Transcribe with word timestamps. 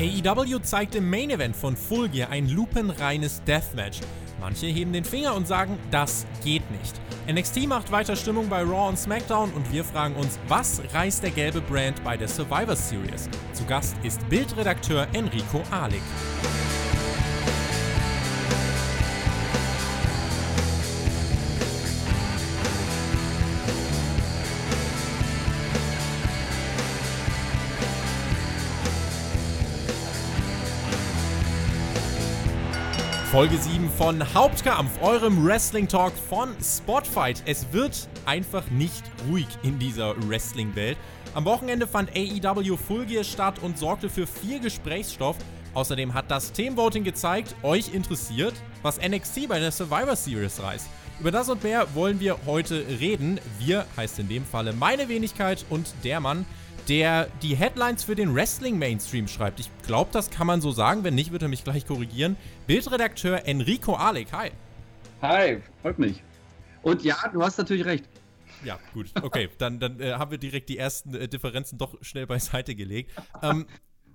AEW 0.00 0.60
zeigt 0.62 0.94
im 0.94 1.10
Main 1.10 1.28
Event 1.28 1.54
von 1.54 1.76
Full 1.76 2.08
Gear 2.08 2.30
ein 2.30 2.48
lupenreines 2.48 3.42
Deathmatch. 3.44 4.00
Manche 4.40 4.66
heben 4.66 4.94
den 4.94 5.04
Finger 5.04 5.34
und 5.34 5.46
sagen, 5.46 5.78
das 5.90 6.24
geht 6.42 6.62
nicht. 6.70 6.98
NXT 7.30 7.66
macht 7.66 7.92
weiter 7.92 8.16
Stimmung 8.16 8.48
bei 8.48 8.62
Raw 8.62 8.88
und 8.88 8.98
SmackDown 8.98 9.52
und 9.52 9.70
wir 9.70 9.84
fragen 9.84 10.14
uns, 10.14 10.38
was 10.48 10.80
reißt 10.94 11.22
der 11.22 11.30
gelbe 11.32 11.60
Brand 11.60 12.02
bei 12.02 12.16
der 12.16 12.28
Survivor 12.28 12.76
Series? 12.76 13.28
Zu 13.52 13.66
Gast 13.66 13.94
ist 14.02 14.26
Bildredakteur 14.30 15.06
Enrico 15.12 15.62
Ahlig. 15.70 16.00
Folge 33.30 33.58
7 33.58 33.88
von 33.90 34.34
Hauptkampf, 34.34 34.90
eurem 35.00 35.46
Wrestling 35.46 35.86
Talk 35.86 36.12
von 36.28 36.48
Spotfight. 36.60 37.44
Es 37.46 37.72
wird 37.72 38.08
einfach 38.26 38.68
nicht 38.70 39.04
ruhig 39.28 39.46
in 39.62 39.78
dieser 39.78 40.16
Wrestling-Welt. 40.28 40.98
Am 41.34 41.44
Wochenende 41.44 41.86
fand 41.86 42.10
AEW 42.10 42.76
Full 42.76 43.06
Gear 43.06 43.22
statt 43.22 43.60
und 43.60 43.78
sorgte 43.78 44.08
für 44.08 44.26
viel 44.26 44.58
Gesprächsstoff. 44.58 45.36
Außerdem 45.74 46.12
hat 46.12 46.28
das 46.28 46.50
Themenvoting 46.50 47.04
gezeigt, 47.04 47.54
euch 47.62 47.94
interessiert, 47.94 48.54
was 48.82 49.00
NXT 49.00 49.46
bei 49.48 49.60
der 49.60 49.70
Survivor 49.70 50.16
Series 50.16 50.60
reißt. 50.60 50.88
Über 51.20 51.30
das 51.30 51.48
und 51.48 51.62
mehr 51.62 51.86
wollen 51.94 52.18
wir 52.18 52.36
heute 52.46 52.84
reden. 52.98 53.38
Wir 53.60 53.86
heißt 53.96 54.18
in 54.18 54.28
dem 54.28 54.44
Falle 54.44 54.72
meine 54.72 55.08
Wenigkeit 55.08 55.64
und 55.70 55.86
der 56.02 56.18
Mann, 56.18 56.46
der 56.88 57.28
die 57.42 57.56
Headlines 57.56 58.04
für 58.04 58.14
den 58.14 58.34
Wrestling-Mainstream 58.34 59.28
schreibt. 59.28 59.60
Ich 59.60 59.70
glaube, 59.86 60.10
das 60.12 60.30
kann 60.30 60.46
man 60.46 60.60
so 60.60 60.72
sagen. 60.72 61.04
Wenn 61.04 61.14
nicht, 61.14 61.32
wird 61.32 61.42
er 61.42 61.48
mich 61.48 61.64
gleich 61.64 61.86
korrigieren. 61.86 62.36
Bildredakteur 62.66 63.46
Enrico 63.46 63.94
Alek. 63.94 64.32
Hi. 64.32 64.50
Hi, 65.22 65.62
freut 65.82 65.98
mich. 65.98 66.22
Und 66.82 67.02
ja, 67.02 67.16
du 67.32 67.42
hast 67.42 67.58
natürlich 67.58 67.84
recht. 67.84 68.04
Ja, 68.64 68.78
gut. 68.92 69.10
Okay, 69.22 69.48
dann, 69.58 69.80
dann 69.80 70.00
äh, 70.00 70.12
haben 70.12 70.30
wir 70.30 70.38
direkt 70.38 70.68
die 70.68 70.78
ersten 70.78 71.14
äh, 71.14 71.28
Differenzen 71.28 71.78
doch 71.78 71.96
schnell 72.02 72.26
beiseite 72.26 72.74
gelegt. 72.74 73.12
Ähm, 73.42 73.66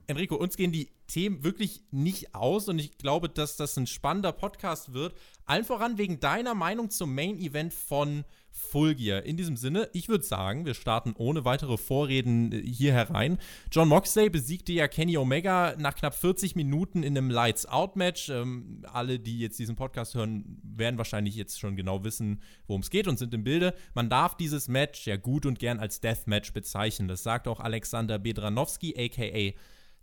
Enrico, 0.07 0.35
uns 0.35 0.57
gehen 0.57 0.71
die 0.71 0.89
Themen 1.07 1.43
wirklich 1.43 1.83
nicht 1.91 2.35
aus 2.35 2.67
und 2.67 2.79
ich 2.79 2.97
glaube, 2.97 3.29
dass 3.29 3.57
das 3.57 3.77
ein 3.77 3.87
spannender 3.87 4.31
Podcast 4.31 4.93
wird. 4.93 5.15
Allen 5.45 5.65
voran 5.65 5.97
wegen 5.97 6.19
deiner 6.19 6.55
Meinung 6.55 6.89
zum 6.89 7.13
Main 7.13 7.37
Event 7.37 7.73
von 7.73 8.23
Full 8.55 8.95
Gear. 8.95 9.23
In 9.23 9.35
diesem 9.35 9.57
Sinne, 9.57 9.89
ich 9.91 10.07
würde 10.07 10.23
sagen, 10.23 10.65
wir 10.65 10.75
starten 10.75 11.13
ohne 11.17 11.43
weitere 11.43 11.77
Vorreden 11.77 12.53
äh, 12.53 12.61
hier 12.61 12.93
herein. 12.93 13.37
John 13.69 13.89
Moxley 13.89 14.29
besiegte 14.29 14.71
ja 14.71 14.87
Kenny 14.87 15.17
Omega 15.17 15.75
nach 15.77 15.93
knapp 15.93 16.15
40 16.15 16.55
Minuten 16.55 17.03
in 17.03 17.17
einem 17.17 17.29
Lights-Out-Match. 17.29 18.29
Ähm, 18.29 18.83
alle, 18.91 19.19
die 19.19 19.39
jetzt 19.39 19.59
diesen 19.59 19.75
Podcast 19.75 20.15
hören, 20.15 20.61
werden 20.63 20.97
wahrscheinlich 20.97 21.35
jetzt 21.35 21.59
schon 21.59 21.75
genau 21.75 22.05
wissen, 22.05 22.41
worum 22.65 22.81
es 22.81 22.89
geht 22.89 23.07
und 23.07 23.19
sind 23.19 23.33
im 23.33 23.43
Bilde. 23.43 23.73
Man 23.93 24.09
darf 24.09 24.37
dieses 24.37 24.69
Match 24.69 25.05
ja 25.05 25.17
gut 25.17 25.45
und 25.45 25.59
gern 25.59 25.79
als 25.79 25.99
Deathmatch 25.99 26.53
bezeichnen. 26.53 27.09
Das 27.09 27.23
sagt 27.23 27.49
auch 27.49 27.59
Alexander 27.59 28.19
Bedranowski, 28.19 28.95
aka 28.97 29.53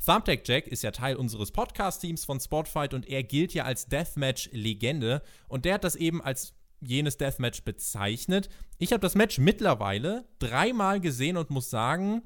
Thumbtack 0.05 0.47
Jack 0.49 0.67
ist 0.67 0.83
ja 0.83 0.91
Teil 0.91 1.15
unseres 1.15 1.53
Podcast-Teams 1.53 2.25
von 2.25 2.41
Spotfight 2.41 2.93
und 2.93 3.09
er 3.09 3.23
gilt 3.23 3.55
ja 3.55 3.65
als 3.65 3.87
Deathmatch-Legende. 3.87 5.23
Und 5.47 5.65
der 5.65 5.75
hat 5.75 5.85
das 5.85 5.95
eben 5.95 6.21
als 6.21 6.55
jenes 6.81 7.19
Deathmatch 7.19 7.63
bezeichnet. 7.63 8.49
Ich 8.79 8.93
habe 8.93 9.01
das 9.01 9.15
Match 9.15 9.39
mittlerweile 9.39 10.25
dreimal 10.41 11.01
gesehen 11.01 11.37
und 11.37 11.51
muss 11.51 11.71
sagen, 11.71 12.23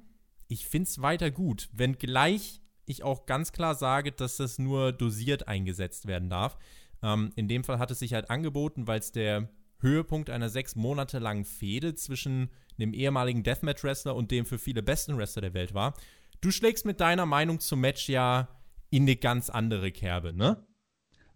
ich 0.48 0.66
finde 0.66 0.88
es 0.88 1.02
weiter 1.02 1.30
gut. 1.30 1.68
Wenngleich 1.72 2.62
ich 2.86 3.02
auch 3.02 3.26
ganz 3.26 3.52
klar 3.52 3.74
sage, 3.74 4.10
dass 4.12 4.38
das 4.38 4.58
nur 4.58 4.92
dosiert 4.92 5.46
eingesetzt 5.46 6.06
werden 6.06 6.30
darf. 6.30 6.56
Ähm, 7.02 7.32
in 7.36 7.46
dem 7.46 7.62
Fall 7.62 7.78
hat 7.78 7.90
es 7.90 7.98
sich 7.98 8.14
halt 8.14 8.30
angeboten, 8.30 8.86
weil 8.86 9.00
es 9.00 9.12
der 9.12 9.50
Höhepunkt 9.80 10.30
einer 10.30 10.48
sechs 10.48 10.76
Monate 10.76 11.18
langen 11.18 11.44
Fehde 11.44 11.94
zwischen 11.94 12.48
dem 12.78 12.94
ehemaligen 12.94 13.42
Deathmatch-Wrestler 13.42 14.16
und 14.16 14.30
dem 14.30 14.46
für 14.46 14.58
viele 14.58 14.82
besten 14.82 15.18
Wrestler 15.18 15.42
der 15.42 15.54
Welt 15.54 15.74
war. 15.74 15.94
Du 16.40 16.50
schlägst 16.50 16.86
mit 16.86 17.00
deiner 17.00 17.26
Meinung 17.26 17.60
zum 17.60 17.80
Match 17.80 18.08
ja 18.08 18.48
in 18.90 19.02
eine 19.02 19.16
ganz 19.16 19.50
andere 19.50 19.90
Kerbe, 19.92 20.32
ne? 20.32 20.64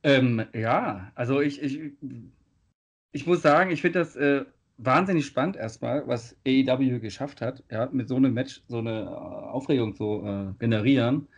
Ähm, 0.02 0.46
ja, 0.54 1.12
also 1.14 1.40
ich, 1.40 1.60
ich 1.62 1.92
ich 3.12 3.26
muss 3.26 3.42
sagen, 3.42 3.70
ich 3.70 3.82
finde 3.82 3.98
das 3.98 4.16
äh, 4.16 4.44
wahnsinnig 4.78 5.26
spannend 5.26 5.56
erstmal, 5.56 6.06
was 6.06 6.36
AEW 6.46 7.00
geschafft 7.00 7.40
hat, 7.40 7.62
ja, 7.70 7.88
mit 7.92 8.08
so 8.08 8.16
einem 8.16 8.32
Match 8.32 8.62
so 8.68 8.78
eine 8.78 9.02
äh, 9.02 9.06
Aufregung 9.06 9.94
zu 9.94 10.22
äh, 10.24 10.54
generieren. 10.58 11.28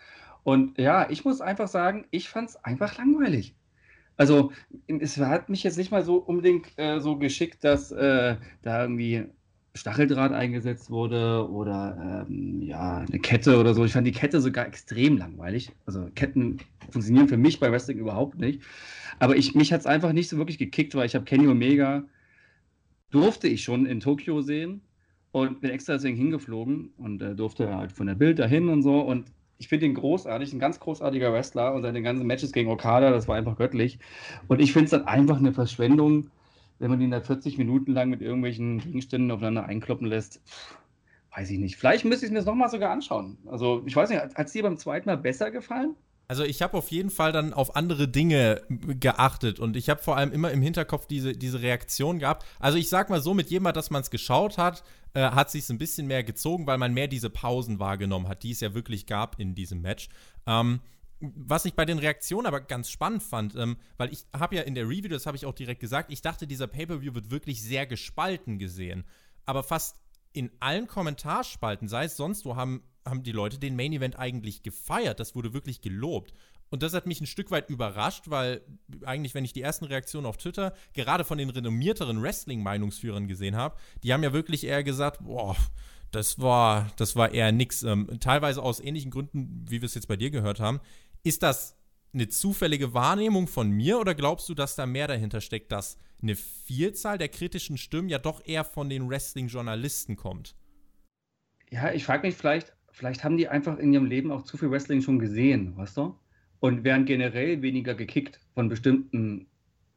Und 0.44 0.78
ja, 0.78 1.08
ich 1.10 1.24
muss 1.24 1.40
einfach 1.40 1.68
sagen, 1.68 2.06
ich 2.10 2.28
fand 2.28 2.50
es 2.50 2.56
einfach 2.56 2.98
langweilig. 2.98 3.54
Also, 4.16 4.52
es 4.86 5.16
hat 5.18 5.48
mich 5.48 5.62
jetzt 5.62 5.78
nicht 5.78 5.90
mal 5.90 6.04
so 6.04 6.16
unbedingt 6.16 6.66
äh, 6.76 7.00
so 7.00 7.16
geschickt, 7.16 7.64
dass 7.64 7.90
äh, 7.92 8.36
da 8.60 8.82
irgendwie 8.82 9.26
Stacheldraht 9.74 10.32
eingesetzt 10.32 10.90
wurde 10.90 11.48
oder 11.50 12.26
ähm, 12.28 12.60
ja, 12.62 12.98
eine 12.98 13.18
Kette 13.18 13.58
oder 13.58 13.74
so. 13.74 13.84
Ich 13.84 13.92
fand 13.92 14.06
die 14.06 14.12
Kette 14.12 14.40
sogar 14.40 14.66
extrem 14.66 15.16
langweilig. 15.16 15.72
Also 15.86 16.08
Ketten 16.14 16.58
funktionieren 16.90 17.28
für 17.28 17.38
mich 17.38 17.58
bei 17.58 17.72
Wrestling 17.72 17.98
überhaupt 17.98 18.38
nicht. 18.38 18.60
Aber 19.18 19.36
ich, 19.36 19.54
mich 19.54 19.72
hat 19.72 19.80
es 19.80 19.86
einfach 19.86 20.12
nicht 20.12 20.28
so 20.28 20.36
wirklich 20.36 20.58
gekickt, 20.58 20.94
weil 20.94 21.06
ich 21.06 21.14
habe 21.14 21.24
Kenny 21.24 21.48
Omega, 21.48 22.04
durfte 23.10 23.48
ich 23.48 23.62
schon 23.62 23.86
in 23.86 24.00
Tokio 24.00 24.42
sehen 24.42 24.82
und 25.32 25.60
bin 25.60 25.70
extra 25.70 25.94
deswegen 25.94 26.16
hingeflogen 26.16 26.90
und 26.98 27.22
äh, 27.22 27.34
durfte 27.34 27.74
halt 27.74 27.92
von 27.92 28.06
der 28.06 28.14
Bild 28.14 28.38
dahin 28.38 28.68
und 28.68 28.82
so. 28.82 29.00
Und 29.00 29.32
ich 29.58 29.68
finde 29.68 29.86
ihn 29.86 29.94
großartig, 29.94 30.52
ein 30.52 30.58
ganz 30.58 30.80
großartiger 30.80 31.32
Wrestler 31.32 31.72
und 31.74 31.82
seine 31.82 32.02
ganzen 32.02 32.26
Matches 32.26 32.52
gegen 32.52 32.70
Okada, 32.70 33.10
das 33.10 33.28
war 33.28 33.36
einfach 33.36 33.56
göttlich. 33.56 33.98
Und 34.48 34.60
ich 34.60 34.72
finde 34.72 34.84
es 34.86 34.90
dann 34.90 35.06
einfach 35.06 35.38
eine 35.38 35.52
Verschwendung, 35.52 36.30
wenn 36.82 36.90
man 36.90 37.00
ihn 37.00 37.12
da 37.12 37.20
40 37.20 37.58
Minuten 37.58 37.92
lang 37.92 38.10
mit 38.10 38.20
irgendwelchen 38.20 38.78
Gegenständen 38.80 39.30
aufeinander 39.30 39.66
einkloppen 39.66 40.08
lässt, 40.08 40.40
weiß 41.32 41.48
ich 41.50 41.58
nicht. 41.60 41.76
Vielleicht 41.76 42.04
müsste 42.04 42.26
ich 42.26 42.32
mir 42.32 42.38
das 42.38 42.44
nochmal 42.44 42.70
sogar 42.70 42.90
anschauen. 42.90 43.38
Also, 43.46 43.84
ich 43.86 43.94
weiß 43.94 44.10
nicht, 44.10 44.20
hat 44.20 44.46
es 44.46 44.52
dir 44.52 44.64
beim 44.64 44.76
zweiten 44.76 45.08
Mal 45.08 45.16
besser 45.16 45.52
gefallen? 45.52 45.94
Also 46.28 46.44
ich 46.44 46.62
habe 46.62 46.78
auf 46.78 46.90
jeden 46.90 47.10
Fall 47.10 47.30
dann 47.30 47.52
auf 47.52 47.76
andere 47.76 48.08
Dinge 48.08 48.62
geachtet 48.68 49.60
und 49.60 49.76
ich 49.76 49.90
habe 49.90 50.02
vor 50.02 50.16
allem 50.16 50.32
immer 50.32 50.50
im 50.50 50.62
Hinterkopf 50.62 51.06
diese, 51.06 51.32
diese 51.32 51.60
Reaktion 51.60 52.20
gehabt. 52.20 52.46
Also 52.58 52.78
ich 52.78 52.88
sag 52.88 53.10
mal 53.10 53.20
so, 53.20 53.34
mit 53.34 53.50
Mal, 53.60 53.72
dass 53.72 53.90
man 53.90 54.00
es 54.00 54.08
geschaut 54.08 54.56
hat, 54.56 54.82
äh, 55.12 55.20
hat 55.20 55.50
sich 55.50 55.68
ein 55.68 55.76
bisschen 55.76 56.06
mehr 56.06 56.24
gezogen, 56.24 56.66
weil 56.66 56.78
man 56.78 56.94
mehr 56.94 57.06
diese 57.06 57.28
Pausen 57.28 57.80
wahrgenommen 57.80 58.28
hat, 58.28 58.44
die 58.44 58.52
es 58.52 58.60
ja 58.60 58.72
wirklich 58.72 59.06
gab 59.06 59.38
in 59.38 59.54
diesem 59.54 59.82
Match. 59.82 60.08
Ähm, 60.46 60.80
was 61.22 61.64
ich 61.64 61.74
bei 61.74 61.84
den 61.84 61.98
Reaktionen 61.98 62.46
aber 62.46 62.60
ganz 62.60 62.90
spannend 62.90 63.22
fand, 63.22 63.54
ähm, 63.54 63.76
weil 63.96 64.12
ich 64.12 64.24
habe 64.32 64.56
ja 64.56 64.62
in 64.62 64.74
der 64.74 64.88
Review, 64.88 65.08
das 65.08 65.26
habe 65.26 65.36
ich 65.36 65.46
auch 65.46 65.54
direkt 65.54 65.80
gesagt, 65.80 66.10
ich 66.10 66.20
dachte, 66.20 66.46
dieser 66.46 66.66
Pay-per-view 66.66 67.14
wird 67.14 67.30
wirklich 67.30 67.62
sehr 67.62 67.86
gespalten 67.86 68.58
gesehen. 68.58 69.04
Aber 69.46 69.62
fast 69.62 69.96
in 70.32 70.50
allen 70.60 70.86
Kommentarspalten, 70.86 71.88
sei 71.88 72.04
es 72.04 72.16
sonst 72.16 72.44
wo, 72.44 72.56
haben, 72.56 72.82
haben 73.06 73.22
die 73.22 73.32
Leute 73.32 73.58
den 73.58 73.76
Main 73.76 73.92
Event 73.92 74.18
eigentlich 74.18 74.62
gefeiert. 74.62 75.20
Das 75.20 75.34
wurde 75.34 75.52
wirklich 75.52 75.80
gelobt. 75.80 76.32
Und 76.70 76.82
das 76.82 76.94
hat 76.94 77.06
mich 77.06 77.20
ein 77.20 77.26
Stück 77.26 77.50
weit 77.50 77.68
überrascht, 77.68 78.30
weil 78.30 78.62
eigentlich, 79.04 79.34
wenn 79.34 79.44
ich 79.44 79.52
die 79.52 79.60
ersten 79.60 79.84
Reaktionen 79.84 80.26
auf 80.26 80.38
Twitter 80.38 80.72
gerade 80.94 81.22
von 81.22 81.36
den 81.36 81.50
renommierteren 81.50 82.22
Wrestling-Meinungsführern 82.22 83.28
gesehen 83.28 83.56
habe, 83.56 83.76
die 84.02 84.12
haben 84.12 84.22
ja 84.22 84.32
wirklich 84.32 84.64
eher 84.64 84.82
gesagt, 84.82 85.22
boah, 85.22 85.54
das 86.12 86.38
war, 86.40 86.90
das 86.96 87.14
war 87.14 87.32
eher 87.32 87.52
nix. 87.52 87.82
Ähm, 87.82 88.08
teilweise 88.20 88.62
aus 88.62 88.80
ähnlichen 88.80 89.10
Gründen, 89.10 89.64
wie 89.68 89.82
wir 89.82 89.86
es 89.86 89.94
jetzt 89.94 90.08
bei 90.08 90.16
dir 90.16 90.30
gehört 90.30 90.60
haben. 90.60 90.80
Ist 91.24 91.42
das 91.42 91.76
eine 92.12 92.28
zufällige 92.28 92.94
Wahrnehmung 92.94 93.46
von 93.46 93.70
mir 93.70 93.98
oder 93.98 94.14
glaubst 94.14 94.48
du, 94.48 94.54
dass 94.54 94.74
da 94.74 94.86
mehr 94.86 95.06
dahinter 95.06 95.40
steckt, 95.40 95.72
dass 95.72 95.96
eine 96.20 96.34
Vielzahl 96.34 97.16
der 97.16 97.28
kritischen 97.28 97.78
Stimmen 97.78 98.08
ja 98.08 98.18
doch 98.18 98.44
eher 98.44 98.64
von 98.64 98.90
den 98.90 99.08
Wrestling-Journalisten 99.08 100.16
kommt? 100.16 100.54
Ja, 101.70 101.92
ich 101.92 102.04
frage 102.04 102.26
mich 102.26 102.36
vielleicht, 102.36 102.74
vielleicht 102.90 103.24
haben 103.24 103.36
die 103.36 103.48
einfach 103.48 103.78
in 103.78 103.92
ihrem 103.92 104.06
Leben 104.06 104.30
auch 104.30 104.42
zu 104.42 104.56
viel 104.56 104.70
Wrestling 104.70 105.00
schon 105.00 105.18
gesehen, 105.18 105.76
weißt 105.76 105.96
du? 105.96 106.14
Und 106.60 106.84
werden 106.84 107.06
generell 107.06 107.62
weniger 107.62 107.94
gekickt 107.94 108.40
von 108.54 108.68
bestimmten 108.68 109.46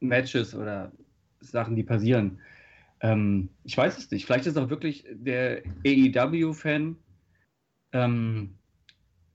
Matches 0.00 0.54
oder 0.54 0.92
Sachen, 1.40 1.76
die 1.76 1.84
passieren. 1.84 2.40
Ähm, 3.00 3.50
ich 3.64 3.76
weiß 3.76 3.98
es 3.98 4.10
nicht. 4.10 4.26
Vielleicht 4.26 4.46
ist 4.46 4.56
auch 4.56 4.70
wirklich 4.70 5.04
der 5.10 5.62
AEW-Fan, 5.84 6.96
ähm, 7.92 8.54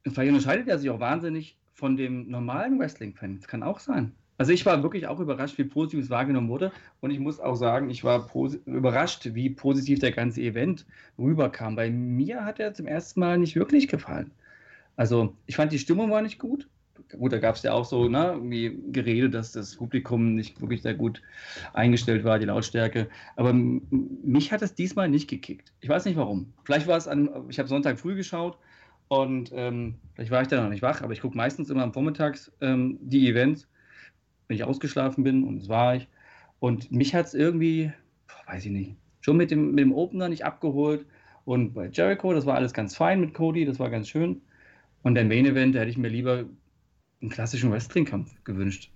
vielleicht 0.03 0.33
unterscheidet 0.33 0.67
er 0.67 0.79
sich 0.79 0.89
auch 0.89 0.99
wahnsinnig 0.99 1.57
von 1.81 1.97
dem 1.97 2.29
normalen 2.29 2.77
Wrestling-Fan. 2.77 3.37
Das 3.37 3.47
kann 3.47 3.63
auch 3.63 3.79
sein. 3.79 4.11
Also 4.37 4.53
ich 4.53 4.67
war 4.67 4.83
wirklich 4.83 5.07
auch 5.07 5.19
überrascht, 5.19 5.57
wie 5.57 5.63
positiv 5.63 5.99
es 6.03 6.09
wahrgenommen 6.11 6.47
wurde. 6.47 6.71
Und 6.99 7.09
ich 7.09 7.19
muss 7.19 7.39
auch 7.39 7.55
sagen, 7.55 7.89
ich 7.89 8.03
war 8.03 8.29
überrascht, 8.67 9.29
wie 9.33 9.49
positiv 9.49 9.97
der 9.97 10.11
ganze 10.11 10.41
Event 10.41 10.85
rüberkam. 11.17 11.75
Bei 11.75 11.89
mir 11.89 12.45
hat 12.45 12.59
er 12.59 12.75
zum 12.75 12.85
ersten 12.85 13.19
Mal 13.19 13.39
nicht 13.39 13.55
wirklich 13.55 13.87
gefallen. 13.87 14.29
Also 14.95 15.35
ich 15.47 15.55
fand 15.55 15.71
die 15.71 15.79
Stimmung 15.79 16.11
war 16.11 16.21
nicht 16.21 16.37
gut. 16.37 16.67
Gut, 17.17 17.33
da 17.33 17.39
gab 17.39 17.55
es 17.55 17.63
ja 17.63 17.73
auch 17.73 17.85
so 17.85 18.07
ne, 18.07 18.39
wie 18.43 18.77
Gerede, 18.91 19.31
dass 19.31 19.51
das 19.51 19.75
Publikum 19.75 20.35
nicht 20.35 20.61
wirklich 20.61 20.83
sehr 20.83 20.93
gut 20.93 21.23
eingestellt 21.73 22.23
war, 22.23 22.37
die 22.37 22.45
Lautstärke. 22.45 23.09
Aber 23.35 23.53
mich 23.53 24.51
hat 24.51 24.61
es 24.61 24.75
diesmal 24.75 25.09
nicht 25.09 25.27
gekickt. 25.27 25.73
Ich 25.81 25.89
weiß 25.89 26.05
nicht 26.05 26.15
warum. 26.15 26.53
Vielleicht 26.63 26.85
war 26.85 26.97
es 26.97 27.07
an, 27.07 27.27
ich 27.49 27.57
habe 27.57 27.67
Sonntag 27.67 27.99
früh 27.99 28.15
geschaut 28.15 28.59
Und 29.11 29.51
ähm, 29.53 29.95
vielleicht 30.13 30.31
war 30.31 30.41
ich 30.41 30.47
da 30.47 30.63
noch 30.63 30.69
nicht 30.69 30.81
wach, 30.81 31.01
aber 31.01 31.11
ich 31.11 31.19
gucke 31.19 31.35
meistens 31.35 31.69
immer 31.69 31.83
am 31.83 31.91
Vormittags 31.91 32.49
ähm, 32.61 32.97
die 33.01 33.27
Events, 33.27 33.67
wenn 34.47 34.55
ich 34.55 34.63
ausgeschlafen 34.63 35.25
bin 35.25 35.43
und 35.43 35.59
das 35.59 35.67
war 35.67 35.97
ich. 35.97 36.07
Und 36.59 36.93
mich 36.93 37.13
hat 37.13 37.25
es 37.25 37.33
irgendwie, 37.33 37.91
weiß 38.47 38.63
ich 38.63 38.71
nicht, 38.71 38.95
schon 39.19 39.35
mit 39.35 39.51
dem, 39.51 39.71
mit 39.71 39.79
dem 39.79 39.91
Opener 39.91 40.29
nicht 40.29 40.45
abgeholt. 40.45 41.05
Und 41.43 41.73
bei 41.73 41.89
Jericho, 41.89 42.33
das 42.33 42.45
war 42.45 42.55
alles 42.55 42.71
ganz 42.71 42.95
fein 42.95 43.19
mit 43.19 43.33
Cody, 43.33 43.65
das 43.65 43.79
war 43.79 43.89
ganz 43.89 44.07
schön. 44.07 44.43
Und 45.03 45.15
der 45.15 45.25
Main 45.25 45.45
Event, 45.45 45.75
da 45.75 45.79
hätte 45.79 45.91
ich 45.91 45.97
mir 45.97 46.07
lieber 46.07 46.45
einen 47.21 47.31
klassischen 47.31 47.69
Wrestling-Kampf 47.69 48.45
gewünscht. 48.45 48.93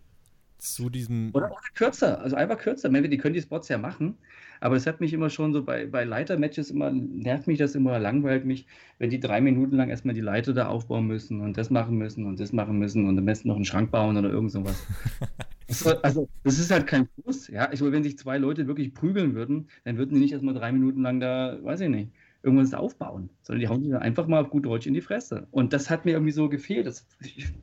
Zu 0.66 0.90
diesem. 0.90 1.30
Oder 1.34 1.52
auch 1.52 1.62
kürzer, 1.76 2.22
also 2.22 2.36
einfach 2.36 2.58
kürzer. 2.58 2.90
Die 2.90 3.18
können 3.18 3.36
die 3.36 3.42
Spots 3.42 3.70
ja 3.70 3.78
machen, 3.78 4.18
aber 4.60 4.76
es 4.76 4.88
hat 4.88 5.00
mich 5.00 5.14
immer 5.14 5.30
schon 5.30 5.54
so 5.54 5.64
bei, 5.64 5.86
bei 5.86 6.04
Leiter-Matches 6.04 6.72
immer, 6.72 6.92
nervt 6.92 7.46
mich 7.46 7.60
das 7.60 7.76
immer, 7.76 8.00
langweilt 8.00 8.46
mich, 8.46 8.66
wenn 8.98 9.12
die 9.12 9.20
drei 9.20 9.42
Minuten 9.42 9.76
lang 9.76 9.90
erstmal 9.90 10.16
die 10.16 10.22
Leiter 10.22 10.54
da 10.54 10.68
aufbauen 10.68 11.06
müssen 11.06 11.42
und 11.42 11.56
das 11.58 11.70
machen 11.70 11.98
müssen 11.98 12.26
und 12.26 12.40
das 12.40 12.52
machen 12.52 12.80
müssen 12.80 13.08
und 13.08 13.18
am 13.18 13.26
besten 13.26 13.50
noch 13.50 13.58
einen 13.58 13.66
Schrank 13.66 13.92
bauen 13.92 14.18
oder 14.18 14.30
irgend 14.30 14.52
sowas. 14.52 14.84
also, 16.02 16.28
das 16.44 16.58
ist 16.58 16.72
halt 16.72 16.88
kein 16.88 17.08
Fuß, 17.08 17.50
ja. 17.50 17.72
Ich 17.72 17.82
meine, 17.82 17.94
wenn 17.94 18.04
sich 18.04 18.18
zwei 18.18 18.40
Leute 18.40 18.66
wirklich 18.66 18.94
prügeln 18.94 19.36
würden, 19.36 19.70
dann 19.84 19.98
würden 19.98 20.16
die 20.16 20.22
nicht 20.22 20.34
erstmal 20.34 20.56
drei 20.56 20.72
Minuten 20.72 21.04
lang 21.04 21.20
da, 21.20 21.60
weiß 21.62 21.82
ich 21.82 21.90
nicht, 21.90 22.10
irgendwas 22.42 22.74
aufbauen, 22.74 23.30
sondern 23.42 23.60
die 23.60 23.68
hauen 23.68 23.82
sich 23.82 23.92
dann 23.92 24.02
einfach 24.02 24.28
mal 24.28 24.42
auf 24.42 24.50
gut 24.50 24.66
Deutsch 24.66 24.88
in 24.88 24.94
die 24.94 25.02
Fresse. 25.02 25.48
Und 25.52 25.74
das 25.74 25.90
hat 25.90 26.06
mir 26.06 26.12
irgendwie 26.12 26.32
so 26.32 26.50
gefehlt. 26.50 26.86
Das, 26.86 27.06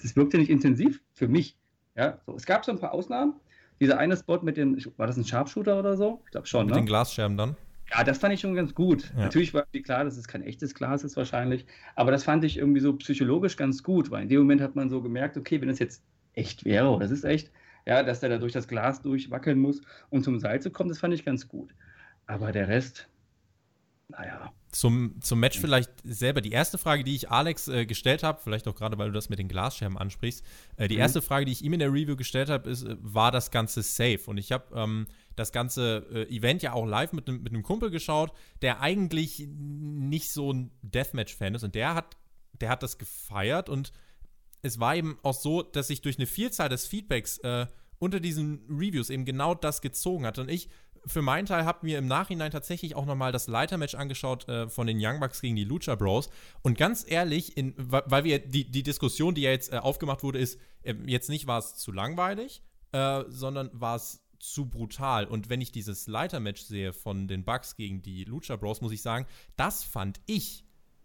das 0.01 0.17
wirkte 0.17 0.39
nicht 0.39 0.51
intensiv 0.51 1.01
für 1.13 1.29
mich. 1.29 1.57
Ja, 1.97 2.19
so. 2.27 2.35
Es 2.35 2.47
gab 2.47 2.65
so 2.65 2.73
ein 2.73 2.79
paar 2.79 2.93
Ausnahmen. 2.93 3.35
Dieser 3.81 3.99
eine 3.99 4.17
Spot 4.17 4.41
mit 4.43 4.57
dem, 4.57 4.79
war 4.97 5.07
das 5.07 5.17
ein 5.17 5.25
Sharpshooter 5.25 5.79
oder 5.79 5.97
so? 5.97 6.23
Ich 6.27 6.31
glaube 6.31 6.47
schon, 6.47 6.67
mit 6.67 6.75
ne? 6.75 6.81
den 6.81 6.87
Glasscherben 6.87 7.37
dann. 7.37 7.57
Ja, 7.91 8.05
das 8.05 8.19
fand 8.19 8.33
ich 8.33 8.41
schon 8.41 8.55
ganz 8.55 8.75
gut. 8.75 9.13
Ja. 9.15 9.25
Natürlich 9.25 9.53
war 9.53 9.67
mir 9.73 9.83
klar, 9.83 10.05
dass 10.05 10.17
es 10.17 10.29
kein 10.29 10.43
echtes 10.43 10.75
Glas 10.75 11.05
ist 11.05 11.17
wahrscheinlich, 11.17 11.67
aber 11.95 12.11
das 12.11 12.25
fand 12.25 12.45
ich 12.45 12.57
irgendwie 12.57 12.81
so 12.81 12.95
psychologisch 12.95 13.57
ganz 13.57 13.83
gut, 13.83 14.11
weil 14.11 14.23
in 14.23 14.29
dem 14.29 14.39
Moment 14.41 14.61
hat 14.61 14.77
man 14.77 14.89
so 14.89 15.03
gemerkt, 15.03 15.37
okay, 15.37 15.61
wenn 15.61 15.69
es 15.69 15.79
jetzt 15.79 16.03
echt 16.33 16.65
wäre 16.65 16.89
oder 16.89 17.05
es 17.05 17.11
ist 17.11 17.25
echt, 17.25 17.51
ja, 17.85 18.03
dass 18.03 18.21
der 18.21 18.31
da 18.31 18.39
durch 18.39 18.53
das 18.53 18.69
Glas 18.69 19.03
durchwackeln 19.03 19.59
muss, 19.59 19.83
um 20.09 20.23
zum 20.23 20.39
Seil 20.39 20.63
zu 20.63 20.71
kommen, 20.71 20.89
das 20.89 21.01
fand 21.01 21.13
ich 21.13 21.25
ganz 21.25 21.49
gut. 21.49 21.75
Aber 22.27 22.53
der 22.53 22.69
Rest, 22.69 23.09
naja. 24.09 24.53
Zum, 24.73 25.21
zum 25.21 25.39
Match 25.39 25.59
vielleicht 25.59 25.91
selber. 26.03 26.41
Die 26.41 26.51
erste 26.51 26.79
Frage, 26.79 27.05
die 27.05 27.15
ich 27.15 27.31
Alex 27.31 27.69
äh, 27.69 27.85
gestellt 27.85 28.23
habe, 28.23 28.41
vielleicht 28.43 28.67
auch 28.67 28.75
gerade, 28.75 28.97
weil 28.97 29.09
du 29.09 29.13
das 29.13 29.29
mit 29.29 29.39
den 29.39 29.49
Glasscherben 29.49 29.99
ansprichst, 29.99 30.43
äh, 30.77 30.89
die 30.89 30.95
mhm. 30.95 31.01
erste 31.03 31.21
Frage, 31.21 31.45
die 31.45 31.53
ich 31.53 31.63
ihm 31.63 31.75
in 31.75 31.79
der 31.79 31.93
Review 31.93 32.17
gestellt 32.17 32.49
habe, 32.49 32.71
ist, 32.71 32.85
äh, 32.85 32.97
war 33.01 33.31
das 33.31 33.51
Ganze 33.51 33.83
safe? 33.83 34.23
Und 34.27 34.39
ich 34.39 34.51
habe 34.51 34.75
ähm, 34.75 35.07
das 35.37 35.53
ganze 35.53 36.07
äh, 36.11 36.35
Event 36.35 36.63
ja 36.63 36.73
auch 36.73 36.87
live 36.87 37.13
mit, 37.13 37.29
mit 37.29 37.53
einem 37.53 37.63
Kumpel 37.63 37.91
geschaut, 37.91 38.33
der 38.63 38.81
eigentlich 38.81 39.47
nicht 39.47 40.33
so 40.33 40.53
ein 40.53 40.71
Deathmatch-Fan 40.81 41.55
ist. 41.55 41.65
Und 41.65 41.75
der 41.75 41.95
hat, 41.95 42.17
der 42.59 42.71
hat 42.71 42.83
das 42.83 42.97
gefeiert 42.97 43.69
und 43.69 43.93
es 44.63 44.81
war 44.81 44.97
eben 44.97 45.19
auch 45.23 45.35
so, 45.35 45.63
dass 45.63 45.89
sich 45.89 46.01
durch 46.01 46.17
eine 46.17 46.27
Vielzahl 46.27 46.71
des 46.71 46.87
Feedbacks 46.87 47.39
äh, 47.39 47.67
unter 47.99 48.21
diesen 48.21 48.63
Reviews 48.69 49.11
eben 49.11 49.25
genau 49.25 49.55
das 49.55 49.81
gezogen 49.81 50.27
hat. 50.27 50.39
Und 50.39 50.51
ich 50.51 50.69
für 51.07 51.23
meinen 51.23 51.47
Teil 51.47 51.65
habe 51.65 51.87
mir 51.87 51.99
im 51.99 52.07
Nachhinein 52.07 52.51
tatsächlich 52.51 52.95
auch 52.95 53.07
nochmal 53.07 53.33
das 53.33 53.49
Leitermatch 53.49 53.95
angeschaut 53.95 54.49
äh, 54.49 54.69
von 54.69 54.87
den 54.87 54.99
Young 55.01 55.21
Bucks 55.21 55.41
gegen 55.41 55.57
die 55.57 55.65
Lucha 55.65 55.95
Bros. 55.95 56.31
Und 56.63 56.79
ganz 56.79 57.05
ehrlich, 57.09 57.57
in, 57.57 57.75
weil 57.77 58.25
wir 58.25 58.39
die, 58.39 58.71
die 58.71 58.83
Diskussion, 58.83 59.35
die 59.35 59.43
ja 59.43 59.51
jetzt 59.51 59.73
äh, 59.73 59.79
aufgemacht 59.79 60.23
wurde, 60.23 60.39
ist, 60.39 60.59
äh, 60.83 60.95
jetzt 61.07 61.29
nicht 61.29 61.47
war 61.47 61.59
es 61.59 61.75
zu 61.75 61.93
langweilig, 61.93 62.63
äh, 62.93 63.25
sondern 63.29 63.71
war 63.73 63.97
es 63.97 64.23
zu 64.39 64.67
brutal. 64.67 65.27
Und 65.27 65.49
wenn 65.51 65.61
ich 65.61 65.73
dieses 65.73 66.07
Leitermatch 66.07 66.63
sehe 66.63 66.93
von 66.93 67.29
den 67.29 67.45
Bucks 67.45 67.77
gegen 67.77 68.03
die 68.03 68.25
Lucha 68.25 68.57
Bros, 68.57 68.81
muss 68.81 68.93
ich 68.93 69.03
sagen, 69.03 69.27
das 69.57 69.85
fand 69.85 70.21
ich 70.27 70.65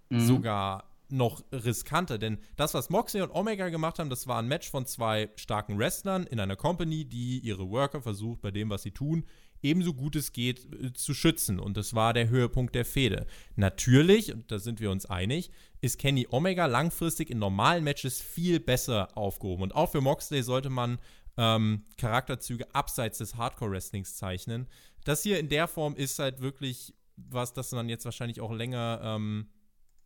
mhm. 0.10 0.22
sogar 0.22 0.98
noch 1.10 1.44
riskanter, 1.52 2.18
denn 2.18 2.38
das, 2.56 2.74
was 2.74 2.90
Moxley 2.90 3.22
und 3.22 3.32
Omega 3.32 3.70
gemacht 3.70 4.00
haben, 4.00 4.10
das 4.10 4.28
war 4.28 4.40
ein 4.40 4.48
Match 4.48 4.70
von 4.70 4.86
zwei 4.86 5.30
starken 5.36 5.78
Wrestlern 5.78 6.26
in 6.26 6.40
einer 6.40 6.56
Company, 6.56 7.06
die 7.06 7.40
ihre 7.40 7.70
Worker 7.70 8.02
versucht, 8.02 8.42
bei 8.42 8.52
dem, 8.52 8.70
was 8.70 8.84
sie 8.84 8.92
tun, 8.92 9.26
ebenso 9.62 9.94
gut 9.94 10.16
es 10.16 10.34
geht 10.34 10.66
äh, 10.74 10.94
zu 10.94 11.14
schützen. 11.14 11.60
Und 11.60 11.78
das 11.78 11.94
war 11.94 12.14
der 12.14 12.30
Höhepunkt 12.30 12.76
der 12.76 12.86
Fehde. 12.86 13.26
Natürlich, 13.56 14.34
und 14.34 14.52
da 14.52 14.60
sind 14.60 14.80
wir 14.80 14.92
uns 14.92 15.06
einig, 15.06 15.52
ist 15.82 16.00
Kenny 16.00 16.28
Omega 16.30 16.66
langfristig 16.66 17.30
in 17.30 17.40
normalen 17.40 17.84
Matches 17.84 18.22
viel 18.22 18.60
besser 18.60 19.16
aufgehoben. 19.18 19.64
Und 19.64 19.76
auch 19.76 19.92
für 19.92 20.02
Moxley 20.02 20.44
sollte 20.44 20.70
man 20.70 21.00
ähm, 21.38 21.84
Charakterzüge 21.98 22.74
abseits 22.74 23.20
des 23.20 23.36
Hardcore-Wrestlings 23.36 24.16
zeichnen. 24.16 24.68
Das 25.04 25.24
hier 25.24 25.40
in 25.40 25.50
der 25.50 25.68
Form 25.68 25.96
ist 25.96 26.20
halt 26.20 26.42
wirklich 26.42 26.94
was, 27.16 27.54
das 27.54 27.72
man 27.72 27.90
jetzt 27.90 28.06
wahrscheinlich 28.06 28.42
auch 28.42 28.52
länger 28.52 29.02
ähm, 29.04 29.48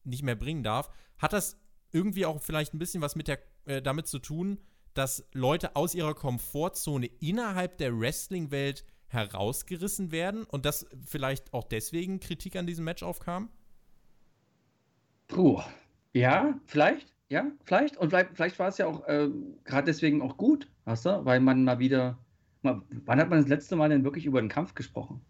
nicht 0.04 0.24
mehr 0.24 0.36
bringen 0.36 0.64
darf. 0.64 0.90
Hat 1.18 1.34
das 1.34 1.58
irgendwie 1.92 2.26
auch 2.26 2.42
vielleicht 2.42 2.74
ein 2.74 2.80
bisschen 2.80 3.02
was 3.02 3.16
mit 3.16 3.28
der, 3.28 3.40
äh, 3.66 3.82
damit 3.82 4.08
zu 4.08 4.20
tun, 4.20 4.60
dass 4.94 5.26
Leute 5.34 5.76
aus 5.76 5.96
ihrer 5.96 6.14
Komfortzone 6.14 7.08
innerhalb 7.20 7.78
der 7.78 7.98
Wrestling-Welt 7.98 8.86
herausgerissen 9.14 10.12
werden 10.12 10.44
und 10.44 10.66
dass 10.66 10.88
vielleicht 11.06 11.54
auch 11.54 11.64
deswegen 11.64 12.20
Kritik 12.20 12.56
an 12.56 12.68
diesem 12.68 12.86
Match 12.86 13.04
aufkam? 13.04 13.50
Puh, 15.28 15.62
ja, 16.14 16.60
vielleicht, 16.66 17.14
ja, 17.30 17.52
vielleicht. 17.64 17.98
Und 17.98 18.10
vielleicht, 18.10 18.32
vielleicht 18.34 18.60
war 18.60 18.68
es 18.68 18.78
ja 18.78 18.88
auch 18.88 19.08
äh, 19.08 19.30
gerade 19.64 19.86
deswegen 19.86 20.22
auch 20.22 20.38
gut, 20.38 20.70
weißt 20.86 21.06
du, 21.06 21.26
weil 21.26 21.40
man 21.40 21.64
mal 21.64 21.80
wieder, 21.80 22.18
mal, 22.62 22.82
wann 23.06 23.20
hat 23.20 23.30
man 23.30 23.40
das 23.40 23.48
letzte 23.48 23.76
Mal 23.76 23.90
denn 23.90 24.04
wirklich 24.04 24.26
über 24.26 24.42
den 24.42 24.50
Kampf 24.50 24.76
gesprochen? 24.76 25.22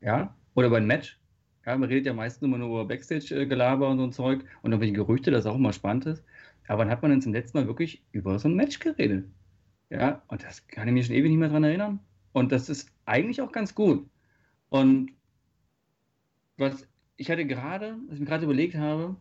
Ja, 0.00 0.36
oder 0.54 0.66
über 0.66 0.78
ein 0.78 0.86
Match? 0.86 1.20
Ja, 1.66 1.76
man 1.78 1.88
redet 1.88 2.06
ja 2.06 2.12
meistens 2.12 2.42
immer 2.42 2.58
nur 2.58 2.68
über 2.68 2.84
Backstage-Gelaber 2.88 3.88
und 3.88 3.98
so 3.98 4.04
ein 4.04 4.12
Zeug 4.12 4.44
und 4.62 4.72
irgendwelche 4.72 4.94
Gerüchte, 4.94 5.30
das 5.30 5.46
auch 5.46 5.56
immer 5.56 5.72
spannend 5.72 6.06
ist. 6.06 6.24
Aber 6.66 6.80
wann 6.80 6.90
hat 6.90 7.02
man 7.02 7.10
denn 7.10 7.22
zum 7.22 7.32
letzten 7.32 7.58
Mal 7.58 7.66
wirklich 7.66 8.04
über 8.12 8.38
so 8.38 8.48
ein 8.48 8.54
Match 8.54 8.80
geredet? 8.80 9.26
Ja, 9.90 10.22
und 10.28 10.42
das 10.42 10.66
kann 10.66 10.88
ich 10.88 10.94
mir 10.94 11.04
schon 11.04 11.14
ewig 11.14 11.30
nicht 11.30 11.38
mehr 11.38 11.48
dran 11.48 11.64
erinnern. 11.64 12.00
Und 12.34 12.50
das 12.50 12.68
ist 12.68 12.90
eigentlich 13.06 13.40
auch 13.40 13.52
ganz 13.52 13.74
gut. 13.74 14.10
Und 14.68 15.12
was 16.56 16.86
ich 17.16 17.30
hatte 17.30 17.46
gerade, 17.46 17.96
was 18.08 18.14
ich 18.14 18.20
mir 18.20 18.26
gerade 18.26 18.44
überlegt 18.44 18.74
habe, 18.74 19.16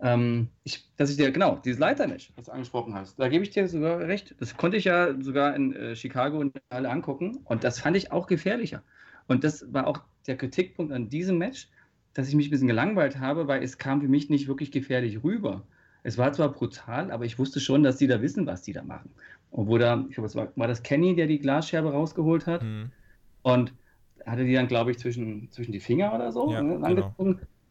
ähm, 0.00 0.48
ich, 0.64 0.92
dass 0.96 1.08
ich 1.10 1.16
dir, 1.16 1.30
genau, 1.30 1.60
dieses 1.64 1.78
Leitermatch, 1.78 2.32
was 2.34 2.46
du 2.46 2.52
angesprochen 2.52 2.94
hast, 2.94 3.16
da 3.18 3.28
gebe 3.28 3.44
ich 3.44 3.50
dir 3.50 3.68
sogar 3.68 4.00
recht. 4.00 4.34
Das 4.40 4.56
konnte 4.56 4.76
ich 4.76 4.84
ja 4.84 5.14
sogar 5.22 5.54
in 5.54 5.72
äh, 5.72 5.94
Chicago 5.94 6.40
in 6.40 6.52
alle 6.68 6.90
angucken 6.90 7.38
und 7.44 7.62
das 7.62 7.78
fand 7.78 7.96
ich 7.96 8.10
auch 8.10 8.26
gefährlicher. 8.26 8.82
Und 9.28 9.44
das 9.44 9.72
war 9.72 9.86
auch 9.86 10.00
der 10.26 10.36
Kritikpunkt 10.36 10.92
an 10.92 11.08
diesem 11.08 11.38
Match, 11.38 11.70
dass 12.12 12.28
ich 12.28 12.34
mich 12.34 12.48
ein 12.48 12.50
bisschen 12.50 12.66
gelangweilt 12.66 13.20
habe, 13.20 13.46
weil 13.46 13.62
es 13.62 13.78
kam 13.78 14.00
für 14.00 14.08
mich 14.08 14.30
nicht 14.30 14.48
wirklich 14.48 14.72
gefährlich 14.72 15.22
rüber. 15.22 15.64
Es 16.08 16.16
war 16.16 16.32
zwar 16.32 16.50
brutal, 16.50 17.10
aber 17.10 17.26
ich 17.26 17.38
wusste 17.38 17.60
schon, 17.60 17.82
dass 17.82 17.98
die 17.98 18.06
da 18.06 18.22
wissen, 18.22 18.46
was 18.46 18.62
die 18.62 18.72
da 18.72 18.82
machen. 18.82 19.10
Obwohl 19.50 19.78
da, 19.78 20.06
ich 20.08 20.14
glaube, 20.14 20.26
es 20.26 20.34
war, 20.34 20.48
war 20.56 20.66
das 20.66 20.82
Kenny, 20.82 21.14
der 21.14 21.26
die 21.26 21.38
Glasscherbe 21.38 21.92
rausgeholt 21.92 22.46
hat. 22.46 22.62
Mhm. 22.62 22.90
Und 23.42 23.74
hatte 24.24 24.44
die 24.44 24.54
dann, 24.54 24.68
glaube 24.68 24.90
ich, 24.90 24.98
zwischen, 24.98 25.50
zwischen 25.50 25.72
die 25.72 25.80
Finger 25.80 26.14
oder 26.14 26.32
so 26.32 26.50
ja, 26.50 26.62
ne, 26.62 26.80
genau. 26.80 27.14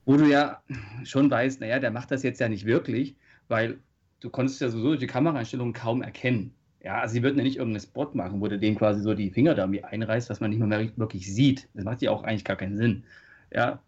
Wo 0.06 0.18
du 0.18 0.26
ja 0.26 0.62
schon 1.04 1.32
weißt, 1.32 1.62
naja, 1.62 1.80
der 1.80 1.90
macht 1.90 2.12
das 2.12 2.22
jetzt 2.22 2.40
ja 2.40 2.48
nicht 2.48 2.66
wirklich, 2.66 3.16
weil 3.48 3.80
du 4.20 4.30
konntest 4.30 4.62
ja 4.62 4.70
sowieso 4.70 4.96
die 4.96 5.08
Kameraeinstellungen 5.08 5.74
kaum 5.74 6.04
erkennen. 6.04 6.54
Ja, 6.84 7.00
also 7.00 7.14
sie 7.14 7.24
würden 7.24 7.40
ja 7.40 7.44
nicht 7.44 7.58
irgendeinen 7.58 7.82
Spot 7.82 8.12
machen, 8.14 8.40
wo 8.40 8.48
du 8.48 8.60
den 8.60 8.76
quasi 8.76 9.02
so 9.02 9.16
die 9.16 9.32
Finger 9.32 9.56
da 9.56 9.64
irgendwie 9.64 9.84
einreißt, 9.84 10.30
was 10.30 10.42
man 10.42 10.52
nicht 10.52 10.60
mehr 10.60 10.96
wirklich 10.96 11.34
sieht. 11.34 11.68
Das 11.74 11.86
macht 11.86 12.04
ja 12.04 12.12
auch 12.12 12.24
eigentlich 12.24 12.46
gar 12.46 12.56
keinen 12.56 12.78
Sinn. 12.78 13.04
Ja, 13.52 13.82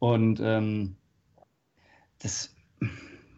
und 0.00 0.40
ähm, 0.42 0.96
das 2.18 2.52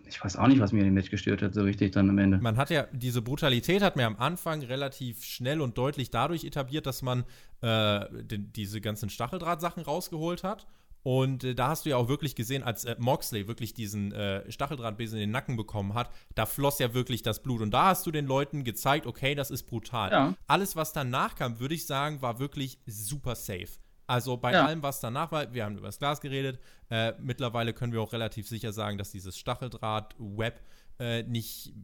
ich 0.06 0.22
weiß 0.22 0.36
auch 0.36 0.46
nicht, 0.46 0.60
was 0.60 0.72
mir 0.72 0.80
in 0.80 0.86
dem 0.86 0.94
Match 0.94 1.10
gestört 1.10 1.42
hat, 1.42 1.54
so 1.54 1.62
richtig 1.62 1.92
dann 1.92 2.08
am 2.08 2.18
Ende. 2.18 2.38
Man 2.38 2.56
hat 2.56 2.70
ja, 2.70 2.86
diese 2.92 3.22
Brutalität 3.22 3.82
hat 3.82 3.96
mir 3.96 4.06
am 4.06 4.16
Anfang 4.16 4.62
relativ 4.62 5.24
schnell 5.24 5.60
und 5.60 5.76
deutlich 5.78 6.10
dadurch 6.10 6.44
etabliert, 6.44 6.86
dass 6.86 7.02
man 7.02 7.24
äh, 7.60 8.00
den, 8.22 8.52
diese 8.52 8.80
ganzen 8.80 9.10
Stacheldrahtsachen 9.10 9.82
rausgeholt 9.82 10.44
hat. 10.44 10.66
Und 11.02 11.44
äh, 11.44 11.54
da 11.54 11.68
hast 11.68 11.86
du 11.86 11.90
ja 11.90 11.96
auch 11.96 12.08
wirklich 12.08 12.34
gesehen, 12.34 12.64
als 12.64 12.84
äh, 12.84 12.96
Moxley 12.98 13.46
wirklich 13.46 13.74
diesen 13.74 14.10
äh, 14.10 14.50
Stacheldrahtbesen 14.50 15.18
in 15.18 15.28
den 15.28 15.30
Nacken 15.30 15.56
bekommen 15.56 15.94
hat, 15.94 16.10
da 16.34 16.46
floss 16.46 16.80
ja 16.80 16.94
wirklich 16.94 17.22
das 17.22 17.42
Blut. 17.42 17.60
Und 17.60 17.70
da 17.70 17.86
hast 17.86 18.06
du 18.06 18.10
den 18.10 18.26
Leuten 18.26 18.64
gezeigt, 18.64 19.06
okay, 19.06 19.36
das 19.36 19.52
ist 19.52 19.64
brutal. 19.64 20.10
Ja. 20.10 20.34
Alles, 20.48 20.74
was 20.74 20.92
danach 20.92 21.36
kam, 21.36 21.60
würde 21.60 21.76
ich 21.76 21.86
sagen, 21.86 22.22
war 22.22 22.40
wirklich 22.40 22.80
super 22.86 23.36
safe. 23.36 23.68
Also 24.06 24.36
bei 24.36 24.52
ja. 24.52 24.64
allem, 24.64 24.82
was 24.82 25.00
danach 25.00 25.32
war, 25.32 25.52
wir 25.52 25.64
haben 25.64 25.76
über 25.76 25.88
das 25.88 25.98
Glas 25.98 26.20
geredet. 26.20 26.60
Äh, 26.90 27.14
mittlerweile 27.20 27.72
können 27.72 27.92
wir 27.92 28.00
auch 28.00 28.12
relativ 28.12 28.48
sicher 28.48 28.72
sagen, 28.72 28.98
dass 28.98 29.10
dieses 29.10 29.36
Stacheldraht-Web 29.36 30.60
äh, 30.98 31.22
nicht, 31.24 31.74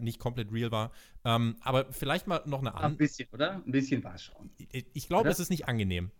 nicht 0.00 0.18
komplett 0.18 0.52
real 0.52 0.70
war. 0.70 0.92
Ähm, 1.24 1.56
aber 1.60 1.92
vielleicht 1.92 2.26
mal 2.26 2.42
noch 2.46 2.60
eine 2.60 2.74
andere. 2.74 2.86
Ein 2.86 2.96
bisschen, 2.96 3.28
oder? 3.32 3.62
Ein 3.64 3.72
bisschen 3.72 4.02
war 4.04 4.14
es 4.14 4.24
schon. 4.24 4.50
Ich, 4.72 4.86
ich 4.92 5.08
glaube, 5.08 5.28
es 5.28 5.40
ist 5.40 5.50
nicht 5.50 5.68
angenehm. 5.68 6.10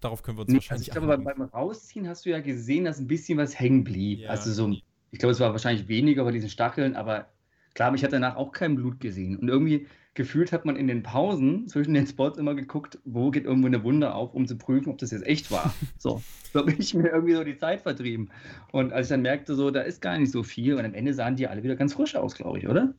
Darauf 0.00 0.22
können 0.22 0.38
wir 0.38 0.42
uns 0.42 0.50
nee, 0.50 0.56
wahrscheinlich 0.58 0.92
also 0.92 1.00
Ich 1.00 1.06
glaube, 1.06 1.22
beim 1.22 1.42
Rausziehen 1.42 2.08
hast 2.08 2.26
du 2.26 2.30
ja 2.30 2.40
gesehen, 2.40 2.84
dass 2.84 2.98
ein 2.98 3.06
bisschen 3.06 3.38
was 3.38 3.58
hängen 3.58 3.84
blieb. 3.84 4.20
Ja. 4.20 4.30
Also 4.30 4.52
so, 4.52 4.74
ich 5.10 5.18
glaube, 5.18 5.32
es 5.32 5.40
war 5.40 5.52
wahrscheinlich 5.52 5.88
weniger 5.88 6.24
bei 6.24 6.32
diesen 6.32 6.50
Stacheln, 6.50 6.94
aber 6.94 7.28
klar, 7.74 7.94
ich 7.94 8.02
hatte 8.02 8.12
danach 8.12 8.36
auch 8.36 8.52
kein 8.52 8.76
Blut 8.76 9.00
gesehen. 9.00 9.36
Und 9.36 9.48
irgendwie 9.48 9.86
gefühlt 10.16 10.50
hat 10.50 10.64
man 10.64 10.74
in 10.76 10.88
den 10.88 11.02
Pausen 11.04 11.68
zwischen 11.68 11.94
den 11.94 12.06
Spots 12.06 12.38
immer 12.38 12.54
geguckt, 12.54 12.98
wo 13.04 13.30
geht 13.30 13.44
irgendwo 13.44 13.68
eine 13.68 13.84
Wunde 13.84 14.14
auf, 14.14 14.34
um 14.34 14.48
zu 14.48 14.56
prüfen, 14.56 14.90
ob 14.90 14.98
das 14.98 15.12
jetzt 15.12 15.24
echt 15.24 15.50
war. 15.52 15.72
So, 15.98 16.22
so 16.52 16.60
habe 16.60 16.72
ich 16.72 16.94
mir 16.94 17.08
irgendwie 17.08 17.34
so 17.34 17.44
die 17.44 17.58
Zeit 17.58 17.82
vertrieben. 17.82 18.30
Und 18.72 18.92
als 18.92 19.06
ich 19.06 19.10
dann 19.10 19.22
merkte, 19.22 19.54
so, 19.54 19.70
da 19.70 19.82
ist 19.82 20.00
gar 20.00 20.18
nicht 20.18 20.32
so 20.32 20.42
viel 20.42 20.74
und 20.74 20.84
am 20.84 20.94
Ende 20.94 21.14
sahen 21.14 21.36
die 21.36 21.46
alle 21.46 21.62
wieder 21.62 21.76
ganz 21.76 21.94
frisch 21.94 22.16
aus, 22.16 22.34
glaube 22.34 22.58
ich, 22.58 22.68
oder? 22.68 22.94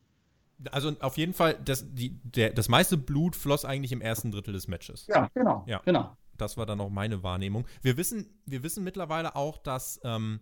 Also 0.72 0.94
auf 1.00 1.18
jeden 1.18 1.34
Fall, 1.34 1.58
das, 1.64 1.86
die, 1.94 2.20
der, 2.24 2.52
das 2.52 2.70
meiste 2.70 2.98
Blut 2.98 3.36
floss 3.36 3.66
eigentlich 3.66 3.92
im 3.92 4.02
ersten 4.02 4.32
Drittel 4.32 4.54
des 4.54 4.68
Matches. 4.68 5.08
Ja, 5.08 5.30
genau. 5.34 5.64
Ja. 5.68 5.82
genau. 5.86 6.16
Das 6.38 6.58
war 6.58 6.66
dann 6.66 6.80
auch 6.82 6.90
meine 6.90 7.24
Wahrnehmung. 7.24 7.66
Wir 7.82 7.98
wissen, 7.98 8.28
wir 8.46 8.64
wissen 8.64 8.84
mittlerweile 8.84 9.36
auch, 9.36 9.58
dass 9.58 10.00
ähm, 10.04 10.40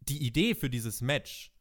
die 0.00 0.26
Idee 0.26 0.54
für 0.54 0.70
dieses 0.70 1.00
Match 1.00 1.52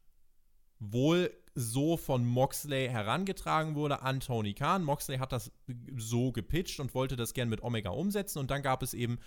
wohl 0.79 1.31
so 1.59 1.97
von 1.97 2.23
Moxley 2.23 2.87
herangetragen 2.87 3.73
wurde 3.73 4.03
an 4.03 4.19
Tony 4.19 4.53
Khan. 4.53 4.83
Moxley 4.83 5.17
hat 5.17 5.31
das 5.31 5.51
so 5.97 6.31
gepitcht 6.31 6.79
und 6.79 6.93
wollte 6.93 7.15
das 7.15 7.33
gern 7.33 7.49
mit 7.49 7.63
Omega 7.63 7.89
umsetzen 7.89 8.37
und 8.37 8.51
dann 8.51 8.61
gab 8.61 8.83
es 8.83 8.93
eben 8.93 9.17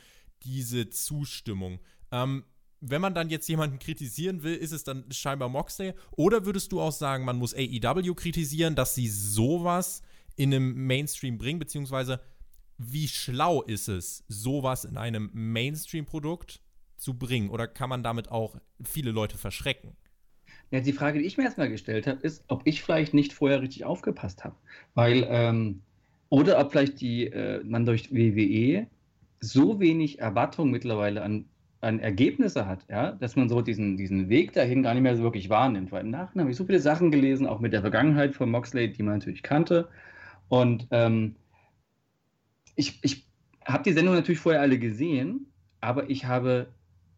diese 0.45 0.91
Zustimmung. 0.91 1.81
Ähm, 2.13 2.45
wenn 2.81 3.01
man 3.01 3.15
dann 3.15 3.31
jetzt 3.31 3.49
jemanden 3.49 3.81
kritisieren 3.81 4.45
will, 4.45 4.55
ist 4.55 4.71
es 4.71 4.85
dann 4.85 5.05
scheinbar 5.11 5.49
Moxley. 5.49 5.93
Oder 6.13 6.47
würdest 6.47 6.71
du 6.71 6.81
auch 6.81 6.93
sagen, 6.93 7.25
man 7.25 7.37
muss 7.37 7.53
AEW 7.53 8.15
kritisieren, 8.15 8.77
dass 8.77 8.95
sie 8.95 9.09
sowas 9.09 10.01
in 10.37 10.55
einem 10.55 10.87
Mainstream 10.87 11.37
bringen, 11.37 11.59
beziehungsweise 11.59 12.21
wie 12.79 13.09
schlau 13.09 13.61
ist 13.63 13.89
es, 13.89 14.25
sowas 14.29 14.85
in 14.85 14.97
einem 14.97 15.31
Mainstream-Produkt 15.33 16.63
zu 16.97 17.19
bringen? 17.19 17.51
Oder 17.51 17.67
kann 17.67 17.91
man 17.91 18.03
damit 18.03 18.31
auch 18.31 18.57
viele 18.83 19.11
Leute 19.11 19.37
verschrecken? 19.37 19.97
Ja, 20.71 20.81
die 20.81 20.93
Frage, 20.93 21.19
die 21.19 21.27
ich 21.27 21.37
mir 21.37 21.45
erstmal 21.45 21.69
gestellt 21.69 22.07
habe, 22.07 22.21
ist, 22.23 22.45
ob 22.49 22.63
ich 22.65 22.83
vielleicht 22.83 23.13
nicht 23.13 23.33
vorher 23.33 23.61
richtig 23.61 23.85
aufgepasst 23.85 24.45
habe. 24.45 24.55
Weil, 24.95 25.27
ähm, 25.29 25.83
oder 26.29 26.61
ob 26.61 26.71
vielleicht 26.71 27.01
die, 27.01 27.27
äh, 27.27 27.63
man 27.65 27.87
durch 27.87 28.13
WWE 28.13 28.87
so 29.41 29.81
wenig 29.81 30.21
Erwartung 30.21 30.71
mittlerweile 30.71 31.23
an, 31.23 31.47
an 31.81 31.99
Ergebnisse 31.99 32.67
hat, 32.67 32.87
ja, 32.89 33.13
dass 33.13 33.35
man 33.37 33.49
so 33.49 33.63
diesen, 33.63 33.97
diesen 33.97 34.29
Weg 34.29 34.53
dahin 34.53 34.83
gar 34.83 34.95
nicht 34.95 35.03
mehr 35.03 35.17
so 35.17 35.25
wirklich 35.25 35.49
wahrnimmt. 35.51 35.91
Weil 35.91 36.05
im 36.05 36.11
Nachhinein 36.11 36.45
habe 36.45 36.51
ich 36.53 36.57
so 36.57 36.65
viele 36.65 36.81
Sachen 36.81 37.11
gelesen, 37.11 37.47
auch 37.47 37.59
mit 37.59 37.73
der 37.73 37.81
Vergangenheit 37.81 38.35
von 38.35 38.51
Moxley, 38.51 38.93
die 38.93 39.03
man 39.03 39.15
natürlich 39.15 39.43
kannte. 39.43 39.89
Und 40.49 40.87
ähm, 40.93 41.35
ich, 42.77 43.01
ich 43.03 43.27
habe 43.65 43.83
die 43.83 43.93
Sendung 43.93 44.15
natürlich 44.15 44.41
vorher 44.41 44.61
alle 44.61 44.79
gesehen, 44.79 45.47
aber 45.81 46.11
ich 46.11 46.27
habe 46.27 46.69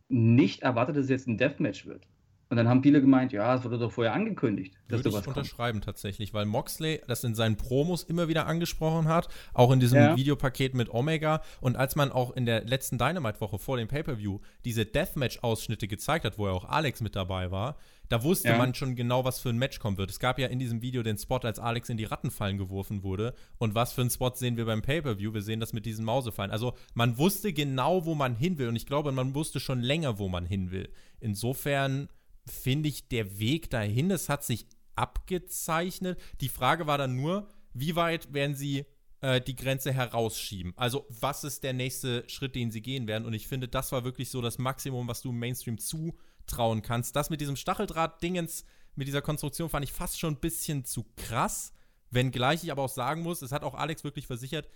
nicht 0.09 0.63
erwartet, 0.63 0.97
dass 0.97 1.05
es 1.05 1.11
jetzt 1.11 1.29
ein 1.29 1.39
Deathmatch 1.39 1.87
wird. 1.87 2.07
Und 2.53 2.59
dann 2.59 2.69
haben 2.69 2.83
viele 2.83 3.01
gemeint, 3.01 3.33
ja, 3.33 3.55
es 3.55 3.65
wurde 3.65 3.79
doch 3.79 3.91
vorher 3.91 4.13
angekündigt. 4.13 4.75
Dass 4.87 5.03
Würde 5.03 5.19
ich 5.19 5.27
unterschreiben 5.27 5.79
kommt. 5.79 5.87
tatsächlich, 5.87 6.35
weil 6.35 6.45
Moxley 6.45 7.01
das 7.07 7.25
in 7.25 7.35
seinen 7.35 7.57
Promos 7.57 8.03
immer 8.03 8.29
wieder 8.29 8.47
angesprochen 8.47 9.09
hat, 9.09 9.29
auch 9.55 9.71
in 9.71 9.81
diesem 9.81 9.99
ja. 9.99 10.17
Videopaket 10.19 10.75
mit 10.75 10.93
Omega. 10.93 11.41
Und 11.63 11.77
als 11.77 11.97
man 11.97 12.13
auch 12.13 12.37
in 12.37 12.45
der 12.45 12.63
letzten 12.65 12.99
Dynamite-Woche 12.99 13.59
vor 13.59 13.79
dem 13.79 13.89
Pay-Per-View 13.89 14.41
diese 14.67 14.85
Deathmatch-Ausschnitte 14.85 15.89
gezeigt 15.89 16.27
hat, 16.27 16.37
wo 16.37 16.47
ja 16.47 16.53
auch 16.53 16.67
Alex 16.67 17.01
mit 17.01 17.17
dabei 17.17 17.51
war, 17.51 17.79
da 18.11 18.23
wusste 18.23 18.49
ja. 18.49 18.59
man 18.59 18.75
schon 18.75 18.97
genau, 18.97 19.25
was 19.25 19.41
für 19.41 19.49
ein 19.49 19.57
Match 19.57 19.79
kommen 19.79 19.97
wird. 19.97 20.11
Es 20.11 20.19
gab 20.19 20.39
ja 20.39 20.49
in 20.49 20.59
diesem 20.59 20.83
Video 20.83 21.03
den 21.03 21.17
Spot, 21.17 21.39
als 21.39 21.59
Alex 21.59 21.89
in 21.89 21.97
die 21.97 22.05
Rattenfallen 22.05 22.59
geworfen 22.59 23.03
wurde. 23.03 23.33
Und 23.57 23.75
was 23.75 23.95
für 23.95 24.03
einen 24.03 24.11
Spot 24.11 24.33
sehen 24.35 24.59
wir 24.59 24.67
beim 24.67 24.83
Pay-Per-View? 24.83 25.33
Wir 25.33 25.41
sehen 25.41 25.59
das 25.59 25.73
mit 25.73 25.87
diesen 25.87 26.05
Mausefallen. 26.05 26.51
Also 26.51 26.75
man 26.93 27.17
wusste 27.17 27.55
genau, 27.55 28.05
wo 28.05 28.15
man 28.15 28.37
hin 28.37 28.59
will. 28.59 28.69
Und 28.69 28.77
ich 28.77 28.85
glaube, 28.85 29.11
man 29.11 29.35
wusste 29.35 29.59
schon 29.59 29.81
länger, 29.81 30.19
wo 30.19 30.29
man 30.29 30.45
hin 30.45 30.71
will. 30.71 30.91
Insofern 31.19 32.11
finde 32.47 32.89
ich, 32.89 33.09
der 33.09 33.39
Weg 33.39 33.71
dahin, 33.71 34.11
es 34.11 34.29
hat 34.29 34.45
sich 34.45 34.67
abgezeichnet. 34.97 36.21
Die 36.41 36.49
Frage 36.49 36.87
war 36.87 36.99
dann 36.99 37.17
nur, 37.17 37.49
wie 37.73 37.97
weit 37.97 38.33
werden 38.33 38.55
sie 38.55 38.85
äh, 39.21 39.41
die 39.41 39.57
Grenze 39.57 39.93
herausschieben? 39.93 40.73
Also, 40.77 41.07
was 41.09 41.45
ist 41.45 41.63
der 41.63 41.73
nächste 41.73 42.29
Schritt, 42.29 42.55
den 42.55 42.71
sie 42.71 42.83
gehen 42.83 43.07
werden? 43.07 43.25
Und 43.25 43.33
ich 43.33 43.49
finde, 43.49 43.69
das 43.69 43.93
war 43.93 44.05
wirklich 44.05 44.31
so 44.31 44.41
das 44.43 44.59
Maximum, 44.59 45.09
was 45.09 45.23
du 45.23 45.31
im 45.31 45.39
Mainstream 45.39 45.79
zutrauen 45.79 46.83
kannst. 46.83 47.17
Das 47.17 47.31
mit 47.31 47.41
diesem 47.41 47.57
Stacheldraht-Dingens, 47.57 48.65
mit 48.95 49.09
dieser 49.09 49.23
Konstruktion 49.23 49.71
fand 49.71 49.85
ich 49.85 49.93
fast 49.93 50.19
schon 50.19 50.35
ein 50.35 50.41
bisschen 50.41 50.85
zu 50.85 51.07
krass. 51.17 51.73
Wenngleich 52.11 52.63
ich 52.63 52.71
aber 52.71 52.83
auch 52.83 52.91
sagen 52.91 53.23
muss, 53.23 53.41
es 53.41 53.53
hat 53.53 53.65
auch 53.65 53.75
Alex 53.75 54.05
wirklich 54.05 54.27
versichert, 54.27 54.69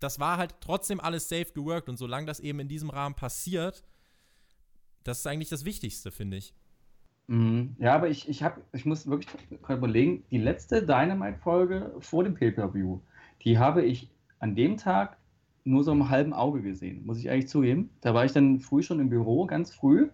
das 0.00 0.18
war 0.18 0.36
halt 0.36 0.56
trotzdem 0.60 1.00
alles 1.00 1.30
safe 1.30 1.52
geworkt 1.54 1.88
und 1.88 1.96
solange 1.96 2.26
das 2.26 2.40
eben 2.40 2.60
in 2.60 2.68
diesem 2.68 2.90
Rahmen 2.90 3.14
passiert, 3.14 3.82
das 5.02 5.20
ist 5.20 5.26
eigentlich 5.26 5.48
das 5.48 5.64
Wichtigste, 5.64 6.10
finde 6.10 6.36
ich. 6.36 6.52
Mhm. 7.26 7.76
Ja, 7.78 7.94
aber 7.94 8.08
ich, 8.08 8.28
ich, 8.28 8.42
hab, 8.42 8.60
ich 8.72 8.84
muss 8.84 9.06
wirklich 9.08 9.28
gerade 9.62 9.78
überlegen, 9.78 10.24
die 10.30 10.38
letzte 10.38 10.84
Dynamite-Folge 10.84 11.94
vor 12.00 12.24
dem 12.24 12.34
Pay-Per-View, 12.34 13.00
die 13.42 13.58
habe 13.58 13.82
ich 13.82 14.10
an 14.38 14.54
dem 14.54 14.76
Tag 14.76 15.16
nur 15.64 15.82
so 15.82 15.92
im 15.92 16.10
halben 16.10 16.34
Auge 16.34 16.60
gesehen, 16.60 17.06
muss 17.06 17.18
ich 17.18 17.26
ehrlich 17.26 17.48
zugeben. 17.48 17.90
Da 18.02 18.12
war 18.12 18.24
ich 18.24 18.32
dann 18.32 18.60
früh 18.60 18.82
schon 18.82 19.00
im 19.00 19.08
Büro, 19.08 19.46
ganz 19.46 19.74
früh. 19.74 20.10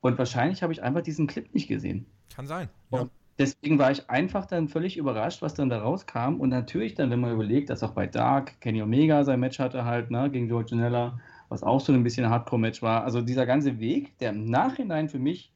Und 0.00 0.18
wahrscheinlich 0.18 0.62
habe 0.62 0.72
ich 0.72 0.82
einfach 0.82 1.02
diesen 1.02 1.28
Clip 1.28 1.52
nicht 1.54 1.68
gesehen. 1.68 2.06
Kann 2.34 2.46
sein. 2.46 2.68
Ja. 2.90 3.08
deswegen 3.38 3.78
war 3.78 3.92
ich 3.92 4.10
einfach 4.10 4.46
dann 4.46 4.68
völlig 4.68 4.96
überrascht, 4.96 5.42
was 5.42 5.54
dann 5.54 5.68
da 5.68 5.78
rauskam. 5.78 6.40
Und 6.40 6.48
natürlich 6.48 6.94
dann, 6.94 7.10
wenn 7.10 7.20
man 7.20 7.32
überlegt, 7.32 7.70
dass 7.70 7.84
auch 7.84 7.92
bei 7.92 8.06
Dark 8.08 8.60
Kenny 8.60 8.82
Omega 8.82 9.22
sein 9.22 9.40
Match 9.40 9.60
hatte 9.60 9.84
halt, 9.84 10.10
ne, 10.10 10.28
gegen 10.30 10.48
George 10.48 10.70
Janella, 10.72 11.20
was 11.48 11.62
auch 11.62 11.80
so 11.80 11.92
ein 11.92 12.02
bisschen 12.02 12.28
Hardcore-Match 12.28 12.82
war. 12.82 13.04
Also 13.04 13.22
dieser 13.22 13.46
ganze 13.46 13.78
Weg, 13.78 14.18
der 14.18 14.30
im 14.30 14.46
Nachhinein 14.46 15.08
für 15.08 15.20
mich 15.20 15.52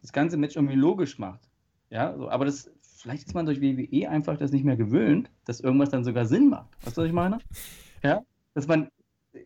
das 0.00 0.12
ganze 0.12 0.36
Match 0.36 0.56
irgendwie 0.56 0.76
logisch 0.76 1.18
macht. 1.18 1.40
Ja, 1.90 2.16
so, 2.16 2.30
aber 2.30 2.44
das, 2.44 2.70
vielleicht 2.82 3.26
ist 3.26 3.34
man 3.34 3.46
durch 3.46 3.60
WWE 3.60 4.08
einfach 4.08 4.36
das 4.36 4.52
nicht 4.52 4.64
mehr 4.64 4.76
gewöhnt, 4.76 5.30
dass 5.44 5.60
irgendwas 5.60 5.90
dann 5.90 6.04
sogar 6.04 6.26
Sinn 6.26 6.48
macht. 6.48 6.68
Weißt 6.84 6.96
du, 6.96 7.02
was 7.02 7.08
ich 7.08 7.14
meine? 7.14 7.38
Ja, 8.02 8.22
dass 8.54 8.66
man, 8.66 8.88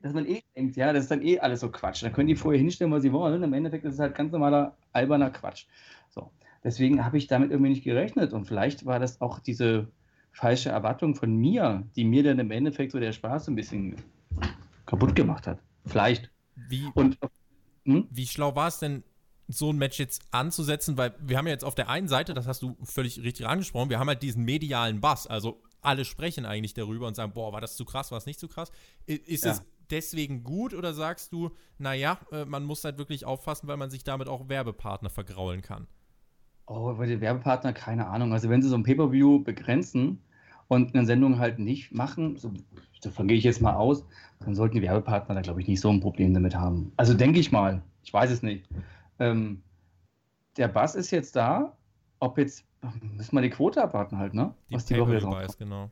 dass 0.02 0.12
man 0.12 0.26
eh 0.26 0.42
denkt, 0.56 0.76
ja, 0.76 0.92
das 0.92 1.04
ist 1.04 1.10
dann 1.10 1.22
eh 1.22 1.38
alles 1.38 1.60
so 1.60 1.70
Quatsch. 1.70 2.02
Dann 2.02 2.12
können 2.12 2.28
die 2.28 2.36
vorher 2.36 2.60
hinstellen, 2.60 2.92
was 2.92 3.02
sie 3.02 3.12
wollen. 3.12 3.42
Im 3.42 3.52
Endeffekt 3.52 3.84
ist 3.84 3.94
es 3.94 4.00
halt 4.00 4.14
ganz 4.14 4.32
normaler, 4.32 4.76
alberner 4.92 5.30
Quatsch. 5.30 5.66
So. 6.10 6.30
Deswegen 6.62 7.04
habe 7.04 7.18
ich 7.18 7.26
damit 7.26 7.50
irgendwie 7.50 7.70
nicht 7.70 7.84
gerechnet. 7.84 8.32
Und 8.32 8.46
vielleicht 8.46 8.86
war 8.86 8.98
das 8.98 9.20
auch 9.20 9.38
diese 9.38 9.88
falsche 10.32 10.70
Erwartung 10.70 11.14
von 11.14 11.34
mir, 11.34 11.84
die 11.96 12.04
mir 12.04 12.22
dann 12.22 12.38
im 12.38 12.50
Endeffekt 12.50 12.92
so 12.92 13.00
der 13.00 13.12
Spaß 13.12 13.48
ein 13.48 13.54
bisschen 13.54 13.96
kaputt 14.86 15.14
gemacht 15.14 15.46
hat. 15.46 15.58
Vielleicht. 15.86 16.30
Wie, 16.56 16.88
und, 16.94 17.18
hm? 17.84 18.08
wie 18.10 18.26
schlau 18.26 18.54
war 18.56 18.68
es 18.68 18.78
denn 18.78 19.02
so 19.48 19.72
ein 19.72 19.76
Match 19.76 19.98
jetzt 19.98 20.22
anzusetzen, 20.30 20.96
weil 20.96 21.14
wir 21.20 21.36
haben 21.36 21.46
ja 21.46 21.52
jetzt 21.52 21.64
auf 21.64 21.74
der 21.74 21.88
einen 21.88 22.08
Seite, 22.08 22.34
das 22.34 22.46
hast 22.46 22.62
du 22.62 22.76
völlig 22.82 23.22
richtig 23.22 23.46
angesprochen, 23.46 23.90
wir 23.90 23.98
haben 23.98 24.08
halt 24.08 24.22
diesen 24.22 24.44
medialen 24.44 25.00
Bass, 25.00 25.26
also 25.26 25.62
alle 25.82 26.04
sprechen 26.04 26.46
eigentlich 26.46 26.74
darüber 26.74 27.06
und 27.06 27.14
sagen, 27.14 27.32
boah, 27.34 27.52
war 27.52 27.60
das 27.60 27.76
zu 27.76 27.84
krass, 27.84 28.10
war 28.10 28.18
es 28.18 28.26
nicht 28.26 28.40
zu 28.40 28.48
krass? 28.48 28.72
Ist 29.06 29.44
ja. 29.44 29.52
es 29.52 29.62
deswegen 29.90 30.42
gut 30.42 30.72
oder 30.72 30.94
sagst 30.94 31.32
du, 31.32 31.50
naja, 31.78 32.18
äh, 32.32 32.46
man 32.46 32.64
muss 32.64 32.84
halt 32.84 32.96
wirklich 32.96 33.26
aufpassen, 33.26 33.68
weil 33.68 33.76
man 33.76 33.90
sich 33.90 34.02
damit 34.02 34.28
auch 34.28 34.48
Werbepartner 34.48 35.10
vergraulen 35.10 35.60
kann? 35.60 35.86
Oh, 36.66 36.96
weil 36.96 37.08
die 37.08 37.20
Werbepartner, 37.20 37.74
keine 37.74 38.06
Ahnung. 38.06 38.32
Also 38.32 38.48
wenn 38.48 38.62
sie 38.62 38.68
so 38.70 38.76
ein 38.76 38.82
Pay-Per-View 38.82 39.44
begrenzen 39.44 40.20
und 40.68 40.94
eine 40.94 41.04
Sendung 41.04 41.38
halt 41.38 41.58
nicht 41.58 41.92
machen, 41.92 42.38
so, 42.38 42.50
davon 43.02 43.28
gehe 43.28 43.36
ich 43.36 43.44
jetzt 43.44 43.60
mal 43.60 43.74
aus, 43.74 44.06
dann 44.40 44.54
sollten 44.54 44.76
die 44.76 44.82
Werbepartner 44.82 45.34
da, 45.34 45.42
glaube 45.42 45.60
ich, 45.60 45.68
nicht 45.68 45.80
so 45.80 45.90
ein 45.90 46.00
Problem 46.00 46.32
damit 46.32 46.54
haben. 46.54 46.92
Also 46.96 47.12
denke 47.12 47.38
ich 47.38 47.52
mal. 47.52 47.82
Ich 48.02 48.12
weiß 48.12 48.30
es 48.30 48.42
nicht 48.42 48.64
ähm, 49.18 49.62
der 50.56 50.68
Bass 50.68 50.94
ist 50.94 51.10
jetzt 51.10 51.36
da. 51.36 51.76
Ob 52.20 52.38
jetzt, 52.38 52.64
müssen 53.00 53.36
wir 53.36 53.42
die 53.42 53.50
Quote 53.50 53.82
abwarten 53.82 54.18
halt, 54.18 54.34
ne? 54.34 54.54
Die 54.70 54.74
Was 54.74 54.86
die 54.86 54.98
Woche 54.98 55.14
jetzt 55.14 55.26
weiß, 55.26 55.58
genau. 55.58 55.90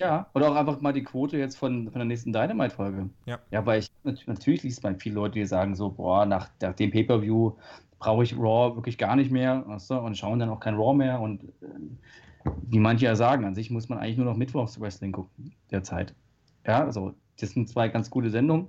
Ja, 0.00 0.28
oder 0.34 0.50
auch 0.50 0.56
einfach 0.56 0.80
mal 0.80 0.92
die 0.92 1.04
Quote 1.04 1.38
jetzt 1.38 1.56
von, 1.56 1.84
von 1.90 1.98
der 1.98 2.04
nächsten 2.04 2.32
Dynamite-Folge. 2.32 3.10
Ja. 3.26 3.38
Ja, 3.50 3.64
weil 3.64 3.80
ich, 3.80 3.90
natürlich 4.26 4.62
liest 4.62 4.82
man 4.82 4.98
viele 4.98 5.16
Leute, 5.16 5.34
die 5.34 5.46
sagen 5.46 5.74
so, 5.74 5.90
boah, 5.90 6.26
nach, 6.26 6.50
nach 6.60 6.74
dem 6.74 6.90
Pay-Per-View 6.90 7.52
brauche 7.98 8.22
ich 8.22 8.36
Raw 8.36 8.74
wirklich 8.74 8.98
gar 8.98 9.16
nicht 9.16 9.30
mehr, 9.30 9.64
weißt 9.66 9.90
du, 9.90 9.94
und 9.96 10.18
schauen 10.18 10.38
dann 10.38 10.50
auch 10.50 10.60
kein 10.60 10.74
Raw 10.74 10.94
mehr 10.94 11.20
und 11.20 11.44
äh, 11.44 12.50
wie 12.62 12.78
manche 12.78 13.06
ja 13.06 13.14
sagen, 13.14 13.44
an 13.44 13.54
sich 13.54 13.70
muss 13.70 13.88
man 13.88 13.98
eigentlich 13.98 14.16
nur 14.16 14.26
noch 14.26 14.36
Mittwochs 14.36 14.80
Wrestling 14.80 15.12
gucken, 15.12 15.54
derzeit. 15.70 16.14
Ja, 16.66 16.84
also 16.84 17.14
das 17.40 17.50
sind 17.50 17.68
zwei 17.68 17.88
ganz 17.88 18.10
gute 18.10 18.30
Sendungen. 18.30 18.68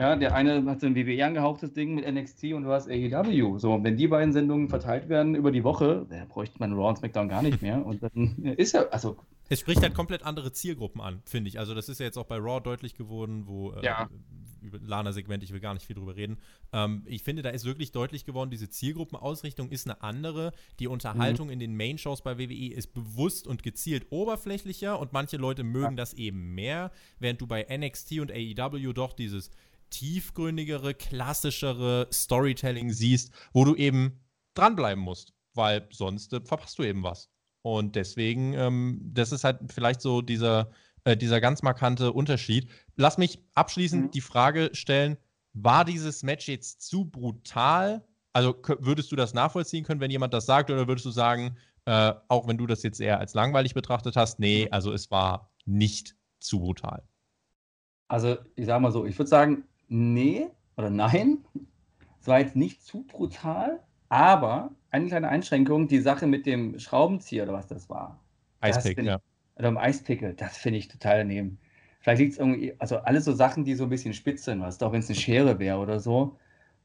Ja, 0.00 0.16
der 0.16 0.34
eine 0.34 0.64
hat 0.64 0.80
so 0.80 0.86
ein 0.86 0.96
WWE 0.96 1.26
angehauchtes 1.26 1.74
Ding 1.74 1.94
mit 1.94 2.10
NXT 2.10 2.54
und 2.54 2.62
du 2.62 2.70
hast 2.70 2.88
AEW. 2.88 3.58
So, 3.58 3.84
wenn 3.84 3.98
die 3.98 4.08
beiden 4.08 4.32
Sendungen 4.32 4.70
verteilt 4.70 5.10
werden 5.10 5.34
über 5.34 5.52
die 5.52 5.62
Woche, 5.62 6.06
dann 6.08 6.26
bräuchte 6.26 6.58
man 6.58 6.72
Raw 6.72 6.88
und 6.88 6.96
SmackDown 6.96 7.28
gar 7.28 7.42
nicht 7.42 7.60
mehr. 7.60 7.84
Und 7.84 8.02
dann 8.02 8.54
ist 8.56 8.72
ja, 8.72 8.88
also. 8.88 9.18
Es 9.50 9.60
spricht 9.60 9.82
halt 9.82 9.92
komplett 9.94 10.22
andere 10.22 10.52
Zielgruppen 10.52 11.02
an, 11.02 11.20
finde 11.26 11.48
ich. 11.48 11.58
Also, 11.58 11.74
das 11.74 11.90
ist 11.90 12.00
ja 12.00 12.06
jetzt 12.06 12.16
auch 12.16 12.24
bei 12.24 12.38
Raw 12.38 12.60
deutlich 12.60 12.94
geworden, 12.94 13.42
wo 13.46 13.72
äh, 13.72 13.92
über 14.62 14.78
Lana-Segment, 14.78 15.42
ich 15.42 15.52
will 15.52 15.60
gar 15.60 15.74
nicht 15.74 15.84
viel 15.84 15.96
drüber 15.96 16.16
reden. 16.16 16.38
Ähm, 16.72 17.02
ich 17.06 17.22
finde, 17.22 17.42
da 17.42 17.50
ist 17.50 17.66
wirklich 17.66 17.92
deutlich 17.92 18.24
geworden, 18.24 18.50
diese 18.50 18.70
Zielgruppenausrichtung 18.70 19.68
ist 19.70 19.86
eine 19.86 20.02
andere. 20.02 20.52
Die 20.78 20.86
Unterhaltung 20.86 21.48
mhm. 21.48 21.52
in 21.54 21.58
den 21.58 21.76
Main-Shows 21.76 22.22
bei 22.22 22.38
WWE 22.38 22.72
ist 22.72 22.94
bewusst 22.94 23.46
und 23.46 23.62
gezielt 23.62 24.06
oberflächlicher 24.10 24.98
und 24.98 25.12
manche 25.12 25.36
Leute 25.36 25.62
mögen 25.62 25.92
ja. 25.92 25.96
das 25.96 26.14
eben 26.14 26.54
mehr, 26.54 26.90
während 27.18 27.40
du 27.40 27.46
bei 27.46 27.66
NXT 27.68 28.20
und 28.20 28.32
AEW 28.32 28.92
doch 28.92 29.12
dieses 29.12 29.50
tiefgründigere, 29.90 30.94
klassischere 30.94 32.08
Storytelling 32.12 32.90
siehst, 32.92 33.32
wo 33.52 33.64
du 33.64 33.74
eben 33.74 34.20
dranbleiben 34.54 35.02
musst, 35.02 35.34
weil 35.54 35.86
sonst 35.90 36.32
äh, 36.32 36.40
verpasst 36.40 36.78
du 36.78 36.82
eben 36.82 37.02
was. 37.02 37.30
Und 37.62 37.96
deswegen, 37.96 38.54
ähm, 38.54 39.00
das 39.12 39.32
ist 39.32 39.44
halt 39.44 39.58
vielleicht 39.72 40.00
so 40.00 40.22
dieser, 40.22 40.70
äh, 41.04 41.16
dieser 41.16 41.40
ganz 41.40 41.62
markante 41.62 42.12
Unterschied. 42.12 42.70
Lass 42.96 43.18
mich 43.18 43.44
abschließend 43.54 44.06
mhm. 44.06 44.10
die 44.12 44.20
Frage 44.20 44.70
stellen: 44.72 45.18
War 45.52 45.84
dieses 45.84 46.22
Match 46.22 46.48
jetzt 46.48 46.82
zu 46.82 47.04
brutal? 47.04 48.06
Also 48.32 48.54
würdest 48.78 49.10
du 49.12 49.16
das 49.16 49.34
nachvollziehen 49.34 49.84
können, 49.84 50.00
wenn 50.00 50.10
jemand 50.10 50.32
das 50.32 50.46
sagt, 50.46 50.70
oder 50.70 50.86
würdest 50.86 51.04
du 51.04 51.10
sagen, 51.10 51.56
äh, 51.84 52.14
auch 52.28 52.46
wenn 52.46 52.58
du 52.58 52.66
das 52.66 52.82
jetzt 52.82 53.00
eher 53.00 53.18
als 53.18 53.34
langweilig 53.34 53.74
betrachtet 53.74 54.16
hast, 54.16 54.38
nee, 54.38 54.66
mhm. 54.66 54.72
also 54.72 54.92
es 54.92 55.10
war 55.10 55.50
nicht 55.66 56.16
zu 56.38 56.60
brutal? 56.60 57.02
Also, 58.08 58.38
ich 58.56 58.66
sage 58.66 58.80
mal 58.80 58.90
so, 58.90 59.06
ich 59.06 59.18
würde 59.18 59.28
sagen, 59.28 59.64
nee 59.90 60.46
oder 60.76 60.88
nein. 60.88 61.38
Es 62.20 62.28
war 62.28 62.40
jetzt 62.40 62.56
nicht 62.56 62.82
zu 62.82 63.02
brutal, 63.02 63.80
aber 64.08 64.70
eine 64.90 65.06
kleine 65.06 65.28
Einschränkung, 65.28 65.88
die 65.88 66.00
Sache 66.00 66.26
mit 66.26 66.46
dem 66.46 66.78
Schraubenzieher 66.78 67.44
oder 67.44 67.52
was 67.52 67.66
das 67.66 67.90
war. 67.90 68.20
Eispick, 68.60 69.02
ja. 69.02 69.20
Oder 69.56 69.68
im 69.68 69.78
Eispickel, 69.78 70.34
das 70.34 70.56
finde 70.56 70.78
ich 70.78 70.88
total 70.88 71.18
daneben. 71.18 71.58
Vielleicht 72.00 72.20
liegt 72.20 72.32
es 72.32 72.38
irgendwie, 72.38 72.74
also 72.78 72.96
alles 72.98 73.24
so 73.24 73.32
Sachen, 73.32 73.64
die 73.64 73.74
so 73.74 73.84
ein 73.84 73.90
bisschen 73.90 74.14
spitz 74.14 74.44
sind, 74.44 74.62
was, 74.62 74.82
auch 74.82 74.92
wenn 74.92 75.00
es 75.00 75.08
eine 75.08 75.18
Schere 75.18 75.58
wäre 75.58 75.78
oder 75.78 76.00
so. 76.00 76.36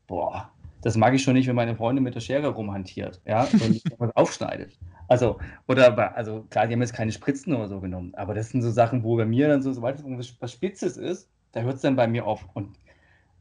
Boah, 0.07 0.51
das 0.81 0.97
mag 0.97 1.13
ich 1.13 1.23
schon 1.23 1.33
nicht, 1.35 1.47
wenn 1.47 1.55
meine 1.55 1.75
Freundin 1.75 2.03
mit 2.03 2.15
der 2.15 2.19
Schere 2.19 2.49
rumhantiert, 2.49 3.21
ja, 3.25 3.43
und 3.43 3.81
was 3.97 4.15
aufschneidet. 4.15 4.77
Also, 5.07 5.39
oder, 5.67 6.15
also 6.15 6.45
klar, 6.49 6.67
die 6.67 6.73
haben 6.73 6.81
jetzt 6.81 6.93
keine 6.93 7.11
Spritzen 7.11 7.55
oder 7.55 7.67
so 7.67 7.79
genommen, 7.79 8.13
aber 8.15 8.33
das 8.33 8.49
sind 8.49 8.61
so 8.61 8.71
Sachen, 8.71 9.03
wo 9.03 9.15
bei 9.15 9.25
mir 9.25 9.47
dann 9.47 9.61
so, 9.61 9.71
sobald 9.71 9.99
es 9.99 10.41
was 10.41 10.51
Spitzes 10.51 10.97
ist, 10.97 11.29
da 11.53 11.61
hört 11.61 11.75
es 11.75 11.81
dann 11.81 11.95
bei 11.95 12.07
mir 12.07 12.25
auf. 12.25 12.45
Und 12.53 12.77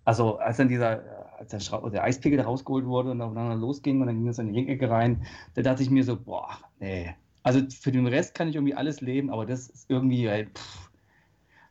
also, 0.05 0.39
als 0.39 0.59
dann 0.59 0.69
dieser, 0.69 1.03
als 1.39 1.51
der, 1.51 1.91
der 1.91 2.05
Eispegel 2.05 2.41
rausgeholt 2.41 2.87
wurde 2.87 3.11
und 3.11 3.21
aufeinander 3.21 3.57
losging 3.57 4.01
und 4.01 4.07
dann 4.07 4.17
ging 4.17 4.29
es 4.29 4.39
in 4.39 4.53
die 4.53 4.59
Ringecke 4.59 4.91
rein, 4.91 5.25
da 5.55 5.63
dachte 5.63 5.83
ich 5.83 5.91
mir 5.91 6.05
so, 6.05 6.21
boah, 6.21 6.59
nee. 6.79 7.15
Also 7.43 7.61
für 7.69 7.93
den 7.93 8.07
Rest 8.07 8.35
kann 8.35 8.49
ich 8.49 8.55
irgendwie 8.55 8.75
alles 8.75 9.01
leben, 9.01 9.31
aber 9.31 9.45
das 9.45 9.69
ist 9.69 9.91
irgendwie 9.91 10.29
halt, 10.29 10.59
pff, 10.59 10.91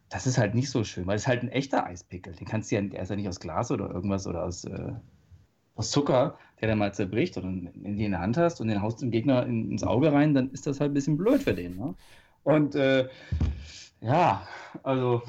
das 0.10 0.28
ist 0.28 0.38
halt 0.38 0.54
nicht 0.54 0.70
so 0.70 0.84
schön, 0.84 1.08
weil 1.08 1.16
es 1.16 1.28
halt 1.28 1.42
ein 1.42 1.50
echter 1.50 1.86
Eispickel. 1.86 2.34
Den 2.34 2.46
kannst 2.48 2.72
du 2.72 2.76
ja, 2.76 2.82
der 2.82 3.02
ist 3.02 3.10
ja 3.10 3.16
nicht 3.16 3.28
aus 3.28 3.40
Glas 3.40 3.72
oder 3.72 3.90
irgendwas 3.90 4.28
oder 4.28 4.44
aus, 4.44 4.64
äh, 4.66 4.94
aus 5.76 5.90
Zucker, 5.90 6.38
der 6.62 6.68
dann 6.68 6.78
mal 6.78 6.94
zerbricht 6.94 7.36
oder 7.38 7.48
in 7.48 7.98
die 7.98 8.06
in 8.06 8.12
der 8.12 8.20
Hand 8.20 8.38
hast 8.38 8.62
und 8.62 8.68
den 8.68 8.82
haust 8.82 9.02
dem 9.02 9.10
Gegner 9.10 9.46
in, 9.48 9.72
ins 9.72 9.84
Auge 9.84 10.14
rein, 10.14 10.36
dann 10.36 10.52
ist 10.52 10.68
das 10.68 10.80
halt 10.80 10.92
ein 10.92 10.94
bisschen 10.94 11.18
blöd 11.18 11.42
für 11.42 11.56
den. 11.56 11.78
Ne? 11.78 11.96
Und 12.44 12.76
äh, 12.76 13.10
ja, 14.02 14.48
also 14.84 15.24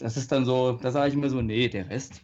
das 0.00 0.16
ist 0.16 0.32
dann 0.32 0.44
so, 0.44 0.72
da 0.72 0.90
sage 0.90 1.10
ich 1.10 1.16
mir 1.16 1.30
so, 1.30 1.40
nee, 1.42 1.68
der 1.68 1.88
Rest. 1.88 2.22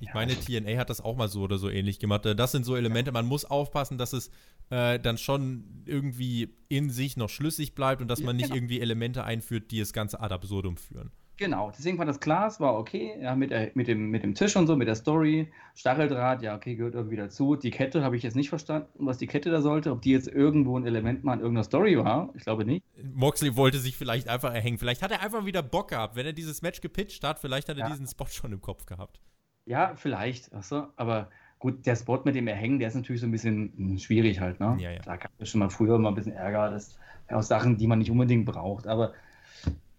Ich 0.00 0.14
meine, 0.14 0.38
TNA 0.38 0.78
hat 0.78 0.88
das 0.88 1.00
auch 1.00 1.16
mal 1.16 1.28
so 1.28 1.42
oder 1.42 1.58
so 1.58 1.68
ähnlich 1.68 1.98
gemacht. 1.98 2.24
Das 2.24 2.52
sind 2.52 2.64
so 2.64 2.76
Elemente, 2.76 3.12
man 3.12 3.26
muss 3.26 3.44
aufpassen, 3.44 3.98
dass 3.98 4.12
es 4.12 4.30
äh, 4.70 4.98
dann 5.00 5.18
schon 5.18 5.82
irgendwie 5.84 6.54
in 6.68 6.90
sich 6.90 7.16
noch 7.16 7.28
schlüssig 7.28 7.74
bleibt 7.74 8.00
und 8.00 8.08
dass 8.08 8.22
man 8.22 8.36
nicht 8.36 8.54
irgendwie 8.54 8.80
Elemente 8.80 9.24
einführt, 9.24 9.70
die 9.72 9.80
das 9.80 9.92
Ganze 9.92 10.20
ad 10.20 10.32
absurdum 10.32 10.76
führen. 10.76 11.10
Genau, 11.40 11.70
deswegen 11.70 11.96
war 11.96 12.04
das 12.04 12.20
Glas, 12.20 12.60
war 12.60 12.78
okay, 12.78 13.16
ja, 13.18 13.34
mit, 13.34 13.50
der, 13.50 13.70
mit, 13.72 13.88
dem, 13.88 14.10
mit 14.10 14.22
dem 14.22 14.34
Tisch 14.34 14.56
und 14.56 14.66
so, 14.66 14.76
mit 14.76 14.86
der 14.86 14.94
Story. 14.94 15.50
Stacheldraht, 15.74 16.42
ja, 16.42 16.54
okay, 16.54 16.74
gehört 16.74 16.94
irgendwie 16.94 17.16
dazu. 17.16 17.56
Die 17.56 17.70
Kette 17.70 18.04
habe 18.04 18.14
ich 18.14 18.22
jetzt 18.22 18.36
nicht 18.36 18.50
verstanden, 18.50 19.06
was 19.06 19.16
die 19.16 19.26
Kette 19.26 19.50
da 19.50 19.62
sollte. 19.62 19.90
Ob 19.90 20.02
die 20.02 20.10
jetzt 20.10 20.28
irgendwo 20.28 20.78
ein 20.78 20.84
Element 20.84 21.24
mal 21.24 21.32
in 21.32 21.40
irgendeiner 21.40 21.64
Story 21.64 21.96
war, 21.96 22.28
ich 22.34 22.42
glaube 22.42 22.66
nicht. 22.66 22.84
Moxley 23.14 23.56
wollte 23.56 23.78
sich 23.78 23.96
vielleicht 23.96 24.28
einfach 24.28 24.52
erhängen. 24.52 24.76
Vielleicht 24.76 25.00
hat 25.00 25.12
er 25.12 25.22
einfach 25.22 25.46
wieder 25.46 25.62
Bock 25.62 25.88
gehabt, 25.88 26.14
wenn 26.14 26.26
er 26.26 26.34
dieses 26.34 26.60
Match 26.60 26.82
gepitcht 26.82 27.24
hat. 27.24 27.38
Vielleicht 27.38 27.70
hat 27.70 27.78
er 27.78 27.84
ja. 27.84 27.88
diesen 27.88 28.06
Spot 28.06 28.26
schon 28.26 28.52
im 28.52 28.60
Kopf 28.60 28.84
gehabt. 28.84 29.18
Ja, 29.64 29.94
vielleicht, 29.96 30.52
achso, 30.52 30.88
aber 30.96 31.30
gut, 31.58 31.86
der 31.86 31.96
Spot 31.96 32.20
mit 32.22 32.34
dem 32.34 32.48
Erhängen, 32.48 32.80
der 32.80 32.88
ist 32.88 32.96
natürlich 32.96 33.22
so 33.22 33.26
ein 33.26 33.32
bisschen 33.32 33.72
hm, 33.74 33.98
schwierig 33.98 34.40
halt, 34.40 34.60
ne? 34.60 34.76
Ja, 34.78 34.90
ja. 34.90 35.00
Da 35.00 35.16
gab 35.16 35.30
es 35.38 35.48
schon 35.48 35.60
mal 35.60 35.70
früher 35.70 35.98
mal 35.98 36.10
ein 36.10 36.14
bisschen 36.14 36.32
Ärger, 36.32 36.70
das 36.70 36.98
aus 37.30 37.48
Sachen, 37.48 37.78
die 37.78 37.86
man 37.86 38.00
nicht 38.00 38.10
unbedingt 38.10 38.44
braucht, 38.44 38.86
aber 38.86 39.14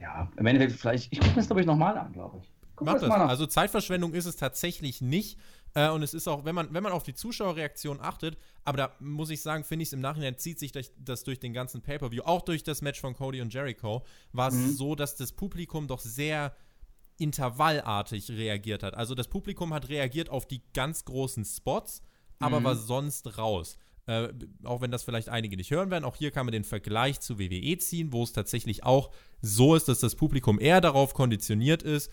ja, 0.01 0.29
im 0.35 0.45
Endeffekt 0.45 0.79
vielleicht, 0.79 1.11
ich 1.13 1.19
gucke 1.19 1.31
mir 1.31 1.35
das, 1.37 1.47
glaube 1.47 1.61
ich, 1.61 1.67
nochmal 1.67 1.97
an, 1.97 2.11
glaube 2.11 2.39
ich. 2.39 2.51
Mach 2.83 2.99
das. 2.99 3.03
Also 3.11 3.45
Zeitverschwendung 3.45 4.13
ist 4.13 4.25
es 4.25 4.35
tatsächlich 4.35 5.01
nicht. 5.01 5.37
Äh, 5.73 5.89
und 5.89 6.03
es 6.03 6.13
ist 6.13 6.27
auch, 6.27 6.43
wenn 6.43 6.55
man, 6.55 6.73
wenn 6.73 6.83
man 6.83 6.91
auf 6.91 7.03
die 7.03 7.13
Zuschauerreaktion 7.13 7.99
achtet, 8.01 8.37
aber 8.65 8.77
da 8.77 8.95
muss 8.99 9.29
ich 9.29 9.41
sagen, 9.41 9.63
finde 9.63 9.83
ich 9.83 9.89
es 9.89 9.93
im 9.93 10.01
Nachhinein 10.01 10.37
zieht 10.37 10.59
sich 10.59 10.71
das, 10.71 10.91
das 10.97 11.23
durch 11.23 11.39
den 11.39 11.53
ganzen 11.53 11.81
Pay-Per-View, 11.81 12.23
auch 12.23 12.41
durch 12.41 12.63
das 12.63 12.81
Match 12.81 12.99
von 12.99 13.13
Cody 13.13 13.41
und 13.41 13.53
Jericho, 13.53 14.03
war 14.33 14.49
es 14.49 14.55
mhm. 14.55 14.71
so, 14.71 14.95
dass 14.95 15.15
das 15.15 15.31
Publikum 15.31 15.87
doch 15.87 15.99
sehr 15.99 16.53
intervallartig 17.17 18.31
reagiert 18.31 18.83
hat. 18.83 18.95
Also 18.95 19.15
das 19.15 19.27
Publikum 19.27 19.73
hat 19.73 19.89
reagiert 19.89 20.29
auf 20.29 20.45
die 20.45 20.61
ganz 20.73 21.05
großen 21.05 21.45
Spots, 21.45 22.01
aber 22.39 22.59
mhm. 22.59 22.63
war 22.65 22.75
sonst 22.75 23.37
raus. 23.37 23.77
Äh, 24.11 24.33
auch 24.63 24.81
wenn 24.81 24.91
das 24.91 25.03
vielleicht 25.03 25.29
einige 25.29 25.55
nicht 25.55 25.71
hören 25.71 25.89
werden, 25.89 26.03
auch 26.03 26.17
hier 26.17 26.31
kann 26.31 26.45
man 26.45 26.51
den 26.51 26.65
Vergleich 26.65 27.21
zu 27.21 27.39
WWE 27.39 27.77
ziehen, 27.77 28.11
wo 28.11 28.23
es 28.23 28.33
tatsächlich 28.33 28.83
auch 28.83 29.11
so 29.41 29.75
ist, 29.75 29.87
dass 29.87 29.99
das 29.99 30.15
Publikum 30.15 30.59
eher 30.59 30.81
darauf 30.81 31.13
konditioniert 31.13 31.81
ist, 31.81 32.11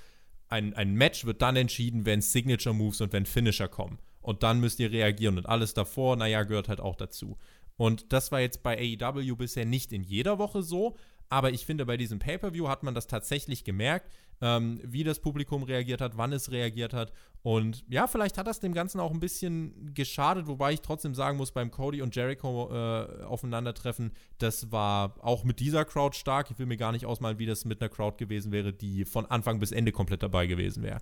ein, 0.48 0.74
ein 0.74 0.94
Match 0.94 1.24
wird 1.24 1.42
dann 1.42 1.56
entschieden, 1.56 2.06
wenn 2.06 2.20
Signature 2.20 2.74
Moves 2.74 3.00
und 3.00 3.12
wenn 3.12 3.26
Finisher 3.26 3.68
kommen. 3.68 3.98
Und 4.20 4.42
dann 4.42 4.60
müsst 4.60 4.78
ihr 4.78 4.92
reagieren 4.92 5.38
und 5.38 5.46
alles 5.46 5.74
davor, 5.74 6.16
naja, 6.16 6.44
gehört 6.44 6.68
halt 6.68 6.80
auch 6.80 6.96
dazu. 6.96 7.36
Und 7.76 8.12
das 8.12 8.32
war 8.32 8.40
jetzt 8.40 8.62
bei 8.62 8.96
AEW 9.00 9.36
bisher 9.36 9.66
nicht 9.66 9.92
in 9.92 10.04
jeder 10.04 10.38
Woche 10.38 10.62
so, 10.62 10.96
aber 11.30 11.50
ich 11.52 11.66
finde, 11.66 11.84
bei 11.86 11.96
diesem 11.96 12.18
Pay-Per-View 12.18 12.68
hat 12.68 12.82
man 12.82 12.94
das 12.94 13.06
tatsächlich 13.06 13.64
gemerkt, 13.64 14.10
ähm, 14.40 14.80
wie 14.84 15.04
das 15.04 15.20
Publikum 15.20 15.62
reagiert 15.62 16.00
hat, 16.00 16.16
wann 16.16 16.32
es 16.32 16.50
reagiert 16.50 16.94
hat. 16.94 17.12
Und 17.42 17.84
ja, 17.88 18.06
vielleicht 18.06 18.38
hat 18.38 18.46
das 18.46 18.60
dem 18.60 18.72
Ganzen 18.72 19.00
auch 19.00 19.12
ein 19.12 19.20
bisschen 19.20 19.92
geschadet, 19.94 20.46
wobei 20.46 20.72
ich 20.72 20.80
trotzdem 20.80 21.14
sagen 21.14 21.36
muss, 21.36 21.52
beim 21.52 21.70
Cody 21.70 22.02
und 22.02 22.14
Jericho 22.14 22.70
äh, 22.70 23.24
aufeinandertreffen, 23.24 24.12
das 24.38 24.70
war 24.72 25.14
auch 25.20 25.44
mit 25.44 25.60
dieser 25.60 25.84
Crowd 25.84 26.16
stark. 26.16 26.50
Ich 26.50 26.58
will 26.58 26.66
mir 26.66 26.76
gar 26.76 26.92
nicht 26.92 27.06
ausmalen, 27.06 27.38
wie 27.38 27.46
das 27.46 27.64
mit 27.64 27.80
einer 27.80 27.88
Crowd 27.88 28.16
gewesen 28.16 28.52
wäre, 28.52 28.72
die 28.72 29.04
von 29.04 29.26
Anfang 29.26 29.58
bis 29.58 29.72
Ende 29.72 29.92
komplett 29.92 30.22
dabei 30.22 30.46
gewesen 30.46 30.82
wäre. 30.82 31.00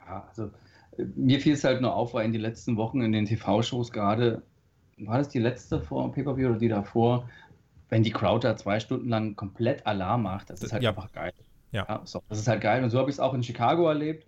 Ja, 0.00 0.26
also 0.28 0.50
äh, 0.98 1.04
mir 1.14 1.40
fiel 1.40 1.54
es 1.54 1.64
halt 1.64 1.80
nur 1.80 1.94
auf, 1.94 2.14
weil 2.14 2.26
in 2.26 2.32
den 2.32 2.42
letzten 2.42 2.76
Wochen 2.76 3.02
in 3.02 3.12
den 3.12 3.26
TV-Shows 3.26 3.92
gerade, 3.92 4.42
war 4.98 5.18
das 5.18 5.28
die 5.28 5.40
letzte 5.40 5.80
vor 5.80 6.12
Pay-Per-View 6.12 6.50
oder 6.50 6.58
die 6.58 6.68
davor, 6.68 7.28
wenn 7.88 8.02
die 8.02 8.10
Crowd 8.10 8.46
da 8.46 8.56
zwei 8.56 8.80
Stunden 8.80 9.08
lang 9.08 9.36
komplett 9.36 9.86
Alarm 9.86 10.22
macht, 10.22 10.50
das 10.50 10.62
ist 10.62 10.72
halt 10.72 10.82
ja. 10.82 10.90
einfach 10.90 11.12
geil. 11.12 11.32
Ja. 11.72 11.86
ja 11.88 12.00
so, 12.04 12.22
das 12.28 12.38
ist 12.38 12.48
halt 12.48 12.60
geil. 12.60 12.82
Und 12.82 12.90
so 12.90 12.98
habe 12.98 13.10
ich 13.10 13.16
es 13.16 13.20
auch 13.20 13.34
in 13.34 13.42
Chicago 13.42 13.88
erlebt, 13.88 14.26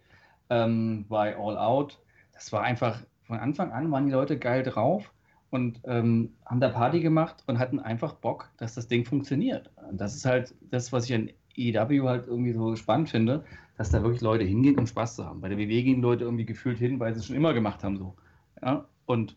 ähm, 0.50 1.06
bei 1.08 1.36
All 1.36 1.56
Out. 1.56 1.98
Das 2.32 2.52
war 2.52 2.62
einfach, 2.62 3.00
von 3.24 3.38
Anfang 3.38 3.72
an 3.72 3.90
waren 3.90 4.06
die 4.06 4.12
Leute 4.12 4.38
geil 4.38 4.62
drauf 4.62 5.12
und 5.50 5.80
ähm, 5.84 6.34
haben 6.44 6.60
da 6.60 6.68
Party 6.68 7.00
gemacht 7.00 7.42
und 7.46 7.58
hatten 7.58 7.80
einfach 7.80 8.14
Bock, 8.14 8.50
dass 8.58 8.74
das 8.74 8.88
Ding 8.88 9.04
funktioniert. 9.04 9.70
Und 9.88 10.00
das 10.00 10.14
ist 10.14 10.24
halt 10.24 10.54
das, 10.70 10.92
was 10.92 11.08
ich 11.08 11.14
an 11.14 11.30
EW 11.56 12.02
halt 12.06 12.26
irgendwie 12.26 12.52
so 12.52 12.76
spannend 12.76 13.08
finde, 13.08 13.44
dass 13.76 13.90
da 13.90 14.02
wirklich 14.02 14.20
Leute 14.20 14.44
hingehen, 14.44 14.78
um 14.78 14.86
Spaß 14.86 15.16
zu 15.16 15.24
haben. 15.24 15.40
Bei 15.40 15.48
der 15.48 15.58
WWE 15.58 15.82
gehen 15.82 16.02
Leute 16.02 16.24
irgendwie 16.24 16.46
gefühlt 16.46 16.78
hin, 16.78 17.00
weil 17.00 17.14
sie 17.14 17.20
es 17.20 17.26
schon 17.26 17.36
immer 17.36 17.54
gemacht 17.54 17.84
haben 17.84 17.96
so. 17.96 18.14
Ja? 18.62 18.86
Und 19.06 19.36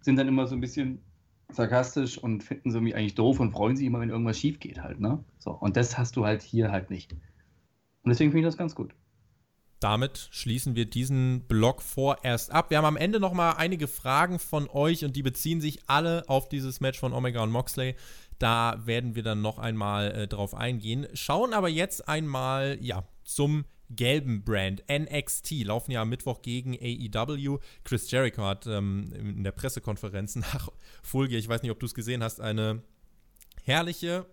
sind 0.00 0.16
dann 0.16 0.28
immer 0.28 0.46
so 0.46 0.54
ein 0.54 0.60
bisschen 0.60 1.00
sarkastisch 1.54 2.18
und 2.18 2.42
finden 2.42 2.70
sie 2.70 2.76
irgendwie 2.76 2.94
eigentlich 2.94 3.14
doof 3.14 3.40
und 3.40 3.52
freuen 3.52 3.76
sich 3.76 3.86
immer, 3.86 4.00
wenn 4.00 4.10
irgendwas 4.10 4.38
schief 4.38 4.60
geht 4.60 4.82
halt, 4.82 5.00
ne? 5.00 5.24
So, 5.38 5.52
und 5.52 5.76
das 5.76 5.98
hast 5.98 6.16
du 6.16 6.24
halt 6.24 6.42
hier 6.42 6.70
halt 6.70 6.90
nicht. 6.90 7.12
Und 7.12 8.08
deswegen 8.08 8.30
finde 8.30 8.46
ich 8.46 8.52
das 8.52 8.56
ganz 8.56 8.74
gut. 8.74 8.94
Damit 9.80 10.28
schließen 10.30 10.76
wir 10.76 10.84
diesen 10.84 11.46
Blog 11.48 11.80
vorerst 11.80 12.52
ab. 12.52 12.70
Wir 12.70 12.76
haben 12.78 12.84
am 12.84 12.98
Ende 12.98 13.18
noch 13.18 13.32
mal 13.32 13.52
einige 13.52 13.88
Fragen 13.88 14.38
von 14.38 14.68
euch 14.68 15.06
und 15.06 15.16
die 15.16 15.22
beziehen 15.22 15.62
sich 15.62 15.80
alle 15.86 16.28
auf 16.28 16.50
dieses 16.50 16.80
Match 16.80 16.98
von 16.98 17.14
Omega 17.14 17.42
und 17.42 17.50
Moxley. 17.50 17.94
Da 18.38 18.82
werden 18.84 19.14
wir 19.14 19.22
dann 19.22 19.40
noch 19.40 19.58
einmal 19.58 20.12
äh, 20.12 20.28
drauf 20.28 20.54
eingehen. 20.54 21.06
Schauen 21.14 21.54
aber 21.54 21.70
jetzt 21.70 22.08
einmal 22.08 22.76
ja 22.80 23.04
zum 23.24 23.64
gelben 23.90 24.44
Brand 24.44 24.84
NXT 24.90 25.64
laufen 25.64 25.92
ja 25.92 26.02
am 26.02 26.08
Mittwoch 26.08 26.42
gegen 26.42 26.74
AEW. 26.74 27.58
Chris 27.84 28.10
Jericho 28.10 28.42
hat 28.44 28.66
ähm, 28.66 29.12
in 29.12 29.44
der 29.44 29.52
Pressekonferenz 29.52 30.36
nach 30.36 30.70
Folge, 31.02 31.36
ich 31.36 31.48
weiß 31.48 31.62
nicht, 31.62 31.70
ob 31.70 31.80
du 31.80 31.86
es 31.86 31.94
gesehen 31.94 32.22
hast, 32.22 32.40
eine 32.40 32.82
herrliche 33.64 34.26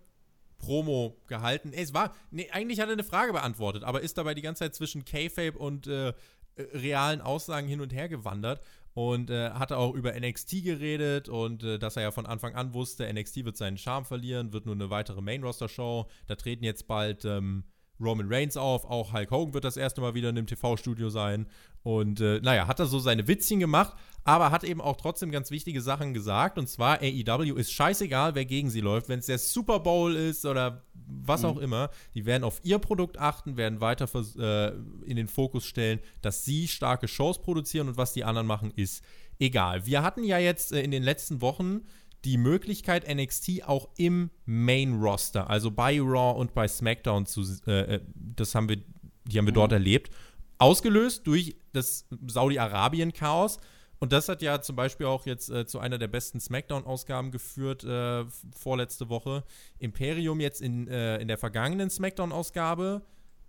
Promo 0.58 1.22
gehalten. 1.28 1.72
Es 1.74 1.93
war, 1.93 2.15
nee, 2.32 2.50
eigentlich 2.52 2.80
hat 2.80 2.88
er 2.88 2.93
eine 2.93 3.04
Frage 3.04 3.34
beantwortet, 3.34 3.84
aber 3.84 4.02
ist 4.02 4.17
dabei 4.17 4.34
die 4.34 4.41
ganze 4.41 4.60
Zeit 4.60 4.76
zwischen 4.76 5.06
K-Fape 5.06 5.58
und 5.58 5.88
äh, 5.88 6.13
äh, 6.58 6.78
realen 6.78 7.22
Aussagen 7.22 7.67
hin 7.67 7.82
und 7.82 7.93
her 7.93 8.10
gewandert 8.10 8.62
und 8.93 9.30
äh, 9.30 9.52
hatte 9.52 9.78
auch 9.78 9.93
über 9.93 10.20
NXT 10.20 10.63
geredet 10.63 11.30
und 11.30 11.63
äh, 11.63 11.78
dass 11.78 11.96
er 11.96 12.04
ja 12.04 12.12
von 12.12 12.26
Anfang 12.26 12.56
an 12.56 12.74
wusste, 12.74 13.12
NXT 13.12 13.46
wird 13.46 13.58
seinen 13.58 13.78
Charme 13.78 14.06
verlieren, 14.06 14.54
wird 14.54 14.65
nur 14.65 14.76
eine 14.76 14.89
weitere 14.89 15.22
Main-Roster-Show. 15.22 16.08
Da 16.26 16.36
treten 16.36 16.63
jetzt 16.63 16.88
bald 16.88 17.26
ähm, 17.26 17.63
Roman 18.00 18.28
Reigns 18.30 18.58
auf, 18.58 18.86
auch 18.86 19.14
Hulk 19.14 19.32
Hogan 19.32 19.54
wird 19.54 19.64
das 19.64 19.78
erste 19.78 20.02
Mal 20.02 20.14
wieder 20.14 20.30
in 20.30 20.38
einem 20.38 20.48
TV-Studio 20.48 21.10
sein. 21.10 21.48
Und 21.84 22.20
äh, 22.20 22.40
naja, 22.42 22.68
hat 22.68 22.80
er 22.80 22.86
so 22.86 23.00
seine 23.00 23.28
Witzchen 23.28 23.60
gemacht, 23.60 23.96
aber 24.24 24.52
hat 24.52 24.64
eben 24.64 24.82
auch 24.82 24.98
trotzdem 24.98 25.32
ganz 25.32 25.52
wichtige 25.52 25.82
Sachen 25.82 26.14
gesagt. 26.14 26.58
Und 26.58 26.68
zwar, 26.68 27.00
AEW 27.02 27.56
ist 27.56 27.72
scheißegal, 27.72 28.36
wer 28.36 28.46
gegen 28.46 28.70
sie 28.70 28.82
läuft. 28.82 29.08
Wenn 29.08 29.20
es 29.20 29.28
der 29.28 29.38
Super 29.38 29.80
Bowl 29.80 30.16
ist 30.16 30.46
oder 30.46 30.84
was 30.94 31.44
mhm. 31.44 31.48
auch 31.48 31.58
immer, 31.58 31.90
die 32.14 32.26
werden 32.26 32.44
auf 32.44 32.60
ihr 32.64 32.80
Produkt 32.80 33.18
achten, 33.18 33.56
werden 33.58 33.80
weiter 33.80 34.10
äh, 34.38 34.74
in 35.06 35.16
den 35.16 35.28
Fokus 35.28 35.66
stellen, 35.66 36.00
dass 36.22 36.44
sie 36.44 36.68
starke 36.68 37.08
Shows 37.08 37.42
produzieren 37.42 37.88
und 37.88 37.98
was 37.98 38.14
die 38.14 38.26
anderen 38.26 38.48
machen, 38.48 38.72
ist 38.76 39.04
egal. 39.40 39.86
Wir 39.86 40.04
hatten 40.04 40.24
ja 40.24 40.38
jetzt 40.40 40.74
äh, 40.74 40.82
in 40.82 40.92
den 40.92 41.04
letzten 41.04 41.42
Wochen 41.42 41.82
die 42.28 42.38
Möglichkeit, 42.38 43.08
NXT 43.08 43.63
auch 43.66 43.88
im 43.96 44.30
Main-Roster, 44.46 45.50
also 45.50 45.72
bei 45.72 45.98
Raw 45.98 46.38
und 46.38 46.54
bei 46.54 46.68
SmackDown 46.68 47.26
zu, 47.26 47.42
äh, 47.66 47.96
äh 47.96 48.02
das 48.13 48.54
haben 48.54 48.68
wir, 48.68 48.78
die 49.24 49.38
haben 49.38 49.46
wir 49.46 49.54
mhm. 49.54 49.56
dort 49.56 49.72
erlebt, 49.72 50.12
ausgelöst 50.58 51.26
durch 51.26 51.56
das 51.72 52.06
Saudi-Arabien-Chaos. 52.28 53.60
Und 54.00 54.12
das 54.12 54.28
hat 54.28 54.42
ja 54.42 54.62
zum 54.62 54.76
Beispiel 54.76 55.06
auch 55.06 55.26
jetzt 55.26 55.50
äh, 55.50 55.66
zu 55.66 55.80
einer 55.80 55.98
der 55.98 56.10
besten 56.10 56.42
SmackDown-Ausgaben 56.42 57.32
geführt, 57.32 57.86
äh, 57.86 58.26
vorletzte 58.54 59.08
Woche. 59.08 59.46
Imperium 59.80 60.42
jetzt 60.42 60.62
in, 60.62 60.90
äh, 60.90 61.20
in 61.20 61.30
der 61.30 61.38
vergangenen 61.38 61.90
SmackDown-Ausgabe 61.90 63.04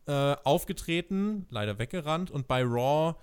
äh, 0.07 0.37
aufgetreten, 0.45 1.47
leider 1.51 1.81
weggerannt, 1.81 2.31
und 2.31 2.47
bei 2.47 2.62
Raw 2.62 3.17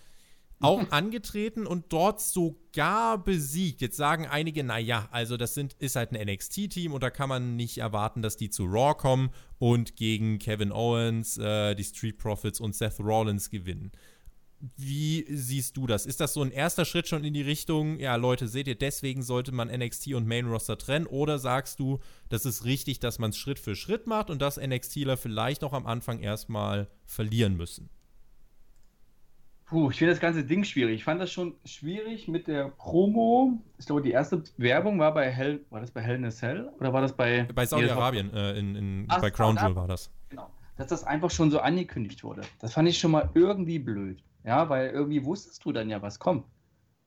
auch 0.62 0.91
angetreten 0.91 1.68
und 1.68 1.86
dort 1.89 2.22
sogar 2.22 3.24
besiegt. 3.24 3.82
Jetzt 3.82 3.98
sagen 3.98 4.26
einige, 4.26 4.63
naja, 4.63 5.08
also 5.12 5.38
das 5.38 5.54
sind, 5.54 5.74
ist 5.80 5.96
halt 5.96 6.12
ein 6.12 6.28
NXT-Team 6.28 6.94
und 6.94 7.04
da 7.04 7.10
kann 7.10 7.30
man 7.30 7.56
nicht 7.56 7.78
erwarten, 7.78 8.22
dass 8.22 8.38
die 8.38 8.50
zu 8.50 8.65
Raw 8.65 8.96
kommen 8.96 9.30
und 9.60 9.96
gegen 9.96 10.39
Kevin 10.39 10.72
Owens, 10.72 11.38
äh, 11.38 11.76
die 11.76 11.84
Street 11.84 12.18
Profits 12.18 12.60
und 12.60 12.76
Seth 12.76 13.00
Rollins 13.00 13.50
gewinnen. 13.50 13.91
Wie 14.78 15.26
siehst 15.30 15.76
du 15.78 15.86
das? 15.86 16.06
Ist 16.06 16.22
das 16.22 16.34
so 16.34 16.41
ein 16.41 16.52
erster 16.52 16.86
Schritt 16.86 17.08
schon 17.08 17.24
in 17.24 17.34
die 17.34 17.41
Richtung, 17.41 18.00
ja, 18.00 18.15
Leute, 18.15 18.48
seht 18.48 18.68
ihr, 18.68 18.76
deswegen 18.76 19.22
sollte 19.22 19.52
man 19.52 19.68
NXT 19.68 20.13
und 20.13 20.26
Main 20.26 20.48
Roster 20.48 20.78
trennen? 20.78 21.06
Oder 21.06 21.38
sagst 21.38 21.80
du, 21.80 22.00
das 22.30 22.46
ist 22.46 22.63
richtig, 22.63 23.00
dass 23.00 23.20
man 23.20 23.32
es 23.32 23.38
Schritt 23.38 23.60
für 23.60 23.76
Schritt 23.76 24.08
macht 24.08 24.30
und 24.30 24.41
dass 24.41 24.58
NXTler 24.58 25.18
vielleicht 25.18 25.63
auch 25.63 25.74
am 25.74 25.86
Anfang 25.86 26.20
erstmal 26.20 26.88
verlieren 27.06 27.58
müssen? 27.58 27.89
Puh, 29.65 29.89
ich 29.89 29.97
finde 29.97 30.13
das 30.13 30.21
ganze 30.21 30.43
Ding 30.43 30.63
schwierig. 30.63 30.95
Ich 30.95 31.04
fand 31.04 31.19
das 31.19 31.32
schon 31.32 31.56
schwierig 31.65 32.28
mit 32.28 32.47
der 32.47 32.69
Promo. 32.69 33.60
Ich 33.80 33.88
glaube, 33.88 34.04
die 34.04 34.12
erste 34.12 34.43
Werbung 34.58 34.99
war 34.99 35.12
bei 35.13 35.32
Hell, 35.32 35.65
war 35.71 35.82
das 35.82 35.89
bei 35.89 36.01
Hell 36.01 36.17
in 36.17 36.25
a 36.25 36.30
Cell 36.30 36.69
oder 36.80 36.93
war 36.93 37.01
das 37.01 37.13
bei 37.13 37.47
bei 37.54 37.65
Saudi-Arabien 37.65 38.32
äh, 38.32 38.60
in, 38.60 38.75
in 38.75 39.06
Ach, 39.08 39.21
bei 39.21 39.32
Crown 39.32 39.56
Jewel 39.56 39.75
war 39.75 39.88
das. 39.88 40.12
Genau, 40.30 40.51
dass 40.78 40.88
das 40.88 41.04
einfach 41.04 41.32
schon 41.32 41.49
so 41.49 41.60
angekündigt 41.60 42.23
wurde. 42.23 42.41
Das 42.60 42.73
fand 42.73 42.88
ich 42.88 42.99
schon 42.99 43.12
mal 43.12 43.30
irgendwie 43.34 43.80
blöd. 43.80 44.23
Ja, 44.43 44.69
weil 44.69 44.91
irgendwie 44.91 45.25
wusstest 45.25 45.65
du 45.65 45.71
dann 45.71 45.89
ja, 45.89 45.99
was 46.04 46.19
kommt. 46.19 46.45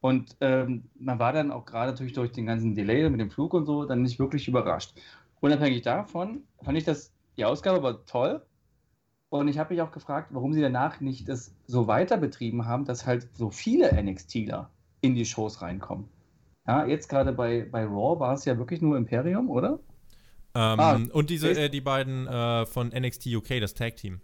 Und 0.01 0.37
ähm, 0.41 0.85
man 0.99 1.21
war 1.21 1.33
dann 1.33 1.53
auch 1.53 1.65
gerade 1.65 1.93
natürlich 1.93 2.13
durch 2.13 2.33
den 2.33 2.47
ganzen 2.47 2.75
Delay 2.75 3.09
mit 3.09 3.21
dem 3.21 3.31
Flug 3.31 3.55
und 3.55 3.67
so 3.67 3.85
dann 3.85 4.03
nicht 4.03 4.19
wirklich 4.19 4.49
überrascht. 4.49 4.95
Unabhängig 5.41 5.83
davon 5.83 6.43
fand 6.65 6.77
ich 6.77 6.85
das, 6.85 7.13
die 7.37 7.45
Ausgabe 7.45 7.83
war 7.85 8.05
toll. 8.07 8.43
Und 9.31 9.49
ich 9.49 9.59
habe 9.59 9.75
mich 9.75 9.83
auch 9.83 9.93
gefragt, 9.93 10.29
warum 10.31 10.55
sie 10.55 10.63
danach 10.63 11.01
nicht 11.01 11.29
das 11.29 11.55
so 11.67 11.87
weiter 11.87 12.17
betrieben 12.17 12.67
haben, 12.67 12.85
dass 12.85 13.07
halt 13.07 13.29
so 13.35 13.51
viele 13.51 13.93
NXTler 14.03 14.71
in 15.01 15.15
die 15.15 15.27
Shows 15.27 15.61
reinkommen. 15.61 16.09
Ja, 16.67 16.87
jetzt 16.87 17.09
gerade 17.09 17.33
bei, 17.33 17.67
bei 17.71 17.85
Raw 17.85 18.19
war 18.21 18.35
es 18.35 18.45
ja 18.45 18.59
wirklich 18.59 18.81
nur 18.81 18.97
Imperium, 18.97 19.51
oder? 19.51 19.81
Ähm, 20.55 20.81
ah, 20.81 21.01
und 21.13 21.31
diese, 21.31 21.51
äh, 21.51 21.69
die 21.69 21.81
beiden 21.81 22.27
äh, 22.27 22.67
von 22.67 22.89
NXT 22.89 23.27
UK, 23.27 23.61
das 23.61 23.75
Tag 23.75 23.97
Team. 23.97 24.21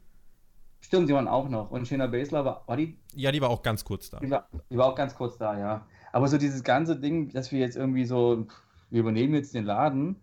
Stimmt, 0.80 1.08
die 1.08 1.14
waren 1.14 1.28
auch 1.28 1.48
noch. 1.48 1.70
Und 1.70 1.88
Shayna 1.88 2.06
Baszler 2.06 2.44
war, 2.44 2.64
war 2.66 2.76
die? 2.76 2.98
Ja, 3.14 3.32
die 3.32 3.40
war 3.40 3.48
auch 3.48 3.62
ganz 3.62 3.84
kurz 3.84 4.10
da. 4.10 4.20
Die 4.20 4.30
war, 4.30 4.48
die 4.70 4.76
war 4.76 4.86
auch 4.86 4.94
ganz 4.94 5.14
kurz 5.14 5.38
da, 5.38 5.58
ja. 5.58 5.86
Aber 6.12 6.28
so 6.28 6.36
dieses 6.36 6.62
ganze 6.62 6.98
Ding, 6.98 7.30
dass 7.30 7.52
wir 7.52 7.60
jetzt 7.60 7.76
irgendwie 7.76 8.04
so, 8.04 8.46
wir 8.90 9.00
übernehmen 9.00 9.34
jetzt 9.34 9.54
den 9.54 9.64
Laden, 9.64 10.16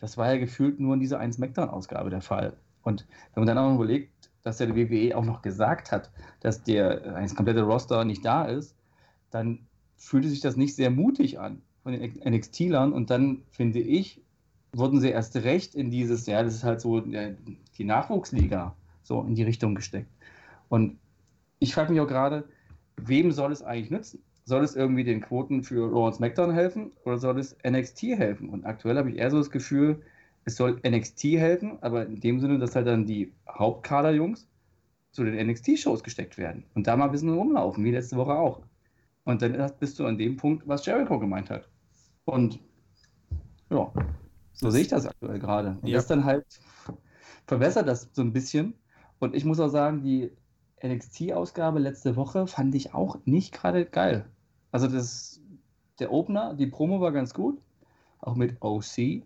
das 0.00 0.16
war 0.16 0.32
ja 0.32 0.38
gefühlt 0.38 0.80
nur 0.80 0.94
in 0.94 1.00
dieser 1.00 1.20
1 1.20 1.36
Smackdown-Ausgabe 1.36 2.10
der 2.10 2.20
Fall. 2.20 2.56
Und 2.82 3.06
wenn 3.34 3.44
man 3.44 3.54
dann 3.54 3.58
auch 3.58 3.74
überlegt, 3.74 4.10
dass 4.48 4.56
der 4.56 4.74
WWE 4.74 5.14
auch 5.14 5.26
noch 5.26 5.42
gesagt 5.42 5.92
hat, 5.92 6.10
dass 6.40 6.62
der 6.62 7.00
das 7.00 7.34
komplette 7.34 7.62
Roster 7.62 8.04
nicht 8.06 8.24
da 8.24 8.46
ist, 8.46 8.74
dann 9.30 9.58
fühlte 9.98 10.28
sich 10.28 10.40
das 10.40 10.56
nicht 10.56 10.74
sehr 10.74 10.90
mutig 10.90 11.38
an 11.38 11.60
von 11.82 11.92
den 11.92 12.14
NXT-Lern 12.24 12.94
und 12.94 13.10
dann 13.10 13.42
finde 13.50 13.80
ich, 13.80 14.22
wurden 14.72 15.00
sie 15.00 15.10
erst 15.10 15.36
recht 15.36 15.74
in 15.74 15.90
dieses, 15.90 16.24
ja, 16.26 16.42
das 16.42 16.54
ist 16.54 16.64
halt 16.64 16.80
so 16.80 17.00
die 17.00 17.84
Nachwuchsliga, 17.84 18.74
so 19.02 19.22
in 19.22 19.34
die 19.34 19.42
Richtung 19.42 19.74
gesteckt. 19.74 20.10
Und 20.70 20.98
ich 21.58 21.74
frage 21.74 21.92
mich 21.92 22.00
auch 22.00 22.08
gerade, 22.08 22.44
wem 22.96 23.32
soll 23.32 23.52
es 23.52 23.62
eigentlich 23.62 23.90
nützen? 23.90 24.22
Soll 24.46 24.64
es 24.64 24.76
irgendwie 24.76 25.04
den 25.04 25.20
Quoten 25.20 25.62
für 25.62 25.90
Raw 25.90 26.06
und 26.06 26.14
SmackDown 26.14 26.52
helfen 26.52 26.92
oder 27.04 27.18
soll 27.18 27.38
es 27.38 27.54
NXT 27.68 28.02
helfen? 28.16 28.48
Und 28.48 28.64
aktuell 28.64 28.96
habe 28.96 29.10
ich 29.10 29.18
eher 29.18 29.30
so 29.30 29.36
das 29.36 29.50
Gefühl, 29.50 30.00
es 30.44 30.56
soll 30.56 30.80
NXT 30.86 31.24
helfen, 31.24 31.78
aber 31.82 32.06
in 32.06 32.20
dem 32.20 32.40
Sinne, 32.40 32.58
dass 32.58 32.74
halt 32.74 32.86
dann 32.86 33.06
die 33.06 33.32
Hauptkader-Jungs 33.48 34.48
zu 35.10 35.24
den 35.24 35.34
NXT-Shows 35.46 36.02
gesteckt 36.02 36.38
werden 36.38 36.64
und 36.74 36.86
da 36.86 36.96
mal 36.96 37.06
ein 37.06 37.12
bisschen 37.12 37.32
rumlaufen, 37.32 37.84
wie 37.84 37.90
letzte 37.90 38.16
Woche 38.16 38.34
auch. 38.34 38.62
Und 39.24 39.42
dann 39.42 39.72
bist 39.78 39.98
du 39.98 40.06
an 40.06 40.16
dem 40.16 40.36
Punkt, 40.36 40.66
was 40.66 40.86
Jericho 40.86 41.18
gemeint 41.18 41.50
hat. 41.50 41.68
Und 42.24 42.60
ja, 43.70 43.92
so 44.54 44.70
sehe 44.70 44.82
ich 44.82 44.88
das 44.88 45.06
aktuell 45.06 45.38
gerade. 45.38 45.76
Und 45.82 45.88
ja. 45.88 45.96
das 45.96 46.06
dann 46.06 46.24
halt 46.24 46.46
verbessert 47.46 47.88
das 47.88 48.08
so 48.12 48.22
ein 48.22 48.32
bisschen. 48.32 48.74
Und 49.18 49.34
ich 49.34 49.44
muss 49.44 49.60
auch 49.60 49.68
sagen, 49.68 50.02
die 50.02 50.30
NXT-Ausgabe 50.82 51.78
letzte 51.78 52.16
Woche 52.16 52.46
fand 52.46 52.74
ich 52.74 52.94
auch 52.94 53.18
nicht 53.24 53.52
gerade 53.52 53.84
geil. 53.84 54.24
Also 54.70 54.86
das, 54.86 55.40
der 55.98 56.12
Opener, 56.12 56.54
die 56.54 56.66
Promo 56.66 57.00
war 57.00 57.12
ganz 57.12 57.34
gut, 57.34 57.60
auch 58.20 58.34
mit 58.34 58.56
OC. 58.60 59.22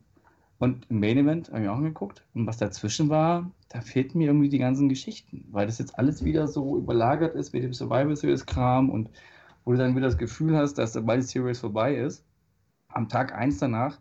Und 0.63 0.87
im 0.91 1.01
Main 1.01 1.19
Event 1.19 1.51
habe 1.51 1.65
ich 1.65 1.69
auch 1.69 1.79
angeguckt. 1.79 2.23
Und 2.35 2.47
was 2.47 2.57
dazwischen 2.57 3.09
war, 3.09 3.51
da 3.69 3.81
fehlten 3.81 4.19
mir 4.19 4.29
irgendwie 4.29 4.49
die 4.49 4.59
ganzen 4.59 4.89
Geschichten, 4.89 5.45
weil 5.51 5.67
das 5.67 5.81
jetzt 5.81 5.99
alles 5.99 6.25
wieder 6.25 6.47
so 6.47 6.79
überlagert 6.79 7.35
ist 7.35 7.53
mit 7.53 7.65
dem 7.65 7.73
Survival 7.73 8.15
Series 8.15 8.47
Kram 8.47 8.89
und 8.89 9.11
wo 9.65 9.73
du 9.73 9.79
dann 9.79 9.97
wieder 9.97 10.07
das 10.07 10.19
Gefühl 10.19 10.57
hast, 10.57 10.75
dass 10.75 10.93
der 10.93 11.03
die 11.03 11.23
Series 11.23 11.59
vorbei 11.59 11.97
ist. 11.97 12.25
Am 12.87 13.09
Tag 13.09 13.35
1 13.35 13.59
danach 13.59 13.99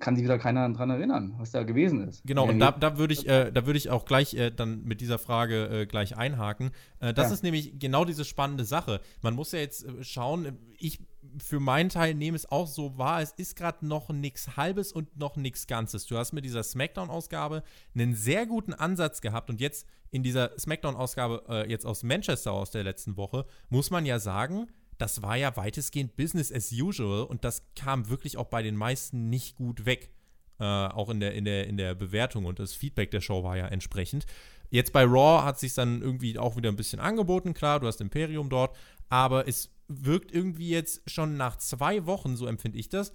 kann 0.00 0.16
sich 0.16 0.24
wieder 0.24 0.38
keiner 0.38 0.68
daran 0.68 0.90
erinnern, 0.90 1.34
was 1.38 1.50
da 1.50 1.62
gewesen 1.62 2.06
ist. 2.06 2.26
Genau, 2.26 2.46
und 2.46 2.58
da, 2.58 2.72
da 2.72 2.98
würde 2.98 3.14
ich, 3.14 3.26
äh, 3.26 3.50
würd 3.54 3.76
ich 3.78 3.88
auch 3.88 4.04
gleich 4.04 4.34
äh, 4.34 4.50
dann 4.50 4.84
mit 4.84 5.00
dieser 5.00 5.18
Frage 5.18 5.64
äh, 5.64 5.86
gleich 5.86 6.14
einhaken. 6.14 6.72
Äh, 6.98 7.14
das 7.14 7.28
ja. 7.28 7.32
ist 7.32 7.42
nämlich 7.42 7.78
genau 7.78 8.04
diese 8.04 8.26
spannende 8.26 8.64
Sache. 8.64 9.00
Man 9.22 9.34
muss 9.34 9.52
ja 9.52 9.60
jetzt 9.60 9.86
äh, 9.86 10.04
schauen, 10.04 10.58
ich 10.76 11.00
für 11.38 11.60
meinen 11.60 11.90
Teil 11.90 12.14
nehme 12.14 12.36
es 12.36 12.50
auch 12.50 12.66
so 12.66 12.96
wahr, 12.96 13.20
es 13.20 13.32
ist 13.32 13.56
gerade 13.56 13.86
noch 13.86 14.08
nichts 14.08 14.56
Halbes 14.56 14.92
und 14.92 15.16
noch 15.18 15.36
nichts 15.36 15.66
Ganzes. 15.66 16.06
Du 16.06 16.16
hast 16.16 16.32
mit 16.32 16.44
dieser 16.44 16.62
SmackDown-Ausgabe 16.62 17.62
einen 17.94 18.14
sehr 18.14 18.46
guten 18.46 18.72
Ansatz 18.72 19.20
gehabt 19.20 19.50
und 19.50 19.60
jetzt 19.60 19.86
in 20.10 20.22
dieser 20.22 20.58
SmackDown-Ausgabe, 20.58 21.44
äh, 21.48 21.70
jetzt 21.70 21.86
aus 21.86 22.02
Manchester 22.02 22.52
aus 22.52 22.70
der 22.70 22.84
letzten 22.84 23.16
Woche, 23.16 23.46
muss 23.68 23.90
man 23.90 24.06
ja 24.06 24.18
sagen, 24.18 24.68
das 24.98 25.22
war 25.22 25.36
ja 25.36 25.56
weitestgehend 25.56 26.16
Business 26.16 26.52
as 26.52 26.72
usual 26.72 27.24
und 27.24 27.44
das 27.44 27.62
kam 27.74 28.08
wirklich 28.08 28.36
auch 28.36 28.46
bei 28.46 28.62
den 28.62 28.76
meisten 28.76 29.30
nicht 29.30 29.56
gut 29.56 29.86
weg. 29.86 30.10
Äh, 30.58 30.64
auch 30.64 31.08
in 31.08 31.20
der, 31.20 31.32
in, 31.32 31.46
der, 31.46 31.66
in 31.66 31.78
der 31.78 31.94
Bewertung 31.94 32.44
und 32.44 32.58
das 32.58 32.74
Feedback 32.74 33.10
der 33.10 33.22
Show 33.22 33.42
war 33.42 33.56
ja 33.56 33.66
entsprechend. 33.68 34.26
Jetzt 34.68 34.92
bei 34.92 35.04
Raw 35.04 35.42
hat 35.42 35.58
sich 35.58 35.72
dann 35.72 36.02
irgendwie 36.02 36.38
auch 36.38 36.56
wieder 36.56 36.68
ein 36.68 36.76
bisschen 36.76 37.00
angeboten, 37.00 37.54
klar, 37.54 37.80
du 37.80 37.86
hast 37.86 38.00
Imperium 38.00 38.50
dort, 38.50 38.76
aber 39.08 39.48
es 39.48 39.70
wirkt 39.90 40.32
irgendwie 40.32 40.70
jetzt 40.70 41.08
schon 41.10 41.36
nach 41.36 41.56
zwei 41.56 42.06
Wochen, 42.06 42.36
so 42.36 42.46
empfinde 42.46 42.78
ich 42.78 42.88
das, 42.88 43.12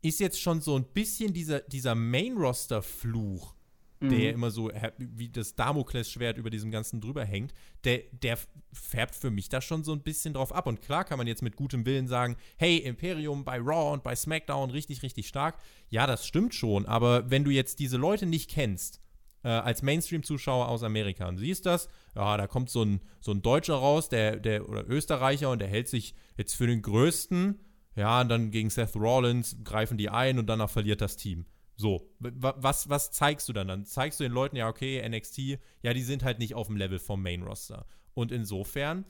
ist 0.00 0.20
jetzt 0.20 0.40
schon 0.40 0.60
so 0.60 0.76
ein 0.76 0.84
bisschen 0.84 1.32
dieser, 1.32 1.60
dieser 1.60 1.94
Main-Roster-Fluch 1.94 3.54
mhm. 4.00 4.10
der 4.10 4.32
immer 4.32 4.50
so 4.50 4.70
wie 4.98 5.28
das 5.28 5.54
Damoklesschwert 5.54 6.38
über 6.38 6.50
diesem 6.50 6.70
Ganzen 6.70 7.00
drüber 7.00 7.24
hängt, 7.24 7.52
der, 7.84 8.02
der 8.12 8.38
färbt 8.72 9.14
für 9.14 9.30
mich 9.30 9.48
da 9.48 9.60
schon 9.60 9.84
so 9.84 9.92
ein 9.92 10.02
bisschen 10.02 10.34
drauf 10.34 10.52
ab. 10.54 10.66
Und 10.66 10.80
klar 10.80 11.04
kann 11.04 11.18
man 11.18 11.26
jetzt 11.26 11.42
mit 11.42 11.56
gutem 11.56 11.86
Willen 11.86 12.08
sagen, 12.08 12.36
hey, 12.56 12.78
Imperium 12.78 13.44
bei 13.44 13.58
Raw 13.58 13.92
und 13.92 14.02
bei 14.02 14.14
SmackDown 14.14 14.70
richtig, 14.70 15.02
richtig 15.02 15.28
stark. 15.28 15.58
Ja, 15.88 16.06
das 16.06 16.26
stimmt 16.26 16.54
schon, 16.54 16.86
aber 16.86 17.30
wenn 17.30 17.44
du 17.44 17.50
jetzt 17.50 17.78
diese 17.78 17.96
Leute 17.96 18.26
nicht 18.26 18.50
kennst, 18.50 19.00
äh, 19.48 19.52
als 19.52 19.80
Mainstream-Zuschauer 19.80 20.68
aus 20.68 20.82
Amerika 20.82 21.26
und 21.26 21.38
siehst 21.38 21.64
das, 21.64 21.88
ja, 22.14 22.36
da 22.36 22.46
kommt 22.46 22.68
so 22.68 22.84
ein, 22.84 23.00
so 23.18 23.32
ein 23.32 23.40
Deutscher 23.40 23.76
raus, 23.76 24.10
der, 24.10 24.36
der, 24.36 24.68
oder 24.68 24.86
Österreicher 24.86 25.50
und 25.50 25.60
der 25.60 25.68
hält 25.68 25.88
sich 25.88 26.14
jetzt 26.36 26.54
für 26.54 26.66
den 26.66 26.82
Größten, 26.82 27.58
ja, 27.96 28.20
und 28.20 28.28
dann 28.28 28.50
gegen 28.50 28.68
Seth 28.68 28.94
Rollins 28.94 29.56
greifen 29.64 29.96
die 29.96 30.10
ein 30.10 30.38
und 30.38 30.46
danach 30.46 30.68
verliert 30.68 31.00
das 31.00 31.16
Team. 31.16 31.46
So, 31.76 32.10
was, 32.18 32.90
was 32.90 33.10
zeigst 33.10 33.48
du 33.48 33.54
dann? 33.54 33.68
Dann 33.68 33.86
zeigst 33.86 34.20
du 34.20 34.24
den 34.24 34.32
Leuten 34.32 34.56
ja, 34.56 34.68
okay, 34.68 35.02
NXT, 35.08 35.58
ja, 35.82 35.94
die 35.94 36.02
sind 36.02 36.24
halt 36.24 36.40
nicht 36.40 36.54
auf 36.54 36.66
dem 36.66 36.76
Level 36.76 36.98
vom 36.98 37.22
Main 37.22 37.42
Roster. 37.42 37.86
Und 38.12 38.32
insofern, 38.32 39.06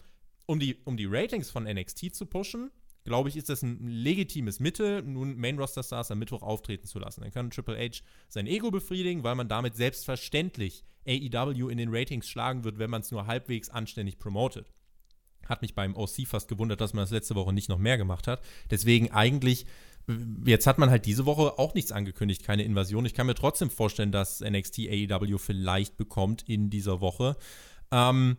um 0.47 0.61
die, 0.61 0.77
um 0.85 0.97
die 0.97 1.07
Ratings 1.07 1.51
von 1.51 1.65
NXT 1.65 2.15
zu 2.15 2.27
pushen, 2.27 2.71
glaube 3.05 3.29
ich, 3.29 3.37
ist 3.37 3.49
das 3.49 3.63
ein 3.63 3.87
legitimes 3.89 4.61
Mittel, 4.61 5.03
nun 5.03 5.37
Main 5.37 5.59
Roster 5.59 5.83
Stars 5.83 6.11
am 6.11 6.19
Mittwoch 6.19 6.43
auftreten 6.43 6.87
zu 6.87 6.99
lassen. 6.99 7.23
Dann 7.23 7.31
kann 7.31 7.51
Triple 7.51 7.79
H 7.79 8.03
sein 8.29 8.47
Ego 8.47 8.71
befriedigen, 8.71 9.23
weil 9.23 9.35
man 9.35 9.49
damit 9.49 9.77
selbstverständlich 9.77 10.85
AEW 11.07 11.69
in 11.69 11.79
den 11.79 11.89
Ratings 11.95 12.29
schlagen 12.29 12.65
wird, 12.65 12.79
wenn 12.79 12.91
man 12.91 13.01
es 13.01 13.11
nur 13.11 13.27
halbwegs 13.27 13.71
anständig 13.71 14.19
promotet. 14.19 14.73
Hat 15.47 15.63
mich 15.63 15.75
beim 15.75 15.97
OC 15.97 16.27
fast 16.27 16.49
gewundert, 16.49 16.81
dass 16.81 16.93
man 16.93 17.03
das 17.03 17.11
letzte 17.11 17.35
Woche 17.35 17.53
nicht 17.55 17.71
noch 17.71 17.79
mehr 17.79 17.97
gemacht 17.97 18.27
hat. 18.27 18.43
Deswegen 18.71 19.11
eigentlich 19.11 19.67
jetzt 20.45 20.67
hat 20.67 20.79
man 20.79 20.91
halt 20.91 21.07
diese 21.07 21.27
Woche 21.27 21.59
auch 21.59 21.75
nichts 21.75 21.93
angekündigt, 21.93 22.43
keine 22.43 22.63
Invasion. 22.63 23.05
Ich 23.05 23.15
kann 23.15 23.27
mir 23.27 23.35
trotzdem 23.35 23.71
vorstellen, 23.71 24.13
dass 24.13 24.41
NXT 24.41 24.89
AEW 24.89 25.39
vielleicht 25.39 25.97
bekommt 25.97 26.43
in 26.49 26.71
dieser 26.71 27.01
Woche. 27.01 27.37
Ähm, 27.91 28.37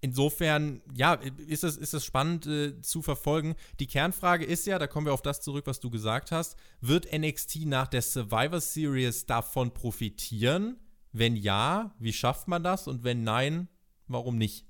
insofern, 0.00 0.80
ja, 0.94 1.14
ist 1.46 1.64
es, 1.64 1.76
ist 1.76 1.94
es 1.94 2.04
spannend 2.04 2.46
äh, 2.46 2.80
zu 2.80 3.02
verfolgen. 3.02 3.54
Die 3.78 3.86
Kernfrage 3.86 4.44
ist 4.44 4.66
ja, 4.66 4.78
da 4.78 4.86
kommen 4.86 5.06
wir 5.06 5.12
auf 5.12 5.22
das 5.22 5.40
zurück, 5.40 5.66
was 5.66 5.80
du 5.80 5.90
gesagt 5.90 6.32
hast, 6.32 6.56
wird 6.80 7.12
NXT 7.12 7.66
nach 7.66 7.88
der 7.88 8.02
Survivor 8.02 8.60
Series 8.60 9.26
davon 9.26 9.72
profitieren? 9.72 10.76
Wenn 11.12 11.36
ja, 11.36 11.94
wie 11.98 12.12
schafft 12.12 12.48
man 12.48 12.62
das? 12.62 12.86
Und 12.86 13.04
wenn 13.04 13.24
nein, 13.24 13.68
warum 14.06 14.38
nicht? 14.38 14.64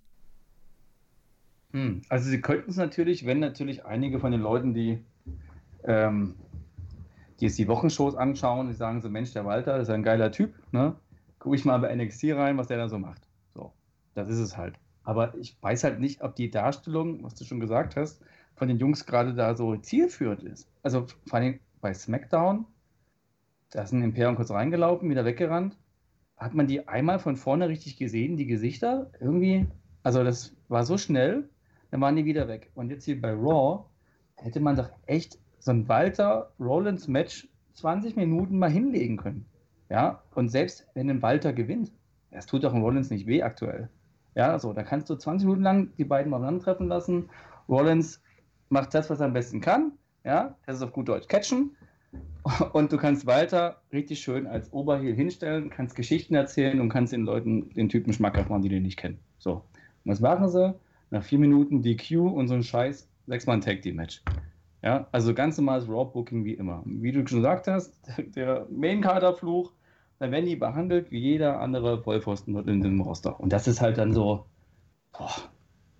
Hm, 1.73 2.03
also 2.09 2.29
sie 2.29 2.41
könnten 2.41 2.71
es 2.71 2.77
natürlich, 2.77 3.27
wenn 3.27 3.39
natürlich 3.39 3.85
einige 3.85 4.19
von 4.19 4.33
den 4.33 4.41
Leuten, 4.41 4.75
die, 4.75 5.05
ähm, 5.85 6.35
die 7.39 7.45
jetzt 7.45 7.59
die 7.59 7.69
Wochenshows 7.69 8.17
anschauen, 8.17 8.69
die 8.69 8.75
sagen 8.75 9.01
so, 9.01 9.09
Mensch, 9.09 9.33
der 9.33 9.45
Walter 9.45 9.79
ist 9.79 9.91
ein 9.91 10.03
geiler 10.03 10.33
Typ, 10.33 10.55
ne? 10.73 10.97
Guck 11.39 11.55
ich 11.55 11.65
mal 11.65 11.79
bei 11.79 11.95
NXT 11.95 12.25
rein, 12.33 12.59
was 12.59 12.67
der 12.67 12.77
da 12.77 12.89
so 12.89 12.99
macht. 12.99 13.23
So, 13.55 13.73
das 14.15 14.29
ist 14.29 14.41
es 14.41 14.57
halt. 14.57 14.79
Aber 15.11 15.35
ich 15.41 15.61
weiß 15.61 15.83
halt 15.83 15.99
nicht, 15.99 16.23
ob 16.23 16.37
die 16.37 16.53
Darstellung, 16.53 17.25
was 17.25 17.35
du 17.35 17.43
schon 17.43 17.59
gesagt 17.59 17.97
hast, 17.97 18.23
von 18.55 18.69
den 18.69 18.79
Jungs 18.79 19.07
gerade 19.07 19.35
da 19.35 19.57
so 19.57 19.75
zielführend 19.77 20.45
ist. 20.45 20.71
Also 20.85 21.09
vor 21.27 21.41
allem 21.41 21.59
bei 21.81 21.93
SmackDown, 21.93 22.65
da 23.71 23.83
ist 23.83 23.91
ein 23.91 24.05
Imperium 24.05 24.37
kurz 24.37 24.53
reingelaufen, 24.53 25.11
wieder 25.11 25.25
weggerannt. 25.25 25.77
Hat 26.37 26.55
man 26.55 26.69
die 26.69 26.87
einmal 26.87 27.19
von 27.19 27.35
vorne 27.35 27.69
richtig 27.69 27.97
gesehen, 27.97 28.37
die 28.37 28.47
Gesichter? 28.47 29.11
Irgendwie, 29.19 29.67
also 30.05 30.23
das 30.23 30.55
war 30.69 30.85
so 30.85 30.97
schnell, 30.97 31.51
dann 31.91 32.01
waren 32.01 32.15
die 32.15 32.25
wieder 32.25 32.47
weg. 32.47 32.71
Und 32.77 32.91
jetzt 32.91 33.05
hier 33.05 33.21
bei 33.21 33.33
Raw 33.33 33.87
hätte 34.37 34.61
man 34.61 34.77
doch 34.77 34.91
echt 35.07 35.41
so 35.59 35.73
ein 35.73 35.89
Walter 35.89 36.53
Rollins 36.61 37.09
Match 37.09 37.49
20 37.73 38.15
Minuten 38.15 38.61
mal 38.61 38.71
hinlegen 38.71 39.17
können. 39.17 39.47
Ja, 39.89 40.23
und 40.37 40.51
selbst 40.51 40.87
wenn 40.95 41.11
ein 41.11 41.21
Walter 41.21 41.53
gewinnt, 41.53 41.91
das 42.31 42.47
tut 42.47 42.63
doch 42.63 42.75
ein 42.75 42.83
Rollins 42.83 43.11
nicht 43.11 43.27
weh 43.27 43.43
aktuell. 43.43 43.91
Ja, 44.35 44.59
so, 44.59 44.73
da 44.73 44.83
kannst 44.83 45.11
du 45.11 45.17
20 45.17 45.47
Minuten 45.47 45.63
lang 45.63 45.93
die 45.99 46.05
beiden 46.05 46.31
mal 46.31 46.59
treffen 46.59 46.89
lassen. 46.89 47.29
Rollins 47.69 48.23
macht 48.69 48.95
das, 48.95 49.11
was 49.11 49.21
er 49.21 49.27
am 49.27 49.33
besten 49.33 49.61
kann. 49.61 49.93
Ja, 50.25 50.57
das 50.67 50.77
ist 50.77 50.83
auf 50.83 50.93
gut 50.93 51.09
Deutsch 51.09 51.29
catchen. 51.29 51.77
Und 52.73 52.93
du 52.93 52.97
kannst 52.97 53.27
Walter 53.27 53.83
richtig 53.93 54.21
schön 54.21 54.47
als 54.47 54.73
Oberheel 54.73 55.15
hinstellen, 55.15 55.71
kannst 55.71 55.95
Geschichten 55.95 56.35
erzählen 56.35 56.81
und 56.81 56.89
kannst 56.89 57.13
den 57.13 57.25
Leuten 57.25 57.71
den 57.75 57.89
Typen 57.89 58.13
schmackhaft 58.13 58.49
machen, 58.49 58.63
die 58.63 58.69
den 58.69 58.83
nicht 58.83 58.99
kennen. 58.99 59.19
So. 59.39 59.65
Und 60.05 60.13
was 60.13 60.21
machen 60.21 60.49
sie? 60.49 60.75
Nach 61.11 61.23
vier 61.23 61.39
Minuten 61.39 61.83
DQ 61.83 62.17
und 62.17 62.49
so 62.49 62.55
ein 62.55 62.63
Scheiß, 62.63 63.09
sechsmal 63.27 63.61
Tag 63.61 63.83
Team 63.83 63.97
Match. 63.97 64.23
Ja, 64.83 65.07
also 65.13 65.35
ganz 65.35 65.59
normales 65.59 65.89
Raw 65.89 66.11
Booking 66.11 66.45
wie 66.45 66.55
immer. 66.55 66.83
Wie 66.87 67.13
du 67.13 67.27
schon 67.27 67.39
gesagt 67.39 67.67
hast, 67.67 68.01
der 68.35 68.67
Main 68.71 69.03
Kader 69.03 69.35
Fluch, 69.35 69.73
dann 70.21 70.33
werden 70.33 70.45
die 70.45 70.55
behandelt 70.57 71.11
wie 71.11 71.19
jeder 71.19 71.61
andere 71.61 72.03
Vollpfosten 72.03 72.55
in 72.69 72.83
dem 72.83 73.01
Roster. 73.01 73.41
Und 73.41 73.53
das 73.55 73.67
ist 73.67 73.81
halt 73.81 73.97
dann 73.97 74.13
so, 74.13 74.45
boah, 75.13 75.31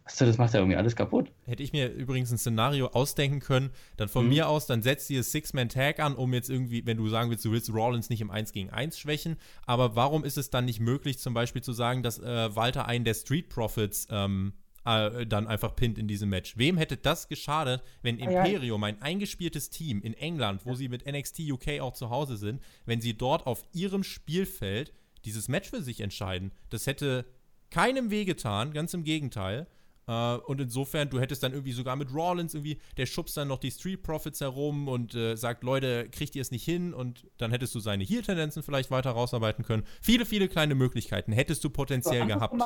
weißt 0.05 0.21
du, 0.21 0.27
das 0.27 0.37
macht 0.37 0.53
ja 0.53 0.61
irgendwie 0.61 0.77
alles 0.77 0.95
kaputt. 0.95 1.33
Hätte 1.47 1.63
ich 1.63 1.73
mir 1.73 1.91
übrigens 1.91 2.31
ein 2.31 2.37
Szenario 2.37 2.89
ausdenken 2.89 3.41
können, 3.41 3.71
dann 3.97 4.09
von 4.09 4.25
mhm. 4.25 4.29
mir 4.29 4.49
aus, 4.49 4.67
dann 4.67 4.83
setzt 4.83 5.09
ihr 5.09 5.23
Six-Man-Tag 5.23 6.01
an, 6.01 6.15
um 6.15 6.35
jetzt 6.35 6.51
irgendwie, 6.51 6.85
wenn 6.85 6.99
du 6.99 7.09
sagen 7.09 7.31
willst, 7.31 7.47
du 7.47 7.51
willst 7.51 7.73
Rollins 7.73 8.11
nicht 8.11 8.21
im 8.21 8.31
1 8.31 8.53
gegen 8.53 8.69
1 8.69 8.99
schwächen, 8.99 9.37
aber 9.65 9.97
warum 9.97 10.23
ist 10.23 10.37
es 10.37 10.51
dann 10.51 10.67
nicht 10.67 10.81
möglich, 10.81 11.19
zum 11.19 11.33
Beispiel 11.33 11.63
zu 11.63 11.73
sagen, 11.73 12.03
dass 12.03 12.19
äh, 12.19 12.55
Walter 12.55 12.87
einen 12.87 13.07
der 13.07 13.15
Street 13.15 13.49
Profits 13.49 14.07
ähm, 14.11 14.53
äh, 14.85 15.27
dann 15.27 15.47
einfach 15.47 15.77
pinnt 15.77 15.99
in 15.99 16.09
diesem 16.09 16.31
Match. 16.31 16.57
Wem 16.57 16.77
hätte 16.77 16.97
das 16.97 17.29
geschadet, 17.29 17.83
wenn 18.03 18.19
Imperium, 18.19 18.83
ein 18.85 19.01
eingespieltes 19.03 19.71
Team 19.71 20.03
in 20.03 20.15
England, 20.15 20.65
wo 20.65 20.75
sie 20.75 20.89
mit 20.89 21.07
NXT 21.07 21.41
UK 21.51 21.81
auch 21.81 21.93
zu 21.93 22.11
Hause 22.11 22.37
sind, 22.37 22.63
wenn 22.87 23.01
sie 23.01 23.17
dort 23.17 23.47
auf 23.47 23.65
ihrem 23.73 24.05
Spielfeld 24.05 24.93
dieses 25.25 25.49
Match 25.49 25.71
für 25.71 25.83
sich 25.83 26.01
entscheiden? 26.01 26.53
Das 26.71 26.87
hätte 26.87 27.27
keinem 27.71 28.11
wehgetan, 28.11 28.73
ganz 28.73 28.95
im 28.95 29.05
Gegenteil. 29.05 29.67
Uh, 30.11 30.41
und 30.47 30.61
insofern, 30.61 31.09
du 31.09 31.21
hättest 31.21 31.45
dann 31.45 31.53
irgendwie 31.53 31.71
sogar 31.71 31.95
mit 31.95 32.13
Rawlins 32.13 32.55
irgendwie, 32.55 32.81
der 32.97 33.07
schubst 33.07 33.37
dann 33.37 33.47
noch 33.47 33.59
die 33.59 33.71
Street 33.71 34.03
Profits 34.03 34.41
herum 34.41 34.89
und 34.89 35.15
äh, 35.15 35.37
sagt, 35.37 35.63
Leute, 35.63 36.09
kriegt 36.11 36.35
ihr 36.35 36.43
es 36.43 36.51
nicht 36.51 36.65
hin? 36.65 36.93
Und 36.93 37.29
dann 37.39 37.53
hättest 37.53 37.77
du 37.77 37.79
seine 37.79 38.03
Heel-Tendenzen 38.03 38.65
vielleicht 38.65 38.91
weiter 38.91 39.13
rausarbeiten 39.13 39.65
können. 39.65 39.85
Viele, 40.03 40.27
viele 40.27 40.49
kleine 40.49 40.75
Möglichkeiten 40.75 41.31
hättest 41.31 41.63
du 41.63 41.71
potenziell 41.71 42.27
gehabt. 42.27 42.61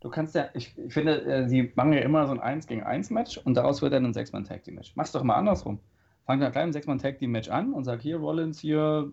Du 0.00 0.10
kannst 0.10 0.34
ja, 0.34 0.50
ich, 0.52 0.76
ich 0.76 0.92
finde, 0.92 1.22
äh, 1.22 1.48
sie 1.48 1.72
machen 1.74 1.94
ja 1.94 2.00
immer 2.00 2.26
so 2.26 2.34
ein 2.34 2.40
1 2.40 2.66
gegen 2.66 2.82
1 2.82 3.08
Match 3.08 3.38
und 3.38 3.54
daraus 3.54 3.80
wird 3.80 3.94
dann 3.94 4.04
ein 4.04 4.12
6-Mann-Tag-Team-Match. 4.12 4.92
Mach's 4.94 5.12
doch 5.12 5.22
mal 5.22 5.36
andersrum. 5.36 5.80
Fang 6.26 6.38
dann 6.38 6.52
klein 6.52 6.70
6-Mann-Tag-Team-Match 6.70 7.48
an 7.48 7.72
und 7.72 7.84
sag, 7.84 8.02
hier, 8.02 8.18
Rollins, 8.18 8.60
hier, 8.60 9.10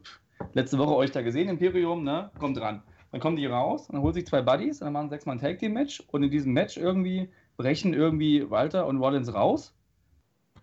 letzte 0.53 0.77
Woche 0.77 0.93
euch 0.93 1.11
da 1.11 1.21
gesehen, 1.21 1.47
Imperium, 1.47 2.03
ne? 2.03 2.31
Kommt 2.37 2.57
dran. 2.57 2.83
Dann 3.13 3.21
kommen 3.21 3.37
die 3.37 3.45
raus, 3.45 3.87
dann 3.87 4.01
holt 4.01 4.15
sich 4.15 4.27
zwei 4.27 4.41
Buddies, 4.41 4.79
dann 4.79 4.91
machen 4.91 5.09
6-Mann-Tag-Team-Match 5.09 6.03
und 6.11 6.23
in 6.23 6.31
diesem 6.31 6.51
Match 6.51 6.75
irgendwie 6.75 7.29
brechen 7.57 7.93
irgendwie 7.93 8.49
Walter 8.49 8.85
und 8.87 8.97
Rollins 8.97 9.33
raus, 9.33 9.73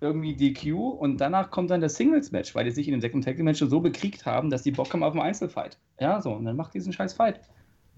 irgendwie 0.00 0.34
DQ 0.34 0.74
und 0.74 1.18
danach 1.20 1.50
kommt 1.50 1.70
dann 1.70 1.80
das 1.80 1.94
Singles-Match, 1.94 2.54
weil 2.54 2.64
die 2.64 2.70
sich 2.72 2.88
in 2.88 2.92
dem 2.92 3.00
Second 3.00 3.24
Tag 3.24 3.38
Match 3.38 3.60
so 3.60 3.80
bekriegt 3.80 4.26
haben, 4.26 4.50
dass 4.50 4.62
die 4.62 4.72
Bock 4.72 4.92
haben 4.92 5.02
auf 5.02 5.12
einen 5.12 5.22
Einzelfight. 5.22 5.78
Ja, 6.00 6.20
so, 6.20 6.32
und 6.32 6.44
dann 6.44 6.56
macht 6.56 6.74
diesen 6.74 6.92
scheiß 6.92 7.14
Fight. 7.14 7.40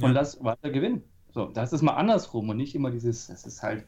Und 0.01 0.09
ja. 0.09 0.13
lass 0.13 0.43
Walter 0.43 0.71
gewinnen. 0.71 1.03
So, 1.33 1.47
das 1.47 1.73
ist 1.73 1.83
mal 1.83 1.95
andersrum 1.95 2.49
und 2.49 2.57
nicht 2.57 2.75
immer 2.75 2.91
dieses, 2.91 3.27
das 3.27 3.45
ist 3.45 3.63
halt, 3.63 3.85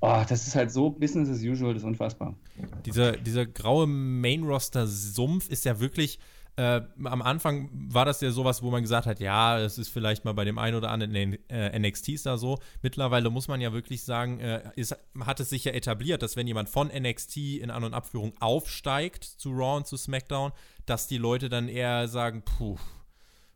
oh, 0.00 0.22
das 0.28 0.46
ist 0.46 0.54
halt 0.54 0.70
so 0.70 0.90
Business 0.90 1.28
as 1.28 1.42
usual, 1.42 1.72
das 1.74 1.82
ist 1.82 1.88
unfassbar. 1.88 2.36
Dieser, 2.84 3.12
dieser 3.12 3.46
graue 3.46 3.86
Main-Roster-Sumpf 3.86 5.48
ist 5.48 5.64
ja 5.64 5.80
wirklich, 5.80 6.18
äh, 6.56 6.80
am 7.04 7.20
Anfang 7.20 7.68
war 7.72 8.06
das 8.06 8.22
ja 8.22 8.30
sowas, 8.30 8.62
wo 8.62 8.70
man 8.70 8.82
gesagt 8.82 9.06
hat, 9.06 9.20
ja, 9.20 9.58
es 9.60 9.76
ist 9.76 9.90
vielleicht 9.90 10.24
mal 10.24 10.32
bei 10.32 10.44
dem 10.44 10.58
einen 10.58 10.76
oder 10.76 10.90
anderen 10.90 11.38
äh, 11.50 11.78
NXTs 11.78 12.22
da 12.22 12.38
so. 12.38 12.58
Mittlerweile 12.82 13.28
muss 13.28 13.46
man 13.46 13.60
ja 13.60 13.74
wirklich 13.74 14.04
sagen, 14.04 14.40
äh, 14.40 14.70
ist, 14.74 14.96
hat 15.20 15.40
es 15.40 15.50
sich 15.50 15.64
ja 15.64 15.72
etabliert, 15.72 16.22
dass 16.22 16.34
wenn 16.34 16.46
jemand 16.46 16.70
von 16.70 16.88
NXT 16.88 17.36
in 17.36 17.70
An- 17.70 17.84
und 17.84 17.92
Abführung 17.92 18.32
aufsteigt 18.40 19.24
zu 19.24 19.50
Raw 19.50 19.76
und 19.76 19.86
zu 19.86 19.98
SmackDown, 19.98 20.52
dass 20.86 21.08
die 21.08 21.18
Leute 21.18 21.50
dann 21.50 21.68
eher 21.68 22.08
sagen, 22.08 22.42
puh, 22.42 22.78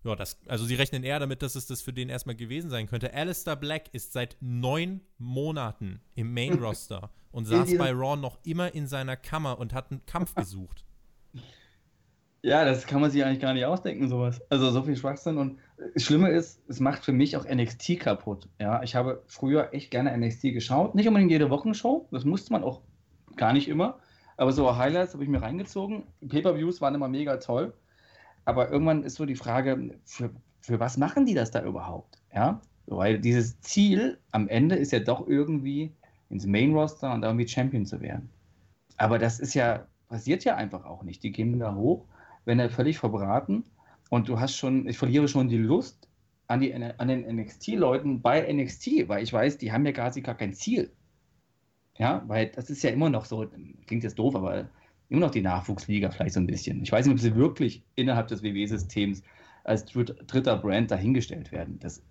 ja, 0.05 0.15
das, 0.15 0.39
also 0.47 0.67
sie 0.67 0.75
rechnen 0.75 1.03
eher 1.03 1.21
damit, 1.21 1.41
dass 1.41 1.55
es 1.55 1.67
das 1.67 1.81
für 1.81 1.95
den 1.95 2.11
erstmal 2.11 2.37
gewesen 2.37 2.69
sein 2.69 2.87
könnte. 2.87 3.15
Alistair 3.15 3.57
Black 3.57 3.89
ist 3.93 4.13
seit 4.13 4.37
neun 4.41 5.01
Monaten 5.17 6.03
im 6.15 6.35
Main-Roster 6.35 7.11
und 7.33 7.47
saß 7.47 7.79
bei 7.79 7.93
Raw 7.93 8.17
noch 8.17 8.39
immer 8.45 8.75
in 8.75 8.87
seiner 8.87 9.17
Kammer 9.17 9.59
und 9.59 9.73
hat 9.73 9.91
einen 9.91 10.05
Kampf 10.05 10.35
gesucht. 10.35 10.85
Ja, 12.43 12.65
das 12.65 12.87
kann 12.87 13.03
man 13.03 13.11
sich 13.11 13.23
eigentlich 13.23 13.41
gar 13.41 13.53
nicht 13.53 13.67
ausdenken, 13.67 14.09
sowas. 14.09 14.41
Also 14.49 14.71
so 14.71 14.83
viel 14.83 14.97
Schwachsinn. 14.97 15.37
Und 15.37 15.59
das 15.95 16.03
Schlimme 16.03 16.31
ist, 16.31 16.63
es 16.69 16.81
macht 16.81 17.05
für 17.05 17.13
mich 17.13 17.37
auch 17.37 17.45
NXT 17.45 18.01
kaputt. 18.01 18.49
Ja, 18.59 18.83
ich 18.83 18.95
habe 18.95 19.23
früher 19.27 19.75
echt 19.75 19.91
gerne 19.91 20.17
NXT 20.17 20.43
geschaut. 20.55 20.95
Nicht 20.95 21.07
unbedingt 21.07 21.31
jede 21.31 21.51
Wochenshow, 21.51 22.09
das 22.11 22.25
musste 22.25 22.53
man 22.53 22.65
auch 22.65 22.81
gar 23.37 23.53
nicht 23.53 23.69
immer. 23.69 23.99
Aber 24.39 24.53
so 24.53 24.75
Highlights 24.77 25.13
habe 25.13 25.23
ich 25.23 25.29
mir 25.29 25.43
reingezogen. 25.43 26.05
Pay-Per-Views 26.27 26.81
waren 26.81 26.95
immer 26.95 27.09
mega 27.09 27.37
toll. 27.37 27.75
Aber 28.47 28.71
irgendwann 28.71 29.05
ist 29.05 29.17
so 29.17 29.27
die 29.27 29.37
Frage, 29.37 29.99
für, 30.07 30.31
für 30.63 30.81
was 30.81 30.97
machen 30.97 31.27
die 31.27 31.35
das 31.35 31.51
da 31.51 31.63
überhaupt? 31.63 32.23
Ja, 32.35 32.63
weil 32.87 33.19
dieses 33.21 33.61
Ziel 33.61 34.19
am 34.33 34.49
Ende 34.49 34.77
ist 34.77 34.93
ja 34.93 35.01
doch 35.01 35.27
irgendwie 35.29 35.93
ins 36.31 36.47
Main-Roster 36.47 37.13
und 37.13 37.23
irgendwie 37.23 37.47
Champion 37.47 37.85
zu 37.85 38.01
werden. 38.01 38.31
Aber 38.97 39.19
das 39.19 39.41
ist 39.41 39.53
ja, 39.53 39.87
passiert 40.09 40.45
ja 40.45 40.57
einfach 40.57 40.87
auch 40.87 41.03
nicht. 41.03 41.23
Die 41.23 41.33
gehen 41.33 41.59
da 41.59 41.75
hoch 41.75 42.07
wenn 42.45 42.59
er 42.59 42.71
völlig 42.71 42.99
verbraten 42.99 43.65
und 44.09 44.29
du 44.29 44.41
hast 44.41 44.57
schon, 44.57 44.89
ich 44.89 44.99
verliere 44.99 45.29
schon 45.29 45.49
die 45.49 45.59
Lust 45.59 46.09
an, 46.47 46.61
die, 46.61 46.75
an 46.75 47.09
den 47.09 47.37
NXT-Leuten 47.37 48.23
bei 48.23 48.53
NXT, 48.53 49.09
weil 49.09 49.23
ich 49.23 49.33
weiß, 49.33 49.59
die 49.59 49.73
haben 49.73 49.87
ja 49.87 49.93
quasi 49.93 50.21
gar 50.21 50.35
kein 50.35 50.53
Ziel. 50.53 50.91
Ja, 51.97 52.25
weil 52.27 52.49
das 52.49 52.71
ist 52.71 52.83
ja 52.83 52.91
immer 52.91 53.11
noch 53.11 53.25
so, 53.25 53.47
klingt 53.87 54.03
jetzt 54.03 54.19
doof, 54.19 54.35
aber 54.35 54.69
immer 55.11 55.21
noch 55.21 55.31
die 55.31 55.43
Nachwuchsliga 55.43 56.11
vielleicht 56.11 56.35
so 56.35 56.41
ein 56.41 56.47
bisschen. 56.47 56.83
Ich 56.83 56.91
weiß 56.91 57.07
nicht, 57.07 57.15
ob 57.15 57.21
sie 57.21 57.35
wirklich 57.37 57.85
innerhalb 57.95 58.29
des 58.29 58.43
WWE-Systems 58.43 59.23
als 59.65 59.85
dritter 59.85 60.57
Brand 60.57 60.91
dahingestellt 60.91 61.53
werden. 61.53 61.79
Das, 61.81 62.03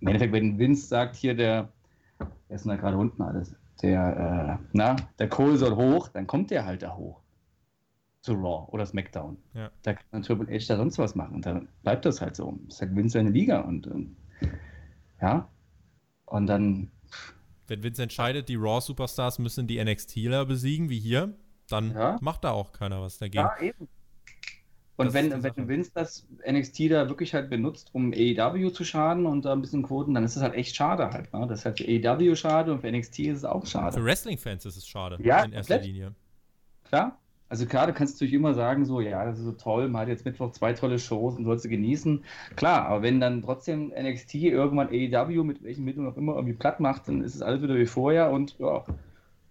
Im 0.00 0.08
Endeffekt, 0.08 0.32
wenn 0.32 0.58
Vince 0.58 0.86
sagt, 0.86 1.16
hier 1.16 1.34
der, 1.34 1.72
wer 2.48 2.56
ist 2.56 2.66
da 2.66 2.76
gerade 2.76 2.96
unten 2.96 3.20
alles? 3.20 3.54
Der, 3.82 4.58
äh, 4.60 4.64
na, 4.72 4.96
der 5.18 5.28
Kohl 5.28 5.56
soll 5.56 5.74
hoch, 5.74 6.08
dann 6.08 6.26
kommt 6.26 6.50
der 6.50 6.64
halt 6.64 6.82
da 6.82 6.94
hoch 6.94 7.21
zu 8.22 8.34
Raw 8.34 8.68
oder 8.72 8.86
SmackDown. 8.86 9.36
Ja. 9.52 9.70
Da 9.82 9.94
kann 9.94 10.04
man 10.12 10.22
Triple 10.22 10.46
H 10.46 10.64
da 10.68 10.76
sonst 10.76 10.98
was 10.98 11.14
machen. 11.14 11.34
Und 11.34 11.46
dann 11.46 11.68
bleibt 11.82 12.04
das 12.04 12.20
halt 12.20 12.36
so. 12.36 12.58
Es 12.68 12.74
ist 12.74 12.80
halt 12.80 12.96
Vince 12.96 13.18
seine 13.18 13.30
Liga 13.30 13.60
und, 13.60 13.86
und 13.88 14.16
ja. 15.20 15.48
Und 16.24 16.46
dann. 16.46 16.90
Wenn 17.66 17.82
Vince 17.82 18.02
entscheidet, 18.02 18.48
die 18.48 18.56
Raw-Superstars 18.56 19.38
müssen 19.38 19.66
die 19.66 19.82
NXTler 19.82 20.46
besiegen, 20.46 20.88
wie 20.88 20.98
hier, 20.98 21.34
dann 21.68 21.92
ja. 21.92 22.18
macht 22.20 22.44
da 22.44 22.52
auch 22.52 22.72
keiner 22.72 23.00
was 23.00 23.18
dagegen. 23.18 23.44
Ja, 23.44 23.60
eben. 23.60 23.88
Und 24.96 25.06
das 25.06 25.14
wenn, 25.14 25.42
wenn 25.42 25.68
Vince 25.68 25.90
das 25.94 26.26
NXT 26.48 26.90
da 26.90 27.08
wirklich 27.08 27.34
halt 27.34 27.50
benutzt, 27.50 27.90
um 27.92 28.12
AEW 28.12 28.70
zu 28.70 28.84
schaden 28.84 29.26
und 29.26 29.44
da 29.44 29.52
ein 29.52 29.60
bisschen 29.62 29.82
Quoten, 29.82 30.14
dann 30.14 30.22
ist 30.22 30.36
das 30.36 30.42
halt 30.42 30.54
echt 30.54 30.76
schade 30.76 31.10
halt. 31.10 31.32
Ne? 31.32 31.46
Das 31.48 31.60
ist 31.60 31.64
halt 31.64 31.78
für 31.78 31.84
AEW 31.84 32.36
schade 32.36 32.72
und 32.72 32.80
für 32.82 32.92
NXT 32.92 33.20
ist 33.20 33.38
es 33.38 33.44
auch 33.44 33.66
schade. 33.66 33.96
Für 33.96 34.04
Wrestling-Fans 34.04 34.66
ist 34.66 34.76
es 34.76 34.86
schade 34.86 35.18
ja, 35.22 35.42
in 35.42 35.52
erster 35.52 35.76
komplett. 35.76 35.92
Linie. 35.92 36.14
Klar, 36.84 37.18
Also 37.52 37.66
klar, 37.66 37.86
du 37.86 37.92
kannst 37.92 38.14
natürlich 38.14 38.32
immer 38.32 38.54
sagen, 38.54 38.86
so, 38.86 39.02
ja, 39.02 39.26
das 39.26 39.38
ist 39.38 39.44
so 39.44 39.52
toll, 39.52 39.86
man 39.86 40.00
hat 40.00 40.08
jetzt 40.08 40.24
Mittwoch 40.24 40.52
zwei 40.52 40.72
tolle 40.72 40.98
Shows 40.98 41.36
und 41.36 41.44
sollst 41.44 41.66
du 41.66 41.68
genießen. 41.68 42.24
Klar, 42.56 42.86
aber 42.86 43.02
wenn 43.02 43.20
dann 43.20 43.42
trotzdem 43.42 43.92
NXT 43.94 44.36
irgendwann 44.36 44.88
AEW 44.88 45.44
mit 45.44 45.62
welchen 45.62 45.84
Mitteln 45.84 46.06
auch 46.06 46.16
immer 46.16 46.36
irgendwie 46.36 46.54
platt 46.54 46.80
macht, 46.80 47.08
dann 47.08 47.22
ist 47.22 47.34
es 47.34 47.42
alles 47.42 47.60
wieder 47.60 47.76
wie 47.76 47.84
vorher 47.84 48.30
und 48.30 48.58
ja, 48.58 48.86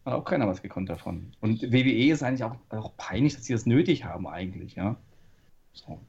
hat 0.03 0.13
auch 0.15 0.25
keiner 0.25 0.47
was 0.47 0.63
gekonnt 0.63 0.89
davon. 0.89 1.33
Und 1.41 1.61
WWE 1.61 2.11
ist 2.11 2.23
eigentlich 2.23 2.43
auch, 2.43 2.55
auch 2.69 2.97
peinlich, 2.97 3.35
dass 3.35 3.45
sie 3.45 3.53
das 3.53 3.67
nötig 3.67 4.03
haben 4.03 4.25
eigentlich, 4.25 4.73
ja. 4.73 4.95
So. 5.71 5.99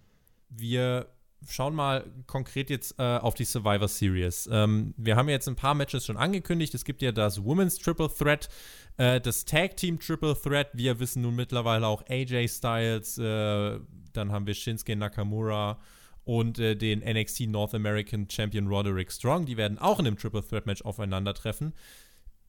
Wir 0.48 1.08
schauen 1.48 1.74
mal 1.74 2.04
konkret 2.26 2.70
jetzt 2.70 2.98
äh, 2.98 3.02
auf 3.02 3.34
die 3.34 3.44
Survivor 3.44 3.88
Series. 3.88 4.48
Ähm, 4.50 4.94
wir 4.96 5.16
haben 5.16 5.28
jetzt 5.28 5.48
ein 5.48 5.56
paar 5.56 5.74
Matches 5.74 6.06
schon 6.06 6.16
angekündigt. 6.16 6.74
Es 6.74 6.84
gibt 6.84 7.02
ja 7.02 7.12
das 7.12 7.44
Women's 7.44 7.78
Triple 7.78 8.08
Threat, 8.08 8.48
äh, 8.96 9.20
das 9.20 9.44
Tag 9.44 9.76
Team 9.76 9.98
Triple 9.98 10.36
Threat. 10.40 10.68
Wir 10.72 11.00
wissen 11.00 11.22
nun 11.22 11.34
mittlerweile 11.36 11.86
auch 11.86 12.04
AJ 12.08 12.48
Styles. 12.48 13.18
Äh, 13.18 13.80
dann 14.12 14.32
haben 14.32 14.46
wir 14.46 14.54
Shinsuke 14.54 14.96
Nakamura 14.96 15.78
und 16.24 16.58
äh, 16.58 16.76
den 16.76 17.00
NXT 17.00 17.48
North 17.48 17.74
American 17.74 18.28
Champion 18.30 18.68
Roderick 18.68 19.10
Strong. 19.10 19.46
Die 19.46 19.56
werden 19.56 19.78
auch 19.78 19.98
in 19.98 20.06
einem 20.06 20.16
Triple 20.16 20.46
Threat 20.46 20.66
Match 20.66 20.82
aufeinandertreffen 20.82 21.72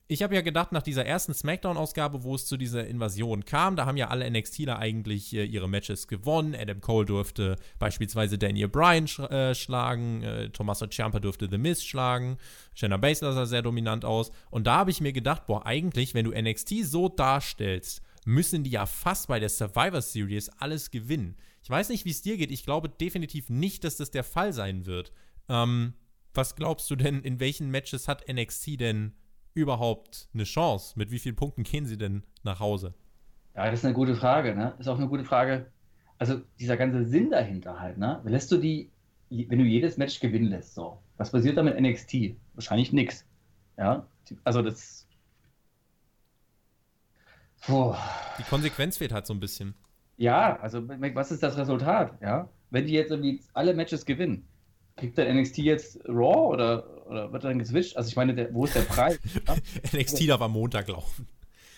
ich 0.08 0.22
habe 0.22 0.36
ja 0.36 0.42
gedacht, 0.42 0.74
nach 0.74 0.82
dieser 0.82 1.06
ersten 1.06 1.34
SmackDown-Ausgabe, 1.34 2.24
wo 2.24 2.36
es 2.36 2.46
zu 2.46 2.58
dieser 2.58 2.86
Invasion 2.86 3.46
kam, 3.46 3.76
da 3.76 3.86
haben 3.86 3.96
ja 3.96 4.10
alle 4.10 4.30
NXTler 4.30 4.78
eigentlich 4.78 5.34
äh, 5.34 5.46
ihre 5.46 5.70
Matches 5.70 6.08
gewonnen. 6.08 6.56
Adam 6.56 6.82
Cole 6.82 7.06
durfte 7.06 7.56
beispielsweise 7.80 8.38
Daniel 8.38 8.68
Bryan 8.68 9.08
sch 9.08 9.20
äh, 9.20 9.56
schlagen, 9.56 10.22
äh, 10.24 10.50
Tommaso 10.50 10.88
Ciampa 10.88 11.20
durfte 11.20 11.48
The 11.50 11.58
Miz 11.58 11.84
schlagen, 11.84 12.38
Shayna 12.76 12.98
Baszler 12.98 13.32
sah 13.32 13.46
sehr 13.46 13.62
dominant 13.62 14.04
aus. 14.04 14.32
Und 14.50 14.68
da 14.68 14.76
habe 14.76 14.92
ich 14.92 15.00
mir 15.00 15.14
gedacht, 15.14 15.46
boah, 15.46 15.66
eigentlich, 15.66 16.14
wenn 16.14 16.26
du 16.26 16.32
NXT 16.32 16.84
so 16.84 17.08
darstellst, 17.08 18.02
müssen 18.26 18.64
die 18.64 18.72
ja 18.72 18.86
fast 18.86 19.30
bei 19.30 19.40
der 19.40 19.50
Survivor 19.50 20.02
Series 20.02 20.50
alles 20.50 20.92
gewinnen. 20.92 21.38
Ich 21.64 21.70
weiß 21.70 21.88
nicht, 21.90 22.04
wie 22.04 22.12
es 22.12 22.22
dir 22.22 22.36
geht. 22.36 22.52
Ich 22.52 22.66
glaube 22.66 22.90
definitiv 22.90 23.50
nicht, 23.50 23.86
dass 23.86 23.96
das 23.96 24.12
der 24.12 24.26
Fall 24.26 24.52
sein 24.52 24.86
wird. 24.86 25.14
Ähm, 25.48 25.94
was 26.34 26.56
glaubst 26.56 26.90
du 26.90 26.98
denn, 26.98 27.22
in 27.22 27.40
welchen 27.40 27.70
Matches 27.70 28.08
hat 28.08 28.28
NXT 28.28 28.80
denn 28.82 29.14
überhaupt 29.54 30.28
eine 30.34 30.44
Chance? 30.44 30.98
Mit 30.98 31.12
wie 31.12 31.20
vielen 31.20 31.36
Punkten 31.36 31.64
gehen 31.64 31.86
sie 31.86 31.98
denn 31.98 32.24
nach 32.44 32.60
Hause? 32.60 32.94
Ja, 33.56 33.70
das 33.70 33.80
ist 33.80 33.86
eine 33.86 33.94
gute 33.94 34.16
Frage. 34.16 34.56
Ne? 34.56 34.74
Ist 34.80 34.88
auch 34.88 34.98
eine 34.98 35.08
gute 35.08 35.24
Frage. 35.24 35.68
Also 36.18 36.42
dieser 36.60 36.78
ganze 36.78 37.06
Sinn 37.06 37.30
dahinter 37.30 37.80
halt. 37.80 37.98
Ne? 37.98 38.22
Lässt 38.26 38.52
du 38.52 38.58
die, 38.58 38.90
wenn 39.30 39.60
du 39.60 39.66
jedes 39.66 39.98
Match 39.98 40.20
gewinnen 40.20 40.48
lässt, 40.48 40.76
so, 40.76 41.00
was 41.18 41.32
passiert 41.32 41.58
da 41.58 41.64
mit 41.64 41.80
NXT? 41.80 42.36
Wahrscheinlich 42.54 42.94
nichts. 42.94 43.26
Ja, 43.78 44.06
also 44.44 44.62
das. 44.62 45.08
Puh. 47.62 47.96
Die 48.38 48.44
Konsequenz 48.44 48.98
fehlt 48.98 49.12
halt 49.12 49.26
so 49.26 49.34
ein 49.34 49.40
bisschen. 49.40 49.74
Ja, 50.18 50.60
also 50.60 50.88
was 50.88 51.32
ist 51.32 51.42
das 51.42 51.58
Resultat? 51.58 52.22
Ja, 52.22 52.50
wenn 52.70 52.86
die 52.86 52.94
jetzt 52.94 53.12
irgendwie 53.12 53.42
alle 53.54 53.74
Matches 53.74 54.06
gewinnen, 54.06 54.48
kriegt 54.96 55.18
der 55.18 55.34
NXT 55.34 55.58
jetzt 55.60 56.00
Raw 56.08 56.54
oder 56.54 56.94
oder 57.08 57.32
wird 57.32 57.44
dann 57.44 57.60
geswitcht? 57.60 57.98
Also 57.98 58.10
ich 58.10 58.16
meine, 58.16 58.34
der, 58.34 58.54
wo 58.54 58.66
ist 58.66 58.76
der 58.76 58.82
Preis? 58.82 59.20
NXT 59.94 60.30
darf 60.30 60.42
am 60.42 60.52
Montag 60.52 60.88
laufen. 60.88 61.28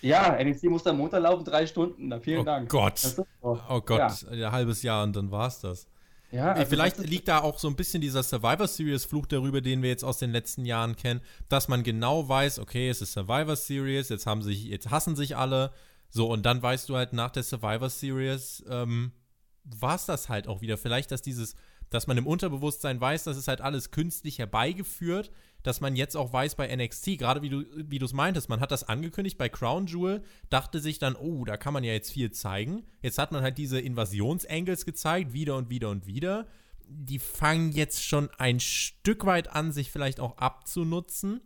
Ja, 0.02 0.42
NXT 0.42 0.66
muss 0.66 0.86
am 0.86 0.98
Montag 0.98 1.24
laufen, 1.24 1.44
drei 1.44 1.66
Stunden. 1.66 2.10
Da, 2.10 2.20
vielen 2.20 2.42
oh 2.42 2.44
Dank. 2.44 2.70
Gott. 2.70 3.00
So. 3.00 3.26
Oh 3.42 3.82
Gott, 3.82 4.22
ja. 4.22 4.48
ein 4.48 4.52
halbes 4.52 4.84
Jahr 4.84 5.04
und 5.04 5.16
dann 5.16 5.32
war 5.32 5.48
es 5.48 5.60
das. 5.60 5.88
Ja, 6.32 6.52
also 6.52 6.70
Vielleicht 6.70 6.98
liegt 7.00 7.28
da 7.28 7.40
auch 7.40 7.58
so 7.60 7.68
ein 7.68 7.76
bisschen 7.76 8.02
dieser 8.02 8.22
Survivor 8.22 8.68
Series 8.68 9.06
Fluch 9.06 9.26
darüber, 9.26 9.62
den 9.62 9.82
wir 9.82 9.90
jetzt 9.90 10.04
aus 10.04 10.18
den 10.18 10.32
letzten 10.32 10.66
Jahren 10.66 10.96
kennen, 10.96 11.22
dass 11.50 11.68
man 11.68 11.84
genau 11.84 12.28
weiß, 12.28 12.60
okay, 12.60 12.90
es 12.90 13.02
ist 13.02 13.14
Survivor 13.14 13.56
Series, 13.56 14.10
jetzt 14.10 14.26
haben 14.26 14.42
sich, 14.42 14.66
jetzt 14.66 14.90
hassen 14.90 15.16
sich 15.16 15.38
alle, 15.38 15.72
so 16.10 16.28
und 16.28 16.46
dann 16.46 16.62
weißt 16.62 16.90
du 16.90 16.96
halt 16.96 17.14
nach 17.14 17.32
der 17.32 17.44
Survivor 17.44 17.90
Series 17.90 18.64
ähm, 18.70 19.12
war 19.64 19.96
es 19.96 20.06
das 20.06 20.30
halt 20.30 20.48
auch 20.48 20.62
wieder. 20.62 20.78
Vielleicht, 20.78 21.12
dass 21.12 21.22
dieses 21.22 21.56
dass 21.96 22.08
man 22.08 22.18
im 22.18 22.28
Unterbewusstsein 22.28 23.00
weiß, 23.00 23.24
das 23.24 23.38
ist 23.38 23.48
halt 23.48 23.62
alles 23.62 23.90
künstlich 23.90 24.38
herbeigeführt, 24.38 25.32
dass 25.64 25.80
man 25.80 25.96
jetzt 25.96 26.18
auch 26.18 26.34
weiß 26.34 26.56
bei 26.56 26.76
NXT, 26.76 27.18
gerade 27.18 27.42
wie 27.42 27.50
du 27.50 27.64
wie 27.74 28.04
es 28.04 28.12
meintest, 28.12 28.50
man 28.50 28.60
hat 28.60 28.72
das 28.72 28.84
angekündigt 28.84 29.38
bei 29.38 29.48
Crown 29.48 29.88
Jewel, 29.88 30.22
dachte 30.50 30.80
sich 30.80 31.00
dann, 31.00 31.16
oh, 31.16 31.46
da 31.46 31.56
kann 31.56 31.74
man 31.74 31.86
ja 31.86 31.94
jetzt 31.94 32.12
viel 32.12 32.32
zeigen. 32.32 32.84
Jetzt 33.02 33.18
hat 33.18 33.32
man 33.32 33.42
halt 33.42 33.58
diese 33.58 33.80
Invasionsangles 33.80 34.86
gezeigt, 34.86 35.32
wieder 35.32 35.56
und 35.56 35.70
wieder 35.70 35.90
und 35.90 36.06
wieder. 36.06 36.48
Die 36.88 37.18
fangen 37.18 37.72
jetzt 37.72 38.04
schon 38.04 38.30
ein 38.38 38.60
Stück 38.60 39.26
weit 39.26 39.48
an, 39.56 39.72
sich 39.72 39.90
vielleicht 39.90 40.20
auch 40.20 40.38
abzunutzen. 40.38 41.40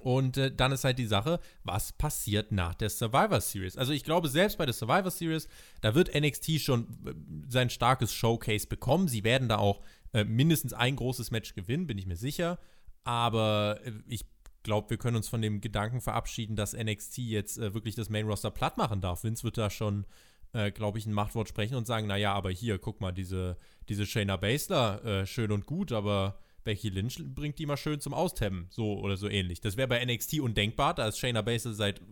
Und 0.00 0.36
äh, 0.36 0.54
dann 0.54 0.72
ist 0.72 0.84
halt 0.84 0.98
die 0.98 1.06
Sache, 1.06 1.40
was 1.64 1.92
passiert 1.92 2.52
nach 2.52 2.74
der 2.74 2.90
Survivor 2.90 3.40
Series? 3.40 3.76
Also 3.76 3.92
ich 3.92 4.04
glaube, 4.04 4.28
selbst 4.28 4.58
bei 4.58 4.66
der 4.66 4.74
Survivor 4.74 5.10
Series, 5.10 5.48
da 5.80 5.94
wird 5.94 6.14
NXT 6.14 6.60
schon 6.60 6.88
äh, 7.06 7.14
sein 7.48 7.70
starkes 7.70 8.12
Showcase 8.12 8.66
bekommen. 8.66 9.08
Sie 9.08 9.24
werden 9.24 9.48
da 9.48 9.58
auch 9.58 9.82
äh, 10.12 10.24
mindestens 10.24 10.72
ein 10.72 10.96
großes 10.96 11.30
Match 11.30 11.54
gewinnen, 11.54 11.86
bin 11.86 11.98
ich 11.98 12.06
mir 12.06 12.16
sicher. 12.16 12.58
Aber 13.04 13.80
äh, 13.84 13.92
ich 14.06 14.24
glaube, 14.62 14.90
wir 14.90 14.96
können 14.96 15.16
uns 15.16 15.28
von 15.28 15.42
dem 15.42 15.60
Gedanken 15.60 16.00
verabschieden, 16.00 16.56
dass 16.56 16.72
NXT 16.72 17.18
jetzt 17.18 17.58
äh, 17.58 17.74
wirklich 17.74 17.94
das 17.94 18.10
Main 18.10 18.26
Roster 18.26 18.50
platt 18.50 18.78
machen 18.78 19.00
darf. 19.00 19.24
Vince 19.24 19.44
wird 19.44 19.58
da 19.58 19.70
schon, 19.70 20.06
äh, 20.52 20.70
glaube 20.70 20.98
ich, 20.98 21.06
ein 21.06 21.12
Machtwort 21.12 21.48
sprechen 21.48 21.76
und 21.76 21.86
sagen, 21.86 22.06
naja, 22.06 22.32
aber 22.32 22.50
hier, 22.50 22.78
guck 22.78 23.00
mal, 23.00 23.12
diese, 23.12 23.58
diese 23.88 24.06
Shayna 24.06 24.36
Baszler, 24.36 25.26
schön 25.26 25.52
und 25.52 25.66
gut, 25.66 25.92
aber 25.92 26.38
Becky 26.66 26.90
Lynch 26.90 27.18
bringt 27.34 27.58
die 27.58 27.64
mal 27.64 27.78
schön 27.78 28.00
zum 28.00 28.12
Austemmen, 28.12 28.66
so 28.68 28.98
oder 28.98 29.16
so 29.16 29.28
ähnlich. 29.28 29.62
Das 29.62 29.78
wäre 29.78 29.88
bei 29.88 30.04
NXT 30.04 30.40
undenkbar, 30.40 30.92
da 30.92 31.08
ist 31.08 31.18
Shayna 31.18 31.40
Baszler 31.40 31.72
seit 31.72 32.02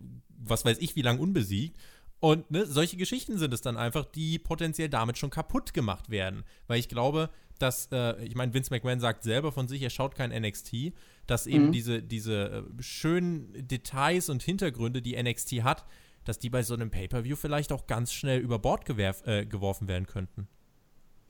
was 0.46 0.64
weiß 0.64 0.78
ich 0.78 0.96
wie 0.96 1.02
lang 1.02 1.18
unbesiegt. 1.18 1.78
Und 2.20 2.50
ne, 2.50 2.64
solche 2.64 2.96
Geschichten 2.96 3.36
sind 3.36 3.52
es 3.52 3.60
dann 3.60 3.76
einfach, 3.76 4.06
die 4.06 4.38
potenziell 4.38 4.88
damit 4.88 5.18
schon 5.18 5.28
kaputt 5.28 5.74
gemacht 5.74 6.08
werden. 6.08 6.44
Weil 6.68 6.78
ich 6.78 6.88
glaube, 6.88 7.28
dass, 7.58 7.88
äh, 7.92 8.22
ich 8.24 8.34
meine, 8.34 8.54
Vince 8.54 8.72
McMahon 8.72 9.00
sagt 9.00 9.24
selber 9.24 9.52
von 9.52 9.68
sich, 9.68 9.82
er 9.82 9.90
schaut 9.90 10.14
kein 10.14 10.30
NXT, 10.30 10.94
dass 11.26 11.46
eben 11.46 11.66
mhm. 11.66 11.72
diese, 11.72 12.02
diese 12.02 12.64
äh, 12.78 12.82
schönen 12.82 13.52
Details 13.68 14.28
und 14.28 14.42
Hintergründe, 14.42 15.02
die 15.02 15.22
NXT 15.22 15.64
hat, 15.64 15.84
dass 16.24 16.38
die 16.38 16.48
bei 16.48 16.62
so 16.62 16.74
einem 16.74 16.90
Pay-Per-View 16.90 17.36
vielleicht 17.36 17.72
auch 17.72 17.86
ganz 17.86 18.12
schnell 18.12 18.40
über 18.40 18.58
Bord 18.58 18.88
äh, 18.88 19.44
geworfen 19.44 19.88
werden 19.88 20.06
könnten. 20.06 20.48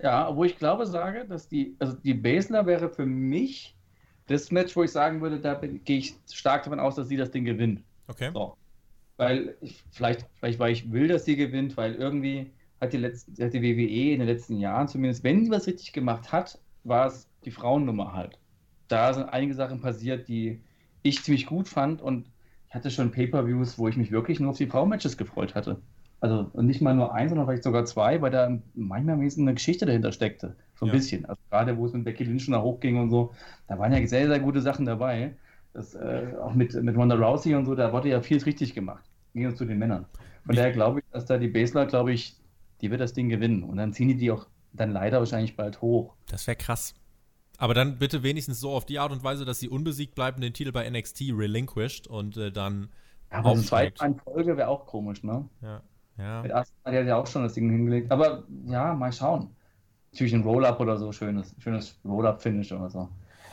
Ja, 0.02 0.34
wo 0.34 0.44
ich 0.44 0.56
glaube, 0.56 0.86
sage, 0.86 1.24
dass 1.26 1.48
die, 1.48 1.76
also 1.78 1.94
die 1.94 2.14
Basler 2.14 2.66
wäre 2.66 2.90
für 2.90 3.06
mich 3.06 3.76
das 4.26 4.50
Match, 4.50 4.74
wo 4.74 4.82
ich 4.82 4.90
sagen 4.90 5.20
würde, 5.20 5.38
da 5.38 5.54
gehe 5.54 5.98
ich 5.98 6.14
stark 6.30 6.64
davon 6.64 6.80
aus, 6.80 6.94
dass 6.96 7.08
sie 7.08 7.16
das 7.16 7.30
Ding 7.30 7.44
gewinnt. 7.44 7.82
Okay. 8.08 8.30
So. 8.32 8.56
Weil 9.16 9.56
ich, 9.60 9.84
vielleicht, 9.90 10.26
vielleicht, 10.34 10.58
weil 10.58 10.72
ich 10.72 10.90
will, 10.90 11.08
dass 11.08 11.24
sie 11.24 11.36
gewinnt, 11.36 11.76
weil 11.76 11.94
irgendwie 11.94 12.50
hat 12.80 12.92
die, 12.92 12.98
letzten, 12.98 13.42
hat 13.42 13.52
die 13.52 13.62
WWE 13.62 14.12
in 14.12 14.18
den 14.18 14.28
letzten 14.28 14.58
Jahren, 14.58 14.88
zumindest 14.88 15.22
wenn 15.22 15.44
sie 15.44 15.50
was 15.50 15.66
richtig 15.66 15.92
gemacht 15.92 16.32
hat, 16.32 16.58
war 16.82 17.06
es 17.06 17.28
die 17.44 17.50
Frauennummer 17.50 18.12
halt. 18.12 18.38
Da 18.88 19.12
sind 19.14 19.24
einige 19.24 19.54
Sachen 19.54 19.80
passiert, 19.80 20.28
die 20.28 20.60
ich 21.02 21.22
ziemlich 21.22 21.46
gut 21.46 21.68
fand 21.68 22.02
und 22.02 22.26
ich 22.68 22.74
hatte 22.74 22.90
schon 22.90 23.12
Pay-Per-Views, 23.12 23.78
wo 23.78 23.88
ich 23.88 23.96
mich 23.96 24.10
wirklich 24.10 24.40
nur 24.40 24.50
auf 24.50 24.58
die 24.58 24.66
Frauenmatches 24.66 25.16
gefreut 25.16 25.54
hatte. 25.54 25.80
Also 26.24 26.50
nicht 26.54 26.80
mal 26.80 26.94
nur 26.94 27.12
eins, 27.12 27.28
sondern 27.28 27.46
vielleicht 27.46 27.64
sogar 27.64 27.84
zwei, 27.84 28.22
weil 28.22 28.30
da 28.30 28.58
manchmal 28.72 29.16
eine 29.16 29.52
Geschichte 29.52 29.84
dahinter 29.84 30.10
steckte. 30.10 30.56
So 30.74 30.86
ein 30.86 30.88
ja. 30.88 30.94
bisschen. 30.94 31.26
Also 31.26 31.38
gerade 31.50 31.76
wo 31.76 31.84
es 31.84 31.92
mit 31.92 32.04
Becky 32.04 32.24
Lynch 32.24 32.48
nach 32.48 32.62
hochging 32.62 32.98
und 32.98 33.10
so, 33.10 33.34
da 33.68 33.78
waren 33.78 33.92
ja 33.92 34.06
sehr, 34.06 34.26
sehr 34.26 34.40
gute 34.40 34.62
Sachen 34.62 34.86
dabei. 34.86 35.36
Das, 35.74 35.94
äh, 35.94 36.32
auch 36.40 36.54
mit, 36.54 36.72
mit 36.82 36.96
Ronda 36.96 37.16
Rousey 37.16 37.54
und 37.54 37.66
so, 37.66 37.74
da 37.74 37.92
wurde 37.92 38.08
ja 38.08 38.22
vieles 38.22 38.46
richtig 38.46 38.72
gemacht. 38.72 39.04
Ging 39.34 39.54
zu 39.54 39.66
den 39.66 39.78
Männern. 39.78 40.06
Von 40.46 40.56
daher 40.56 40.72
glaube 40.72 41.00
ich, 41.00 41.04
dass 41.12 41.26
da 41.26 41.36
die 41.36 41.48
Basler, 41.48 41.84
glaube 41.84 42.14
ich, 42.14 42.38
die 42.80 42.90
wird 42.90 43.02
das 43.02 43.12
Ding 43.12 43.28
gewinnen. 43.28 43.62
Und 43.62 43.76
dann 43.76 43.92
ziehen 43.92 44.08
die 44.08 44.16
die 44.16 44.30
auch 44.30 44.46
dann 44.72 44.92
leider 44.92 45.18
wahrscheinlich 45.18 45.56
bald 45.56 45.82
hoch. 45.82 46.14
Das 46.30 46.46
wäre 46.46 46.56
krass. 46.56 46.94
Aber 47.58 47.74
dann 47.74 47.98
bitte 47.98 48.22
wenigstens 48.22 48.60
so 48.60 48.70
auf 48.70 48.86
die 48.86 48.98
Art 48.98 49.12
und 49.12 49.22
Weise, 49.22 49.44
dass 49.44 49.60
sie 49.60 49.68
unbesiegt 49.68 50.14
bleiben, 50.14 50.40
den 50.40 50.54
Titel 50.54 50.72
bei 50.72 50.88
NXT 50.88 51.32
relinquished 51.34 52.06
und 52.06 52.38
äh, 52.38 52.50
dann. 52.50 52.88
Ja, 53.30 53.40
aber 53.40 53.56
zwei 53.56 53.92
Folge 54.24 54.56
wäre 54.56 54.68
auch 54.68 54.86
komisch, 54.86 55.22
ne? 55.22 55.46
Ja. 55.60 55.82
Ja. 56.18 56.42
Mit 56.42 56.52
Aston 56.52 56.76
hat 56.84 56.94
er 56.94 57.04
ja 57.04 57.16
auch 57.16 57.26
schon 57.26 57.42
das 57.42 57.54
Ding 57.54 57.70
hingelegt. 57.70 58.10
Aber 58.10 58.44
ja, 58.66 58.94
mal 58.94 59.12
schauen. 59.12 59.48
Natürlich 60.12 60.32
ein 60.32 60.42
Roll-Up 60.42 60.78
oder 60.80 60.96
so, 60.96 61.10
schönes, 61.12 61.54
schönes 61.58 61.98
Roll-Up-Finish 62.04 62.72
oder 62.72 62.88
so. 62.88 63.08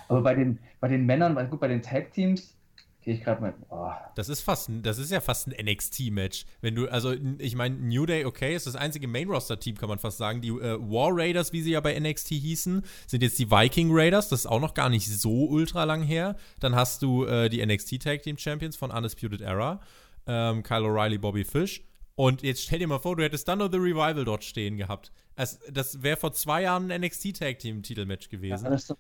Aber 0.08 0.21
bei 0.21 0.36
den, 0.36 0.60
bei 0.80 0.88
den 0.88 1.06
Männern, 1.06 1.50
gut, 1.50 1.60
bei 1.60 1.67
den 1.67 1.82
Tag-Teams, 1.82 2.56
gehe 3.02 3.15
ich 3.15 3.24
gerade 3.24 3.41
mal. 3.41 3.54
Oh. 3.69 3.89
Das 4.15 4.30
ist 4.30 4.41
fast, 4.41 4.69
das 4.84 5.00
ist 5.00 5.12
ja 5.12 5.21
fast 5.21 5.47
ein 5.47 5.65
NXT-Match. 5.65 6.45
Wenn 6.62 6.76
du, 6.76 6.88
also 6.88 7.13
ich 7.39 7.56
meine, 7.56 7.76
New 7.76 8.06
Day, 8.06 8.26
okay, 8.26 8.56
ist 8.56 8.67
das 8.67 8.76
einzige 8.76 9.08
Main-Roster-Team, 9.08 9.78
kann 9.78 9.89
man 9.89 10.00
fast 10.00 10.17
sagen. 10.17 10.41
Die 10.41 10.50
äh, 10.50 10.78
War 10.80 11.10
Raiders, 11.12 11.52
wie 11.52 11.62
sie 11.62 11.71
ja 11.71 11.80
bei 11.80 11.97
NXT 12.00 12.30
hießen, 12.30 12.84
sind 13.08 13.24
jetzt 13.24 13.39
die 13.39 13.50
Viking 13.50 13.89
Raiders. 13.91 14.30
Das 14.30 14.42
ist 14.42 14.46
auch 14.46 14.62
noch 14.62 14.73
gar 14.73 14.90
nicht 14.90 15.08
so 15.08 15.48
ultra 15.48 15.83
lang 15.83 16.04
her. 16.04 16.35
Dann 16.60 16.75
hast 16.75 17.02
du 17.02 17.25
äh, 17.25 17.50
die 17.50 17.65
NXT 17.65 18.02
Tag 18.02 18.21
Team 18.21 18.38
Champions 18.38 18.75
von 18.75 18.92
Undisputed 18.92 19.42
Era, 19.42 19.81
ähm, 20.27 20.62
Kyle 20.62 20.83
O'Reilly, 20.83 21.17
Bobby 21.17 21.44
Fish. 21.44 21.83
Und 22.15 22.43
jetzt 22.43 22.63
stell 22.63 22.79
dir 22.79 22.87
mal 22.87 22.99
vor, 22.99 23.15
du 23.15 23.23
hättest 23.23 23.47
dann 23.47 23.59
nur 23.59 23.71
The 23.71 23.77
Revival 23.77 24.25
dort 24.25 24.43
stehen 24.43 24.77
gehabt. 24.77 25.12
Also, 25.35 25.57
das 25.71 26.03
wäre 26.03 26.17
vor 26.17 26.33
zwei 26.33 26.63
Jahren 26.63 26.91
ein 26.91 27.01
NXT 27.01 27.39
Tag 27.39 27.59
Team 27.59 27.83
Titelmatch 27.83 28.29
gewesen. 28.29 28.63
Ja, 28.63 28.69
das, 28.69 28.93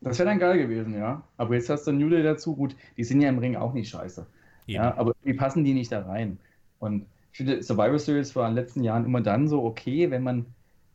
das 0.00 0.18
wäre 0.18 0.28
dann 0.28 0.38
geil 0.38 0.58
gewesen, 0.58 0.94
ja. 0.94 1.22
Aber 1.36 1.54
jetzt 1.54 1.68
hast 1.68 1.86
du 1.86 1.92
New 1.92 2.08
Day 2.08 2.22
dazu. 2.22 2.56
Gut, 2.56 2.76
die 2.96 3.04
sind 3.04 3.20
ja 3.20 3.28
im 3.28 3.38
Ring 3.38 3.56
auch 3.56 3.72
nicht 3.72 3.90
scheiße. 3.90 4.26
Ja, 4.66 4.84
ja 4.84 4.96
aber 4.96 5.14
wie 5.22 5.34
passen 5.34 5.64
die 5.64 5.74
nicht 5.74 5.92
da 5.92 6.02
rein? 6.02 6.38
Und 6.78 7.06
ich 7.32 7.38
finde, 7.38 7.62
Survivor 7.62 7.98
Series 7.98 8.34
war 8.36 8.48
in 8.48 8.54
den 8.54 8.62
letzten 8.62 8.84
Jahren 8.84 9.04
immer 9.04 9.20
dann 9.20 9.48
so 9.48 9.64
okay, 9.64 10.10
wenn 10.10 10.22
man 10.22 10.46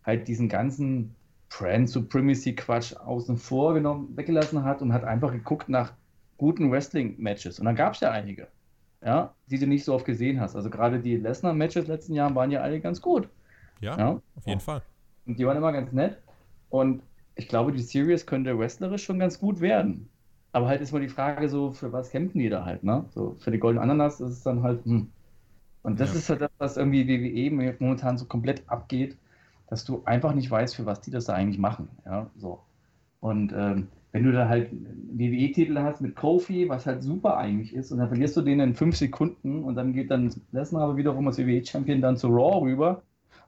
halt 0.03 0.27
diesen 0.27 0.49
ganzen 0.49 1.15
Brand 1.49 1.89
Supremacy 1.89 2.55
Quatsch 2.55 2.95
außen 2.95 3.37
vor 3.37 3.73
genommen, 3.73 4.15
weggelassen 4.17 4.63
hat 4.63 4.81
und 4.81 4.91
hat 4.93 5.03
einfach 5.03 5.31
geguckt 5.31 5.69
nach 5.69 5.93
guten 6.37 6.71
Wrestling-Matches. 6.71 7.59
Und 7.59 7.65
dann 7.65 7.75
gab 7.75 7.93
es 7.93 7.99
ja 7.99 8.11
einige, 8.11 8.47
ja, 9.05 9.33
die 9.47 9.59
du 9.59 9.67
nicht 9.67 9.83
so 9.83 9.93
oft 9.93 10.05
gesehen 10.05 10.39
hast. 10.39 10.55
Also 10.55 10.69
gerade 10.69 10.99
die 10.99 11.17
Lesnar-Matches 11.17 11.87
letzten 11.87 12.13
Jahren 12.13 12.35
waren 12.35 12.51
ja 12.51 12.61
alle 12.61 12.79
ganz 12.79 13.01
gut. 13.01 13.29
Ja, 13.81 13.97
ja? 13.97 14.21
auf 14.35 14.47
jeden 14.47 14.61
Fall. 14.61 14.81
Und 15.25 15.39
die 15.39 15.45
waren 15.45 15.57
immer 15.57 15.71
ganz 15.71 15.91
nett. 15.91 16.17
Und 16.69 17.03
ich 17.35 17.47
glaube, 17.47 17.71
die 17.71 17.81
Series 17.81 18.25
könnte 18.25 18.57
wrestlerisch 18.57 19.03
schon 19.03 19.19
ganz 19.19 19.39
gut 19.39 19.59
werden. 19.59 20.09
Aber 20.51 20.67
halt 20.67 20.81
ist 20.81 20.91
mal 20.91 21.01
die 21.01 21.09
Frage 21.09 21.49
so, 21.49 21.71
für 21.71 21.91
was 21.91 22.11
kämpfen 22.11 22.39
die 22.39 22.49
da 22.49 22.63
halt, 22.63 22.83
ne? 22.83 23.05
So, 23.09 23.35
für 23.39 23.51
die 23.51 23.57
Golden 23.57 23.79
Ananas 23.79 24.21
ist 24.21 24.29
es 24.29 24.43
dann 24.43 24.61
halt, 24.61 24.85
hm. 24.85 25.09
Und 25.81 25.99
das 25.99 26.11
ja. 26.11 26.15
ist 26.19 26.29
halt 26.29 26.41
das, 26.41 26.51
was 26.59 26.77
irgendwie 26.77 27.07
WWE 27.07 27.75
momentan 27.79 28.17
so 28.17 28.25
komplett 28.25 28.63
abgeht, 28.67 29.17
dass 29.67 29.83
du 29.83 30.03
einfach 30.05 30.33
nicht 30.33 30.49
weißt, 30.49 30.75
für 30.75 30.85
was 30.85 31.01
die 31.01 31.11
das 31.11 31.25
da 31.25 31.33
eigentlich 31.33 31.57
machen, 31.57 31.89
ja, 32.05 32.29
so. 32.37 32.61
Und 33.19 33.53
ähm, 33.55 33.87
wenn 34.13 34.23
du 34.23 34.31
da 34.31 34.47
halt 34.47 34.69
WWE-Titel 34.71 35.77
hast 35.79 35.99
mit 35.99 36.15
Kofi, 36.15 36.69
was 36.69 36.85
halt 36.85 37.03
super 37.03 37.35
eigentlich 37.35 37.73
ist, 37.73 37.91
und 37.91 37.97
dann 37.97 38.07
verlierst 38.07 38.37
du 38.37 38.41
den 38.41 38.59
in 38.59 38.75
fünf 38.75 38.95
Sekunden 38.95 39.63
und 39.63 39.75
dann 39.75 39.91
geht 39.91 40.11
dann 40.11 40.31
Lesnar 40.51 40.83
aber 40.83 40.97
wiederum 40.97 41.27
als 41.27 41.39
WWE-Champion 41.39 41.99
dann 41.99 42.15
zu 42.15 42.27
Raw 42.27 42.61
rüber, 42.61 43.01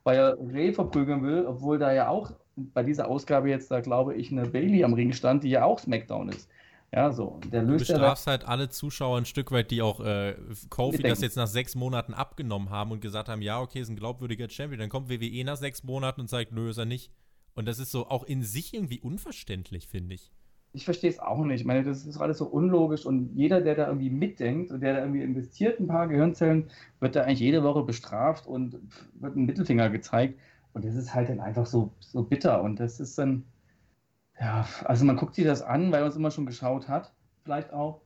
weil 0.04 0.18
er 0.18 0.38
Ray 0.52 0.74
verprügeln 0.74 1.24
will, 1.24 1.46
obwohl 1.46 1.78
da 1.78 1.94
ja 1.94 2.10
auch 2.10 2.32
bei 2.56 2.84
dieser 2.84 3.08
Ausgabe 3.08 3.50
jetzt 3.50 3.70
da, 3.70 3.80
glaube 3.80 4.16
ich, 4.16 4.32
eine 4.32 4.48
Bailey 4.48 4.84
am 4.84 4.94
Ring 4.94 5.14
stand, 5.14 5.44
die 5.44 5.50
ja 5.50 5.64
auch 5.66 5.80
SmackDown 5.80 6.30
ist. 6.30 6.50
Ja, 6.92 7.12
so. 7.12 7.40
Der 7.52 7.62
löst 7.62 7.90
du 7.90 7.94
bestrafst 7.94 8.26
ja 8.26 8.32
halt 8.32 8.48
alle 8.48 8.70
Zuschauer 8.70 9.18
ein 9.18 9.26
Stück 9.26 9.52
weit, 9.52 9.70
die 9.70 9.82
auch 9.82 10.00
äh, 10.00 10.36
Kofi 10.70 11.04
das 11.04 11.22
jetzt 11.22 11.36
nach 11.36 11.48
sechs 11.48 11.76
Monaten 11.76 12.14
abgenommen 12.14 12.70
haben 12.70 12.92
und 12.92 13.02
gesagt 13.02 13.30
haben, 13.30 13.42
ja, 13.42 13.60
okay, 13.60 13.82
ist 13.82 13.90
ein 13.90 13.98
glaubwürdiger 13.98 14.50
Champion. 14.50 14.80
Dann 14.80 14.90
kommt 14.90 15.10
WWE 15.10 15.44
nach 15.44 15.58
sechs 15.58 15.84
Monaten 15.84 16.22
und 16.22 16.30
sagt, 16.30 16.54
nö, 16.54 16.70
ist 16.70 16.78
er 16.78 16.86
nicht. 16.86 17.12
Und 17.54 17.68
das 17.68 17.80
ist 17.80 17.92
so 17.92 18.08
auch 18.08 18.24
in 18.24 18.44
sich 18.44 18.74
irgendwie 18.74 19.00
unverständlich, 19.00 19.88
finde 19.88 20.16
ich. 20.16 20.32
Ich 20.76 20.86
verstehe 20.86 21.10
es 21.10 21.20
auch 21.20 21.44
nicht. 21.46 21.62
Ich 21.62 21.66
meine, 21.66 21.84
das 21.84 22.06
ist 22.06 22.18
alles 22.18 22.38
so 22.38 22.46
unlogisch 22.46 23.06
und 23.06 23.32
jeder, 23.34 23.62
der 23.62 23.76
da 23.76 23.88
irgendwie 23.88 24.10
mitdenkt 24.10 24.72
und 24.72 24.82
der 24.82 24.94
da 24.94 25.00
irgendwie 25.00 25.24
investiert 25.24 25.80
ein 25.80 25.88
paar 25.88 26.08
Gehirnzellen, 26.08 26.70
wird 27.00 27.16
da 27.16 27.22
eigentlich 27.22 27.40
jede 27.40 27.64
Woche 27.64 27.84
bestraft 27.84 28.46
und 28.46 28.80
wird 29.14 29.36
ein 29.36 29.46
Mittelfinger 29.46 29.90
gezeigt. 29.90 30.40
Und 30.74 30.84
das 30.84 30.96
ist 30.96 31.14
halt 31.14 31.30
dann 31.30 31.40
einfach 31.40 31.66
so, 31.66 31.94
so 32.00 32.24
bitter. 32.24 32.62
Und 32.62 32.80
das 32.82 33.00
ist 33.00 33.18
dann, 33.18 33.46
ja, 34.40 34.68
also 34.84 35.06
man 35.06 35.16
guckt 35.16 35.36
sich 35.36 35.46
das 35.46 35.62
an, 35.62 35.92
weil 35.94 36.02
man 36.02 36.10
es 36.10 36.18
immer 36.18 36.32
schon 36.32 36.46
geschaut 36.46 36.90
hat, 36.90 37.14
vielleicht 37.44 37.72
auch. 37.72 38.02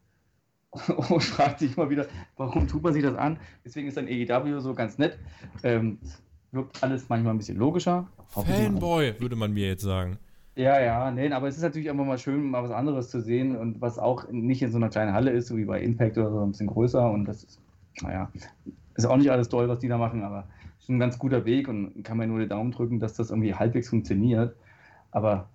Und 1.10 1.24
fragt 1.24 1.60
sich 1.60 1.76
immer 1.76 1.90
wieder, 1.90 2.06
warum 2.38 2.68
tut 2.68 2.84
man 2.84 2.94
sich 2.94 3.02
das 3.02 3.16
an? 3.16 3.40
Deswegen 3.66 3.88
ist 3.88 3.98
dann 3.98 4.08
AEW 4.08 4.60
so 4.60 4.76
ganz 4.76 5.00
nett. 5.00 5.18
Ähm, 5.64 5.98
wirkt 6.52 6.84
alles 6.84 7.10
manchmal 7.10 7.34
ein 7.34 7.40
bisschen 7.40 7.58
logischer. 7.58 8.08
Fanboy, 8.28 9.20
würde 9.20 9.36
man 9.36 9.52
mir 9.52 9.68
jetzt 9.68 9.82
sagen. 9.82 10.20
Ja, 10.60 10.78
ja, 10.82 11.10
nee, 11.10 11.32
aber 11.32 11.48
es 11.48 11.56
ist 11.56 11.64
natürlich 11.64 11.90
einfach 11.90 12.04
mal 12.04 12.18
schön, 12.18 12.44
mal 12.52 12.62
was 12.62 12.72
anderes 12.72 13.10
zu 13.10 13.22
sehen 13.22 13.56
und 13.56 13.80
was 13.80 13.98
auch 13.98 14.30
nicht 14.30 14.62
in 14.62 14.72
so 14.72 14.76
einer 14.76 14.90
kleinen 14.90 15.14
Halle 15.14 15.32
ist, 15.32 15.48
so 15.48 15.56
wie 15.56 15.64
bei 15.64 15.80
Impact 15.80 16.18
oder 16.18 16.32
so, 16.32 16.42
ein 16.42 16.52
bisschen 16.52 16.68
größer 16.68 17.10
und 17.10 17.24
das 17.24 17.46
ist, 17.46 17.62
naja, 18.02 18.30
ist 18.96 19.06
auch 19.06 19.16
nicht 19.16 19.32
alles 19.32 19.48
toll, 19.48 19.70
was 19.70 19.80
die 19.80 19.88
da 19.88 19.98
machen, 19.98 20.22
aber 20.22 20.50
ist 20.78 20.90
ein 20.90 21.00
ganz 21.00 21.18
guter 21.18 21.46
Weg 21.46 21.70
und 21.70 22.04
kann 22.04 22.18
man 22.18 22.28
nur 22.28 22.40
den 22.40 22.50
Daumen 22.50 22.72
drücken, 22.72 23.00
dass 23.00 23.14
das 23.14 23.30
irgendwie 23.30 23.56
halbwegs 23.56 23.88
funktioniert. 23.88 24.54
Aber 25.12 25.48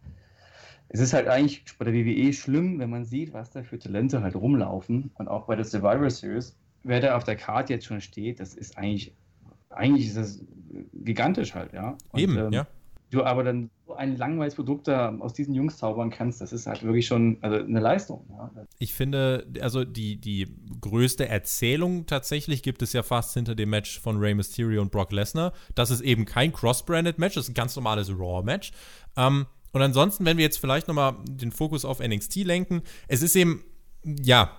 es 0.89 1.01
ist 1.01 1.13
halt 1.13 1.29
eigentlich 1.29 1.63
bei 1.79 1.85
der 1.85 1.93
WWE 1.93 2.33
schlimm, 2.33 2.79
wenn 2.79 2.89
man 2.89 3.05
sieht, 3.05 3.35
was 3.35 3.51
da 3.51 3.63
für 3.63 3.79
Talente 3.79 4.23
halt 4.23 4.35
rumlaufen. 4.35 5.11
Und 5.17 5.29
auch 5.29 5.45
bei 5.45 5.55
der 5.55 5.67
Survivor 5.67 6.09
Series, 6.09 6.57
wer 6.83 7.01
da 7.01 7.15
auf 7.15 7.25
der 7.25 7.37
Karte 7.37 7.75
jetzt 7.75 7.85
schon 7.85 8.01
steht, 8.01 8.41
das 8.41 8.55
ist 8.55 8.79
eigentlich, 8.79 9.13
eigentlich 9.69 10.07
ist 10.07 10.17
das 10.17 10.43
gigantisch 10.95 11.55
halt, 11.55 11.75
ja. 11.75 11.99
Und, 12.13 12.21
Eben, 12.21 12.39
ähm, 12.39 12.53
ja. 12.53 12.67
Du 13.11 13.23
aber 13.23 13.45
dann 13.45 13.71
ein 13.95 14.17
langweiliges 14.17 14.55
Produkt 14.55 14.89
da 14.89 15.17
aus 15.19 15.33
diesen 15.33 15.55
Jungs 15.55 15.79
zaubern 15.79 16.11
kannst, 16.11 16.41
das 16.41 16.53
ist 16.53 16.67
halt 16.67 16.83
wirklich 16.83 17.07
schon 17.07 17.39
also 17.41 17.59
eine 17.59 17.81
Leistung. 17.81 18.27
Ja. 18.31 18.51
Ich 18.79 18.95
finde, 18.95 19.47
also 19.61 19.85
die, 19.85 20.17
die 20.21 20.49
größte 20.81 21.29
Erzählung 21.29 22.07
tatsächlich 22.07 22.63
gibt 22.63 22.83
es 22.83 22.93
ja 22.93 23.03
fast 23.03 23.35
hinter 23.35 23.55
dem 23.55 23.71
Match 23.71 24.01
von 24.01 24.19
Rey 24.19 24.35
Mysterio 24.35 24.83
und 24.83 24.91
Brock 24.91 25.13
Lesnar. 25.13 25.53
Das 25.75 25.91
ist 25.91 26.01
eben 26.01 26.25
kein 26.25 26.53
Cross-Branded 26.53 27.19
Match, 27.19 27.35
das 27.35 27.45
ist 27.45 27.51
ein 27.51 27.55
ganz 27.55 27.77
normales 27.77 28.11
Raw-Match. 28.11 28.73
Ähm, 29.17 29.47
und 29.73 29.83
ansonsten, 29.83 30.25
wenn 30.25 30.37
wir 30.37 30.45
jetzt 30.45 30.59
vielleicht 30.59 30.87
nochmal 30.87 31.17
den 31.29 31.51
Fokus 31.51 31.85
auf 31.85 31.99
NXT 31.99 32.37
lenken, 32.45 32.83
es 33.09 33.23
ist 33.23 33.35
eben, 33.35 33.65
ja, 34.05 34.53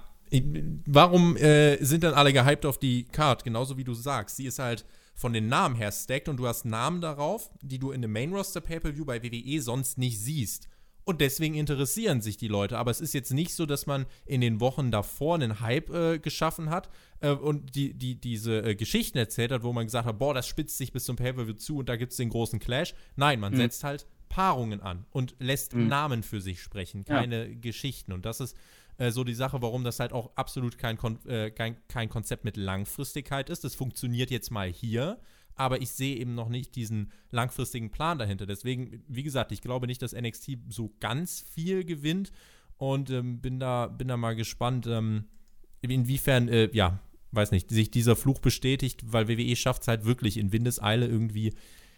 warum 0.85 1.37
äh, 1.37 1.77
sind 1.83 2.03
dann 2.03 2.13
alle 2.13 2.33
gehypt 2.33 2.65
auf 2.65 2.77
die 2.77 3.05
Card? 3.05 3.43
Genauso 3.43 3.77
wie 3.77 3.83
du 3.83 3.93
sagst. 3.93 4.37
Sie 4.37 4.45
ist 4.45 4.59
halt 4.59 4.85
von 5.15 5.33
den 5.33 5.47
Namen 5.47 5.75
her 5.75 5.91
stacked 5.91 6.29
und 6.29 6.37
du 6.37 6.47
hast 6.47 6.65
Namen 6.65 7.01
darauf, 7.01 7.49
die 7.61 7.79
du 7.79 7.91
in 7.91 8.03
einem 8.03 8.11
Main-Roster-Pay-Per-View 8.11 9.05
bei 9.05 9.23
WWE 9.23 9.61
sonst 9.61 9.97
nicht 9.97 10.19
siehst. 10.19 10.67
Und 11.05 11.21
deswegen 11.21 11.53
interessieren 11.53 12.21
sich 12.21 12.35
die 12.35 12.47
Leute. 12.47 12.79
Aber 12.79 12.89
es 12.89 12.99
ist 12.99 13.13
jetzt 13.13 13.31
nicht 13.31 13.53
so, 13.53 13.67
dass 13.67 13.85
man 13.85 14.07
in 14.25 14.41
den 14.41 14.59
Wochen 14.59 14.89
davor 14.89 15.35
einen 15.35 15.59
Hype 15.59 15.91
äh, 15.91 16.19
geschaffen 16.19 16.71
hat 16.71 16.89
äh, 17.21 17.29
und 17.29 17.75
die, 17.75 17.93
die, 17.93 18.19
diese 18.19 18.63
äh, 18.63 18.75
Geschichten 18.75 19.19
erzählt 19.19 19.51
hat, 19.51 19.63
wo 19.63 19.71
man 19.71 19.85
gesagt 19.85 20.07
hat, 20.07 20.17
boah, 20.17 20.33
das 20.33 20.47
spitzt 20.47 20.77
sich 20.77 20.91
bis 20.91 21.05
zum 21.05 21.15
Pay-Per-View 21.15 21.53
zu 21.53 21.77
und 21.77 21.89
da 21.89 21.95
gibt 21.95 22.11
es 22.11 22.17
den 22.17 22.29
großen 22.29 22.59
Clash. 22.59 22.95
Nein, 23.15 23.39
man 23.39 23.53
mhm. 23.53 23.57
setzt 23.57 23.83
halt 23.83 24.07
Paarungen 24.29 24.81
an 24.81 25.05
und 25.11 25.35
lässt 25.39 25.75
mhm. 25.75 25.87
Namen 25.87 26.23
für 26.23 26.41
sich 26.41 26.59
sprechen, 26.59 27.05
keine 27.05 27.47
ja. 27.47 27.55
Geschichten. 27.55 28.11
Und 28.11 28.25
das 28.25 28.39
ist 28.39 28.57
äh, 28.97 29.11
so 29.11 29.23
die 29.23 29.33
Sache, 29.33 29.61
warum 29.61 29.83
das 29.83 29.99
halt 29.99 30.13
auch 30.13 30.35
absolut 30.35 30.77
kein, 30.77 30.97
Kon 30.97 31.23
äh, 31.25 31.51
kein, 31.51 31.77
kein 31.87 32.09
Konzept 32.09 32.43
mit 32.43 32.57
Langfristigkeit 32.57 33.49
ist. 33.49 33.63
Das 33.63 33.75
funktioniert 33.75 34.31
jetzt 34.31 34.51
mal 34.51 34.69
hier, 34.69 35.19
aber 35.55 35.81
ich 35.81 35.91
sehe 35.91 36.17
eben 36.17 36.35
noch 36.35 36.49
nicht 36.49 36.75
diesen 36.75 37.11
langfristigen 37.31 37.91
Plan 37.91 38.17
dahinter. 38.17 38.45
Deswegen, 38.45 39.03
wie 39.07 39.23
gesagt, 39.23 39.51
ich 39.51 39.61
glaube 39.61 39.87
nicht, 39.87 40.01
dass 40.01 40.13
NXT 40.13 40.57
so 40.69 40.93
ganz 40.99 41.45
viel 41.53 41.83
gewinnt 41.83 42.31
und 42.77 43.09
ähm, 43.09 43.39
bin, 43.41 43.59
da, 43.59 43.87
bin 43.87 44.07
da 44.07 44.17
mal 44.17 44.35
gespannt, 44.35 44.87
ähm, 44.87 45.25
inwiefern, 45.81 46.47
äh, 46.47 46.69
ja, 46.73 46.99
weiß 47.31 47.51
nicht, 47.51 47.69
sich 47.69 47.91
dieser 47.91 48.15
Fluch 48.15 48.39
bestätigt, 48.39 49.01
weil 49.11 49.27
WWE 49.27 49.55
schafft 49.55 49.83
es 49.83 49.87
halt 49.87 50.05
wirklich 50.05 50.37
in 50.37 50.51
Windeseile 50.51 51.07
irgendwie 51.07 51.53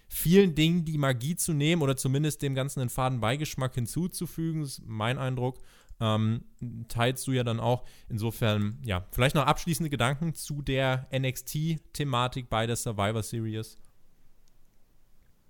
vielen 0.07 0.55
Dingen 0.55 0.85
die 0.85 0.97
Magie 0.97 1.35
zu 1.35 1.53
nehmen 1.53 1.81
oder 1.81 1.97
zumindest 1.97 2.41
dem 2.41 2.55
Ganzen 2.55 2.79
einen 2.79 2.89
faden 2.89 3.19
Beigeschmack 3.19 3.75
hinzuzufügen, 3.75 4.63
ist 4.63 4.81
mein 4.85 5.17
Eindruck. 5.17 5.59
Ähm, 5.99 6.43
teilst 6.87 7.25
du 7.27 7.31
ja 7.31 7.43
dann 7.43 7.59
auch. 7.59 7.83
Insofern, 8.09 8.77
ja, 8.83 9.05
vielleicht 9.11 9.35
noch 9.35 9.45
abschließende 9.45 9.89
Gedanken 9.89 10.33
zu 10.33 10.61
der 10.61 11.07
NXT-Thematik 11.11 12.49
bei 12.49 12.67
der 12.67 12.75
Survivor 12.75 13.23
Series. 13.23 13.77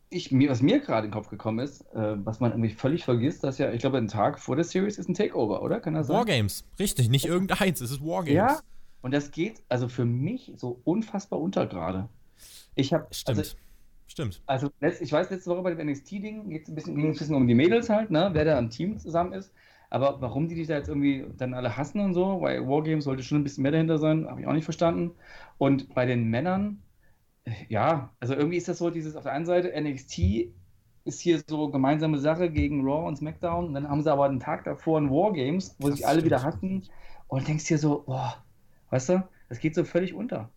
Ich, 0.09 0.31
mir, 0.31 0.49
was 0.49 0.61
mir 0.61 0.79
gerade 0.79 1.05
in 1.05 1.11
den 1.11 1.13
Kopf 1.13 1.29
gekommen 1.29 1.59
ist, 1.59 1.81
äh, 1.93 2.15
was 2.25 2.39
man 2.39 2.51
irgendwie 2.51 2.69
völlig 2.69 3.03
vergisst, 3.03 3.43
dass 3.43 3.57
ja, 3.57 3.73
ich 3.73 3.81
glaube, 3.81 3.97
ein 3.97 4.07
Tag 4.07 4.39
vor 4.39 4.55
der 4.55 4.63
Series 4.63 4.97
ist 4.97 5.09
ein 5.09 5.13
Takeover, 5.13 5.61
oder? 5.61 5.81
Kann 5.81 5.95
das 5.95 6.07
sein? 6.07 6.15
Wargames, 6.15 6.63
richtig, 6.79 7.09
nicht 7.09 7.25
irgendeins, 7.25 7.81
es 7.81 7.91
ist 7.91 8.01
Wargames. 8.01 8.33
Ja, 8.33 8.59
und 9.01 9.13
das 9.13 9.31
geht 9.31 9.61
also 9.67 9.89
für 9.89 10.05
mich 10.05 10.53
so 10.55 10.79
unfassbar 10.85 11.39
unter 11.39 11.67
gerade. 11.67 12.07
Ich 12.75 12.93
habe. 12.93 13.07
Stimmt. 13.11 13.39
Also, 13.39 13.55
Stimmt. 14.09 14.41
Also, 14.45 14.69
ich 15.01 15.11
weiß, 15.11 15.29
letzte 15.29 15.49
Woche 15.49 15.61
bei 15.63 15.75
dem 15.75 15.87
NXT-Ding 15.89 16.49
geht 16.49 16.63
es 16.63 16.69
ein, 16.69 16.75
bisschen, 16.75 16.97
ein 16.97 17.11
bisschen 17.11 17.35
um 17.35 17.45
die 17.45 17.53
Mädels 17.53 17.89
halt, 17.89 18.09
ne? 18.09 18.29
wer 18.31 18.45
da 18.45 18.57
im 18.57 18.69
Team 18.69 18.97
zusammen 18.97 19.33
ist. 19.33 19.51
Aber 19.89 20.21
warum 20.21 20.47
die 20.47 20.55
dich 20.55 20.67
da 20.67 20.75
jetzt 20.75 20.89
irgendwie 20.89 21.25
dann 21.37 21.53
alle 21.53 21.77
hassen 21.77 21.99
und 22.01 22.13
so, 22.13 22.41
weil 22.41 22.67
Wargames 22.67 23.05
sollte 23.05 23.23
schon 23.23 23.39
ein 23.39 23.43
bisschen 23.43 23.63
mehr 23.63 23.71
dahinter 23.71 23.97
sein, 23.97 24.27
habe 24.27 24.41
ich 24.41 24.47
auch 24.47 24.53
nicht 24.53 24.65
verstanden. 24.65 25.11
Und 25.57 25.93
bei 25.93 26.05
den 26.05 26.29
Männern, 26.29 26.81
ja, 27.69 28.11
also 28.19 28.33
irgendwie 28.33 28.57
ist 28.57 28.67
das 28.67 28.79
so, 28.79 28.89
dieses 28.89 29.15
auf 29.15 29.23
der 29.23 29.33
einen 29.33 29.45
Seite 29.45 29.71
NXT 29.79 30.19
ist 31.05 31.21
hier 31.21 31.41
so 31.47 31.69
gemeinsame 31.69 32.19
Sache 32.19 32.49
gegen 32.51 32.81
Raw 32.83 33.07
und 33.07 33.17
SmackDown. 33.17 33.67
Und 33.67 33.73
dann 33.73 33.89
haben 33.89 34.03
sie 34.03 34.11
aber 34.11 34.25
einen 34.25 34.41
Tag 34.41 34.65
davor 34.65 34.99
ein 34.99 35.09
Wargames, 35.09 35.75
wo 35.79 35.87
das 35.87 35.97
sich 35.97 36.07
alle 36.07 36.23
wieder 36.25 36.43
hatten. 36.43 36.83
Und 37.27 37.47
denkst 37.47 37.65
dir 37.65 37.77
so, 37.77 38.03
boah, 38.05 38.43
weißt 38.89 39.09
du, 39.09 39.27
das 39.49 39.59
geht 39.59 39.75
so 39.75 39.85
völlig 39.85 40.13
unter. 40.13 40.49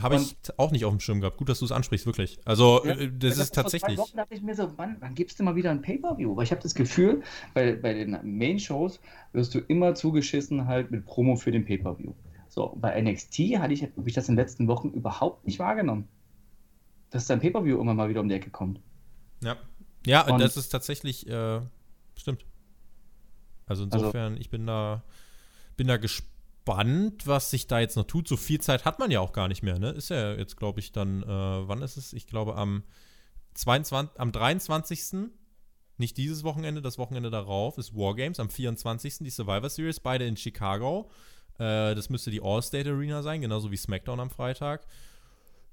Habe 0.00 0.16
ich 0.16 0.36
auch 0.56 0.72
nicht 0.72 0.84
auf 0.84 0.92
dem 0.92 1.00
Schirm 1.00 1.20
gehabt. 1.20 1.36
Gut, 1.36 1.48
dass 1.48 1.60
du 1.60 1.64
es 1.64 1.72
ansprichst, 1.72 2.06
wirklich. 2.06 2.38
Also, 2.44 2.84
ja, 2.84 2.94
äh, 2.94 3.10
das, 3.16 3.38
ist 3.38 3.54
tatsächlich. 3.54 3.96
Vor 3.96 4.06
zwei 4.06 4.10
Wochen 4.10 4.16
dachte 4.16 4.34
ich 4.34 4.42
mir 4.42 4.54
so, 4.54 4.72
wann, 4.76 4.96
wann 5.00 5.14
gibst 5.14 5.38
du 5.38 5.44
mal 5.44 5.54
wieder 5.56 5.70
ein 5.70 5.82
Pay-Per-View? 5.82 6.34
Weil 6.36 6.44
ich 6.44 6.50
habe 6.50 6.62
das 6.62 6.74
Gefühl, 6.74 7.22
bei, 7.54 7.74
bei 7.74 7.94
den 7.94 8.18
Main-Shows 8.22 9.00
wirst 9.32 9.54
du 9.54 9.60
immer 9.60 9.94
zugeschissen 9.94 10.66
halt 10.66 10.90
mit 10.90 11.04
Promo 11.06 11.36
für 11.36 11.52
den 11.52 11.64
Pay-Per-View. 11.64 12.12
So, 12.48 12.76
bei 12.80 13.00
NXT 13.00 13.58
hatte 13.58 13.72
ich, 13.72 13.82
habe 13.82 14.08
ich 14.08 14.14
das 14.14 14.28
in 14.28 14.34
den 14.34 14.42
letzten 14.42 14.68
Wochen 14.68 14.90
überhaupt 14.90 15.46
nicht 15.46 15.58
wahrgenommen. 15.58 16.08
Dass 17.10 17.26
da 17.26 17.34
ein 17.34 17.40
Pay-Per-View 17.40 17.80
immer 17.80 17.94
mal 17.94 18.08
wieder 18.08 18.20
um 18.20 18.28
die 18.28 18.34
Ecke 18.34 18.50
kommt. 18.50 18.80
Ja. 19.42 19.56
Ja, 20.06 20.22
und 20.30 20.40
das 20.40 20.56
ist 20.56 20.68
tatsächlich, 20.68 21.26
äh, 21.28 21.60
stimmt. 22.16 22.44
Also, 23.66 23.84
also 23.84 23.96
insofern, 23.96 24.32
also, 24.32 24.40
ich 24.40 24.50
bin 24.50 24.66
da, 24.66 25.02
bin 25.76 25.86
da 25.86 25.96
gespannt 25.96 26.33
gespannt, 26.64 27.26
was 27.26 27.50
sich 27.50 27.66
da 27.66 27.80
jetzt 27.80 27.96
noch 27.96 28.06
tut. 28.06 28.26
So 28.26 28.36
viel 28.36 28.60
Zeit 28.60 28.84
hat 28.84 28.98
man 28.98 29.10
ja 29.10 29.20
auch 29.20 29.32
gar 29.32 29.48
nicht 29.48 29.62
mehr, 29.62 29.78
ne? 29.78 29.90
Ist 29.90 30.10
ja 30.10 30.32
jetzt, 30.34 30.56
glaube 30.56 30.80
ich, 30.80 30.92
dann, 30.92 31.22
äh, 31.22 31.26
wann 31.26 31.82
ist 31.82 31.96
es? 31.96 32.12
Ich 32.12 32.26
glaube, 32.26 32.56
am 32.56 32.84
22, 33.54 34.18
am 34.18 34.32
23. 34.32 35.30
Nicht 35.96 36.16
dieses 36.16 36.42
Wochenende, 36.42 36.82
das 36.82 36.98
Wochenende 36.98 37.30
darauf 37.30 37.78
ist 37.78 37.94
Wargames. 37.94 38.40
Am 38.40 38.50
24. 38.50 39.18
die 39.20 39.30
Survivor 39.30 39.68
Series, 39.68 40.00
beide 40.00 40.26
in 40.26 40.36
Chicago. 40.36 41.10
Äh, 41.58 41.94
das 41.94 42.08
müsste 42.08 42.30
die 42.30 42.42
All-State 42.42 42.90
Arena 42.90 43.22
sein, 43.22 43.42
genauso 43.42 43.70
wie 43.70 43.76
SmackDown 43.76 44.18
am 44.18 44.30
Freitag. 44.30 44.86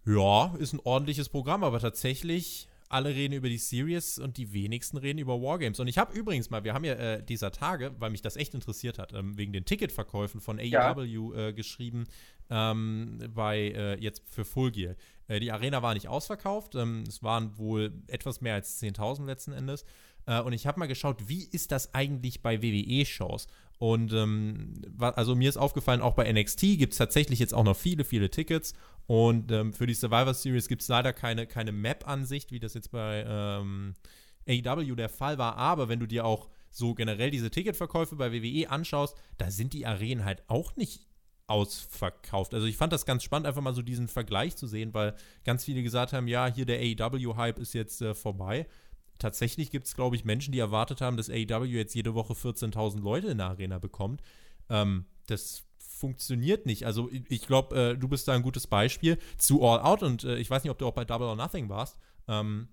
Ja, 0.06 0.54
ist 0.60 0.74
ein 0.74 0.82
ordentliches 0.84 1.30
Programm, 1.30 1.64
aber 1.64 1.80
tatsächlich 1.80 2.68
alle 2.92 3.10
reden 3.10 3.34
über 3.34 3.50
die 3.50 3.58
Series 3.58 4.20
und 4.20 4.38
die 4.38 4.54
wenigsten 4.54 4.98
reden 4.98 5.20
über 5.20 5.42
Wargames. 5.42 5.80
Und 5.80 5.88
ich 5.88 5.98
habe 5.98 6.14
übrigens 6.18 6.50
mal, 6.50 6.64
wir 6.64 6.74
haben 6.74 6.84
ja 6.84 6.94
äh, 6.94 7.24
dieser 7.24 7.52
Tage, 7.52 7.96
weil 8.00 8.10
mich 8.10 8.22
das 8.22 8.36
echt 8.36 8.54
interessiert 8.54 9.00
hat, 9.00 9.14
ähm, 9.14 9.38
wegen 9.38 9.54
den 9.54 9.66
Ticketverkäufen 9.66 10.42
von 10.42 10.60
AEW 10.60 11.34
ja. 11.34 11.48
äh, 11.48 11.54
geschrieben, 11.54 12.06
ähm, 12.50 13.20
bei 13.34 13.60
äh, 13.70 14.00
jetzt 14.00 14.24
für 14.30 14.44
Full 14.44 14.72
Gear. 14.72 14.96
Äh, 15.28 15.40
die 15.40 15.52
Arena 15.52 15.82
war 15.82 15.94
nicht 15.94 16.10
ausverkauft, 16.10 16.76
ähm, 16.76 17.04
es 17.08 17.24
waren 17.24 17.58
wohl 17.58 17.94
etwas 18.08 18.42
mehr 18.42 18.56
als 18.56 18.82
10.000 18.82 19.26
letzten 19.26 19.54
Endes. 19.54 19.86
Äh, 20.26 20.42
und 20.42 20.54
ich 20.54 20.68
habe 20.68 20.80
mal 20.80 20.88
geschaut, 20.88 21.28
wie 21.28 21.44
ist 21.44 21.72
das 21.72 21.94
eigentlich 21.94 22.42
bei 22.42 22.62
WWE-Shows? 22.62 23.48
Und 23.80 24.14
ähm, 24.14 24.74
also 25.00 25.36
mir 25.36 25.50
ist 25.50 25.58
aufgefallen, 25.58 26.02
auch 26.02 26.14
bei 26.14 26.32
NXT 26.32 26.78
gibt 26.78 26.94
es 26.94 27.00
tatsächlich 27.00 27.40
jetzt 27.40 27.54
auch 27.54 27.64
noch 27.64 27.76
viele, 27.76 28.06
viele 28.06 28.30
Tickets. 28.30 28.74
Und 29.08 29.52
ähm, 29.52 29.74
für 29.74 29.88
die 29.88 29.96
Survivor 29.96 30.34
Series 30.36 30.68
gibt 30.68 30.84
es 30.84 30.88
leider 30.88 31.14
keine, 31.14 31.48
keine 31.48 31.72
Map-Ansicht, 31.72 32.52
wie 32.52 32.60
das 32.60 32.76
jetzt 32.76 32.92
bei 32.92 33.26
ähm, 33.28 33.96
AEW 34.48 34.96
der 34.96 35.10
Fall 35.10 35.38
war. 35.40 35.58
Aber 35.58 35.90
wenn 35.90 36.00
du 36.00 36.06
dir 36.06 36.26
auch 36.26 36.50
so 36.70 36.94
generell 36.94 37.32
diese 37.32 37.50
Ticketverkäufe 37.50 38.16
bei 38.16 38.32
WWE 38.32 38.70
anschaust, 38.70 39.18
da 39.40 39.50
sind 39.50 39.74
die 39.74 39.88
Arenen 39.88 40.26
halt 40.26 40.44
auch 40.48 40.76
nicht 40.76 41.08
ausverkauft. 41.48 42.54
Also 42.54 42.68
ich 42.68 42.78
fand 42.78 42.94
das 42.94 43.06
ganz 43.06 43.24
spannend, 43.24 43.48
einfach 43.48 43.62
mal 43.62 43.74
so 43.74 43.82
diesen 43.82 44.08
Vergleich 44.08 44.56
zu 44.56 44.68
sehen, 44.68 44.94
weil 44.94 45.16
ganz 45.44 45.66
viele 45.66 45.84
gesagt 45.84 46.14
haben, 46.14 46.28
ja, 46.28 46.48
hier 46.48 46.66
der 46.66 46.80
AEW-Hype 46.80 47.60
ist 47.60 47.74
jetzt 47.74 48.02
äh, 48.02 48.14
vorbei 48.14 48.68
tatsächlich 49.22 49.72
gibt 49.72 49.88
es, 49.88 49.96
glaube 49.96 50.16
ich, 50.16 50.26
Menschen, 50.26 50.52
die 50.52 50.60
erwartet 50.60 51.02
haben, 51.02 51.18
dass 51.18 51.30
AEW 51.30 51.66
jetzt 51.66 51.96
jede 51.96 52.14
Woche 52.14 52.34
14.000 52.34 53.02
Leute 53.02 53.28
in 53.28 53.38
der 53.38 53.48
Arena 53.48 53.80
bekommt. 53.80 54.22
Ähm, 54.70 55.06
das 55.28 55.64
funktioniert 55.78 56.66
nicht. 56.66 56.86
Also 56.86 57.10
ich 57.12 57.46
glaube, 57.46 57.92
äh, 57.92 57.98
du 57.98 58.08
bist 58.08 58.28
da 58.28 58.34
ein 58.34 58.42
gutes 58.42 58.68
Beispiel 58.68 59.18
zu 59.38 59.64
All 59.64 59.80
Out 59.80 60.04
und 60.04 60.24
äh, 60.24 60.38
ich 60.38 60.50
weiß 60.50 60.64
nicht, 60.64 60.72
ob 60.72 60.80
du 60.80 60.88
auch 60.88 60.94
bei 60.94 61.06
Double 61.06 61.28
or 61.28 61.36
Nothing 61.36 61.70
warst. 61.70 61.98
Ähm, 62.28 62.68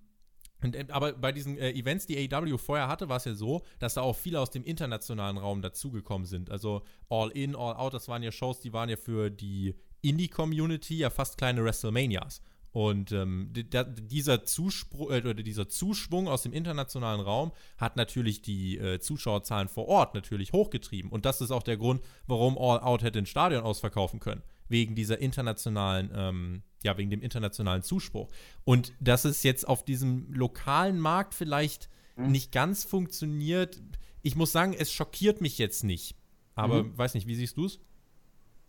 und, 0.61 0.75
äh, 0.75 0.87
aber 0.89 1.13
bei 1.13 1.31
diesen 1.31 1.57
äh, 1.57 1.71
Events, 1.71 2.07
die 2.07 2.17
AEW 2.17 2.57
vorher 2.57 2.87
hatte, 2.87 3.07
war 3.07 3.17
es 3.17 3.25
ja 3.25 3.35
so, 3.35 3.63
dass 3.77 3.93
da 3.93 4.01
auch 4.01 4.15
viele 4.15 4.39
aus 4.39 4.49
dem 4.49 4.63
internationalen 4.63 5.37
Raum 5.37 5.61
dazugekommen 5.61 6.25
sind. 6.25 6.49
Also 6.49 6.81
All 7.09 7.29
In, 7.29 7.55
All 7.55 7.75
Out, 7.75 7.93
das 7.93 8.07
waren 8.07 8.23
ja 8.23 8.31
Shows, 8.31 8.59
die 8.59 8.73
waren 8.73 8.89
ja 8.89 8.97
für 8.97 9.29
die 9.29 9.75
Indie-Community 10.01 10.97
ja 10.97 11.09
fast 11.09 11.37
kleine 11.37 11.63
WrestleManias. 11.63 12.41
Und 12.71 13.11
ähm, 13.11 13.51
dieser, 13.51 14.43
Zuspruch, 14.43 15.09
äh, 15.11 15.21
oder 15.21 15.33
dieser 15.33 15.69
Zuschwung 15.69 16.27
aus 16.27 16.43
dem 16.43 16.53
internationalen 16.53 17.21
Raum 17.21 17.51
hat 17.77 17.95
natürlich 17.95 18.41
die 18.41 18.77
äh, 18.77 18.99
Zuschauerzahlen 18.99 19.67
vor 19.67 19.87
Ort 19.87 20.13
natürlich 20.13 20.53
hochgetrieben. 20.53 21.11
Und 21.11 21.25
das 21.25 21.41
ist 21.41 21.51
auch 21.51 21.63
der 21.63 21.77
Grund, 21.77 22.01
warum 22.27 22.57
All 22.57 22.79
Out 22.79 23.01
hätte 23.01 23.19
ein 23.19 23.25
Stadion 23.25 23.63
ausverkaufen 23.63 24.19
können. 24.19 24.43
Wegen 24.67 24.93
dieser 24.93 25.19
internationalen, 25.19 26.11
ähm, 26.13 26.61
ja, 26.83 26.95
wegen 26.97 27.09
dem 27.09 27.21
internationalen 27.21 27.81
Zuspruch. 27.81 28.29
Und 28.65 28.93
dass 28.99 29.25
es 29.25 29.41
jetzt 29.41 29.67
auf 29.67 29.83
diesem 29.83 30.31
lokalen 30.31 30.99
Markt 30.99 31.33
vielleicht 31.33 31.89
mhm. 32.17 32.31
nicht 32.31 32.51
ganz 32.51 32.83
funktioniert, 32.83 33.81
ich 34.21 34.35
muss 34.35 34.51
sagen, 34.51 34.75
es 34.77 34.91
schockiert 34.91 35.41
mich 35.41 35.57
jetzt 35.57 35.83
nicht. 35.83 36.15
Aber 36.53 36.83
mhm. 36.83 36.97
weiß 36.97 37.15
nicht, 37.15 37.25
wie 37.25 37.35
siehst 37.35 37.57
du 37.57 37.65
es? 37.65 37.79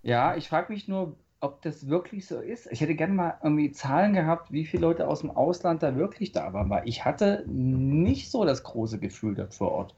Ja, 0.03 0.37
ich 0.37 0.49
frage 0.49 0.73
mich 0.73 0.89
nur, 0.89 1.19
ob 1.41 1.63
das 1.63 1.89
wirklich 1.89 2.27
so 2.27 2.39
ist. 2.39 2.71
Ich 2.71 2.81
hätte 2.81 2.95
gerne 2.95 3.15
mal 3.15 3.39
irgendwie 3.43 3.73
Zahlen 3.73 4.13
gehabt, 4.13 4.53
wie 4.53 4.67
viele 4.67 4.83
Leute 4.83 5.09
aus 5.09 5.21
dem 5.21 5.31
Ausland 5.31 5.83
da 5.83 5.97
wirklich 5.97 6.33
da 6.33 6.53
waren, 6.53 6.69
weil 6.69 6.87
ich 6.87 7.05
hatte 7.05 7.45
nicht 7.47 8.31
so 8.31 8.45
das 8.45 8.63
große 8.63 8.99
Gefühl 8.99 9.35
dort 9.35 9.55
vor 9.55 9.73
Ort. 9.73 9.95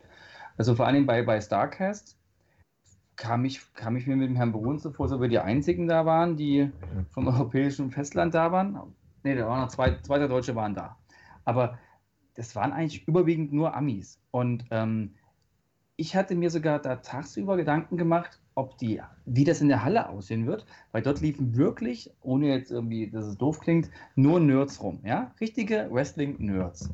Also 0.57 0.77
vor 0.77 0.87
allem 0.87 1.07
bei, 1.07 1.23
bei 1.23 1.41
Starcast 1.41 2.17
kam 3.17 3.45
ich, 3.45 3.61
kam 3.75 3.97
ich 3.97 4.07
mir 4.07 4.17
mit 4.17 4.29
dem 4.29 4.37
Herrn 4.37 4.53
Brun 4.53 4.79
so 4.79 4.93
vor, 4.93 5.09
so 5.09 5.21
wir 5.21 5.29
die 5.29 5.39
einzigen 5.41 5.89
da 5.89 6.07
waren, 6.07 6.37
die 6.37 6.71
vom 7.11 7.27
europäischen 7.27 7.91
Festland 7.91 8.35
da 8.35 8.53
waren. 8.53 8.95
Ne, 9.25 9.35
da 9.35 9.47
waren 9.49 9.61
noch 9.61 9.69
zwei, 9.69 9.99
zwei 10.03 10.25
Deutsche 10.27 10.55
waren 10.55 10.75
da. 10.75 10.97
Aber 11.45 11.79
das 12.35 12.55
waren 12.55 12.73
eigentlich 12.73 13.07
überwiegend 13.07 13.53
nur 13.53 13.75
Amis. 13.75 14.21
Und 14.31 14.65
ähm, 14.71 15.15
ich 15.97 16.17
hatte 16.17 16.35
mir 16.35 16.51
sogar 16.51 16.79
da 16.79 16.97
tagsüber 16.97 17.57
Gedanken 17.57 17.97
gemacht, 17.97 18.41
ob 18.55 18.79
die, 18.79 19.01
wie 19.25 19.45
das 19.45 19.61
in 19.61 19.69
der 19.69 19.85
Halle 19.85 20.09
aussehen 20.09 20.47
wird, 20.47 20.67
weil 20.93 21.03
dort 21.03 21.21
liefen 21.21 21.57
wirklich, 21.57 22.11
ohne 22.23 22.49
jetzt 22.49 22.71
irgendwie, 22.71 23.11
dass 23.11 23.27
es 23.27 23.37
doof 23.37 23.61
klingt, 23.61 23.91
nur 24.15 24.41
Nerds 24.41 24.83
rum, 24.83 25.01
ja, 25.05 25.33
richtige 25.41 25.89
Wrestling-Nerds, 25.91 26.91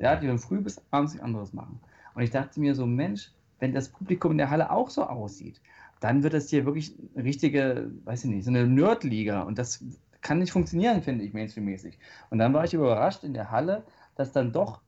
ja, 0.00 0.16
die 0.16 0.26
dann 0.26 0.38
früh 0.38 0.60
bis 0.60 0.80
abends 0.90 1.12
nichts 1.12 1.24
anderes 1.24 1.52
machen. 1.52 1.80
Und 2.14 2.22
ich 2.22 2.30
dachte 2.30 2.60
mir 2.60 2.74
so, 2.74 2.86
Mensch, 2.86 3.32
wenn 3.58 3.72
das 3.72 3.90
Publikum 3.90 4.32
in 4.32 4.38
der 4.38 4.50
Halle 4.50 4.70
auch 4.70 4.90
so 4.90 5.04
aussieht, 5.04 5.60
dann 6.00 6.22
wird 6.22 6.34
das 6.34 6.48
hier 6.48 6.64
wirklich 6.64 6.94
eine 7.14 7.24
richtige, 7.24 7.90
weiß 8.04 8.24
ich 8.24 8.30
nicht, 8.30 8.44
so 8.44 8.50
eine 8.50 8.66
Nerd-Liga 8.66 9.42
und 9.42 9.58
das 9.58 9.84
kann 10.20 10.38
nicht 10.38 10.52
funktionieren, 10.52 11.02
finde 11.02 11.24
ich, 11.24 11.32
Mainstream-mäßig. 11.32 11.98
Und 12.30 12.38
dann 12.38 12.52
war 12.52 12.64
ich 12.64 12.74
überrascht 12.74 13.24
in 13.24 13.34
der 13.34 13.50
Halle, 13.50 13.84
dass 14.16 14.32
dann 14.32 14.52
doch 14.52 14.80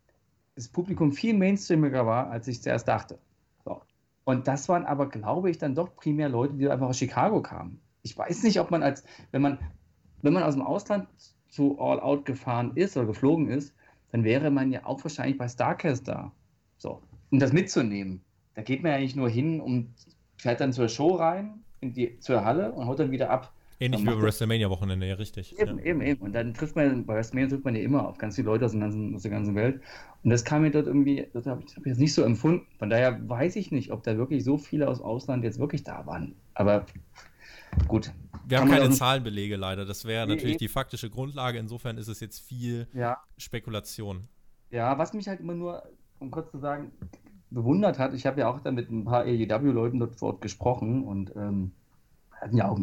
das 0.54 0.68
Publikum 0.68 1.12
viel 1.12 1.34
mainstreamiger 1.34 2.04
war, 2.04 2.30
als 2.30 2.48
ich 2.48 2.62
zuerst 2.62 2.88
dachte. 2.88 3.18
Und 4.30 4.46
das 4.46 4.68
waren 4.68 4.86
aber, 4.86 5.08
glaube 5.08 5.50
ich, 5.50 5.58
dann 5.58 5.74
doch 5.74 5.96
primär 5.96 6.28
Leute, 6.28 6.54
die 6.54 6.68
einfach 6.68 6.88
aus 6.88 6.98
Chicago 6.98 7.42
kamen. 7.42 7.80
Ich 8.02 8.16
weiß 8.16 8.44
nicht, 8.44 8.60
ob 8.60 8.70
man 8.70 8.80
als, 8.80 9.02
wenn 9.32 9.42
man, 9.42 9.58
wenn 10.22 10.32
man 10.32 10.44
aus 10.44 10.54
dem 10.54 10.62
Ausland 10.62 11.08
zu 11.48 11.80
All 11.80 11.98
Out 11.98 12.26
gefahren 12.26 12.76
ist 12.76 12.96
oder 12.96 13.06
geflogen 13.06 13.48
ist, 13.48 13.74
dann 14.12 14.22
wäre 14.22 14.52
man 14.52 14.70
ja 14.70 14.86
auch 14.86 15.02
wahrscheinlich 15.02 15.36
bei 15.36 15.48
Starcast 15.48 16.06
da. 16.06 16.30
So, 16.78 17.02
um 17.30 17.40
das 17.40 17.52
mitzunehmen. 17.52 18.20
Da 18.54 18.62
geht 18.62 18.84
man 18.84 18.92
ja 18.92 18.98
nicht 18.98 19.16
nur 19.16 19.28
hin 19.28 19.60
und 19.60 19.92
fährt 20.36 20.60
dann 20.60 20.72
zur 20.72 20.88
Show 20.88 21.16
rein, 21.16 21.64
in 21.80 21.92
die, 21.92 22.18
zur 22.20 22.44
Halle 22.44 22.70
und 22.70 22.86
haut 22.86 23.00
dann 23.00 23.10
wieder 23.10 23.30
ab. 23.30 23.52
Ähnlich 23.82 24.02
wie 24.02 24.06
beim 24.06 24.20
WrestleMania-Wochenende, 24.20 25.06
ja, 25.06 25.14
richtig. 25.14 25.58
Eben, 25.58 25.78
ja. 25.78 25.84
eben, 25.84 26.02
eben. 26.02 26.20
Und 26.20 26.32
dann 26.34 26.52
trifft 26.52 26.76
man, 26.76 27.06
bei 27.06 27.14
WrestleMania 27.14 27.48
trifft 27.48 27.64
man 27.64 27.74
ja 27.74 27.80
immer 27.80 28.06
auf 28.06 28.18
ganz 28.18 28.36
viele 28.36 28.46
Leute 28.46 28.66
aus, 28.66 28.72
ganzen, 28.72 29.14
aus 29.14 29.22
der 29.22 29.30
ganzen 29.30 29.54
Welt. 29.54 29.80
Und 30.22 30.28
das 30.28 30.44
kam 30.44 30.62
mir 30.62 30.70
dort 30.70 30.86
irgendwie, 30.86 31.26
das 31.32 31.46
habe 31.46 31.62
ich, 31.66 31.74
hab 31.74 31.86
jetzt 31.86 31.98
nicht 31.98 32.12
so 32.12 32.22
empfunden. 32.22 32.66
Von 32.78 32.90
daher 32.90 33.26
weiß 33.26 33.56
ich 33.56 33.72
nicht, 33.72 33.90
ob 33.90 34.02
da 34.02 34.18
wirklich 34.18 34.44
so 34.44 34.58
viele 34.58 34.86
aus 34.86 35.00
Ausland 35.00 35.44
jetzt 35.44 35.58
wirklich 35.58 35.82
da 35.82 36.04
waren. 36.04 36.34
Aber 36.52 36.84
gut. 37.88 38.12
Wir 38.46 38.60
haben 38.60 38.68
keine 38.68 38.90
Zahlenbelege 38.90 39.56
leider. 39.56 39.86
Das 39.86 40.04
wäre 40.04 40.26
nee, 40.26 40.34
natürlich 40.34 40.56
eben. 40.56 40.58
die 40.58 40.68
faktische 40.68 41.08
Grundlage. 41.08 41.58
Insofern 41.58 41.96
ist 41.96 42.08
es 42.08 42.20
jetzt 42.20 42.40
viel 42.40 42.86
ja. 42.92 43.16
Spekulation. 43.38 44.28
Ja, 44.70 44.98
was 44.98 45.14
mich 45.14 45.26
halt 45.26 45.40
immer 45.40 45.54
nur, 45.54 45.82
um 46.18 46.30
kurz 46.30 46.50
zu 46.50 46.58
sagen, 46.58 46.92
bewundert 47.48 47.98
hat, 47.98 48.12
ich 48.12 48.26
habe 48.26 48.40
ja 48.40 48.48
auch 48.50 48.60
dann 48.60 48.74
mit 48.74 48.90
ein 48.90 49.04
paar 49.04 49.22
AEW-Leuten 49.22 49.98
dort 49.98 50.16
vor 50.16 50.34
Ort 50.34 50.42
gesprochen 50.42 51.02
und 51.04 51.34
ähm, 51.34 51.72
hatten 52.30 52.56
ja 52.56 52.68
auch 52.68 52.78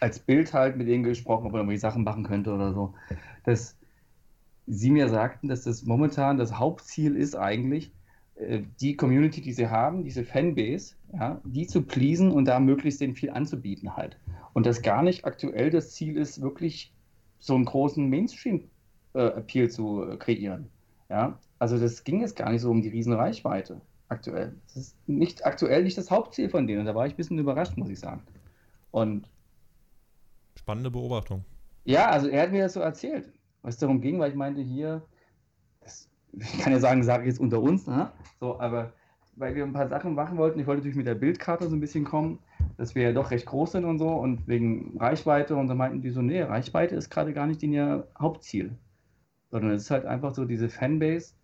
als 0.00 0.18
Bild 0.18 0.52
halt 0.52 0.76
mit 0.76 0.88
denen 0.88 1.04
gesprochen, 1.04 1.46
ob 1.46 1.52
man 1.52 1.60
irgendwelche 1.60 1.80
Sachen 1.80 2.04
machen 2.04 2.24
könnte 2.24 2.52
oder 2.52 2.72
so. 2.72 2.94
Dass 3.44 3.76
sie 4.66 4.90
mir 4.90 5.08
sagten, 5.08 5.48
dass 5.48 5.64
das 5.64 5.84
momentan 5.84 6.38
das 6.38 6.58
Hauptziel 6.58 7.16
ist 7.16 7.36
eigentlich, 7.36 7.92
äh, 8.36 8.62
die 8.80 8.96
Community, 8.96 9.40
die 9.40 9.52
sie 9.52 9.68
haben, 9.68 10.04
diese 10.04 10.24
Fanbase, 10.24 10.94
ja, 11.12 11.40
die 11.44 11.66
zu 11.66 11.82
pleasen 11.82 12.30
und 12.30 12.46
da 12.46 12.60
möglichst 12.60 13.00
denen 13.00 13.14
viel 13.14 13.30
anzubieten 13.30 13.96
halt. 13.96 14.18
Und 14.52 14.66
dass 14.66 14.82
gar 14.82 15.02
nicht 15.02 15.24
aktuell 15.24 15.70
das 15.70 15.92
Ziel 15.92 16.16
ist, 16.16 16.40
wirklich 16.40 16.92
so 17.38 17.54
einen 17.54 17.64
großen 17.64 18.08
Mainstream-Appeal 18.08 19.66
äh, 19.66 19.68
zu 19.68 20.16
kreieren. 20.18 20.68
Ja, 21.08 21.38
also 21.58 21.78
das 21.78 22.04
ging 22.04 22.20
jetzt 22.20 22.36
gar 22.36 22.50
nicht 22.50 22.60
so 22.60 22.70
um 22.70 22.82
die 22.82 22.88
riesen 22.88 23.12
Reichweite 23.12 23.80
aktuell. 24.08 24.54
Das 24.66 24.76
ist 24.76 25.08
nicht 25.08 25.44
aktuell 25.44 25.82
nicht 25.82 25.98
das 25.98 26.10
Hauptziel 26.10 26.48
von 26.48 26.66
denen. 26.66 26.80
Und 26.80 26.86
da 26.86 26.94
war 26.94 27.06
ich 27.06 27.14
ein 27.14 27.16
bisschen 27.16 27.38
überrascht, 27.38 27.76
muss 27.76 27.88
ich 27.88 27.98
sagen. 27.98 28.22
Und 28.90 29.28
Spannende 30.70 30.92
Beobachtung. 30.92 31.44
Ja, 31.84 32.10
also 32.10 32.28
er 32.28 32.42
hat 32.42 32.52
mir 32.52 32.62
das 32.62 32.74
so 32.74 32.80
erzählt, 32.80 33.32
was 33.62 33.76
darum 33.78 34.00
ging, 34.00 34.20
weil 34.20 34.30
ich 34.30 34.36
meinte, 34.36 34.60
hier, 34.60 35.02
das, 35.80 36.08
ich 36.32 36.60
kann 36.60 36.72
ja 36.72 36.78
sagen, 36.78 37.02
sage 37.02 37.24
ich 37.24 37.30
jetzt 37.30 37.40
unter 37.40 37.60
uns, 37.60 37.88
ne? 37.88 38.12
so, 38.38 38.60
aber 38.60 38.92
weil 39.34 39.56
wir 39.56 39.64
ein 39.64 39.72
paar 39.72 39.88
Sachen 39.88 40.14
machen 40.14 40.38
wollten, 40.38 40.60
ich 40.60 40.68
wollte 40.68 40.82
natürlich 40.82 40.96
mit 40.96 41.08
der 41.08 41.16
Bildkarte 41.16 41.68
so 41.68 41.74
ein 41.74 41.80
bisschen 41.80 42.04
kommen, 42.04 42.38
dass 42.76 42.94
wir 42.94 43.02
ja 43.02 43.12
doch 43.12 43.32
recht 43.32 43.46
groß 43.46 43.72
sind 43.72 43.84
und 43.84 43.98
so 43.98 44.10
und 44.10 44.46
wegen 44.46 44.96
Reichweite 44.96 45.56
und 45.56 45.66
dann 45.66 45.76
meinten 45.76 46.02
die 46.02 46.10
so, 46.10 46.22
nee, 46.22 46.40
Reichweite 46.40 46.94
ist 46.94 47.10
gerade 47.10 47.32
gar 47.32 47.48
nicht 47.48 47.64
ihr 47.64 48.06
Hauptziel, 48.16 48.78
sondern 49.50 49.72
es 49.72 49.82
ist 49.82 49.90
halt 49.90 50.04
einfach 50.04 50.36
so 50.36 50.44
diese 50.44 50.68
Fanbase, 50.68 51.34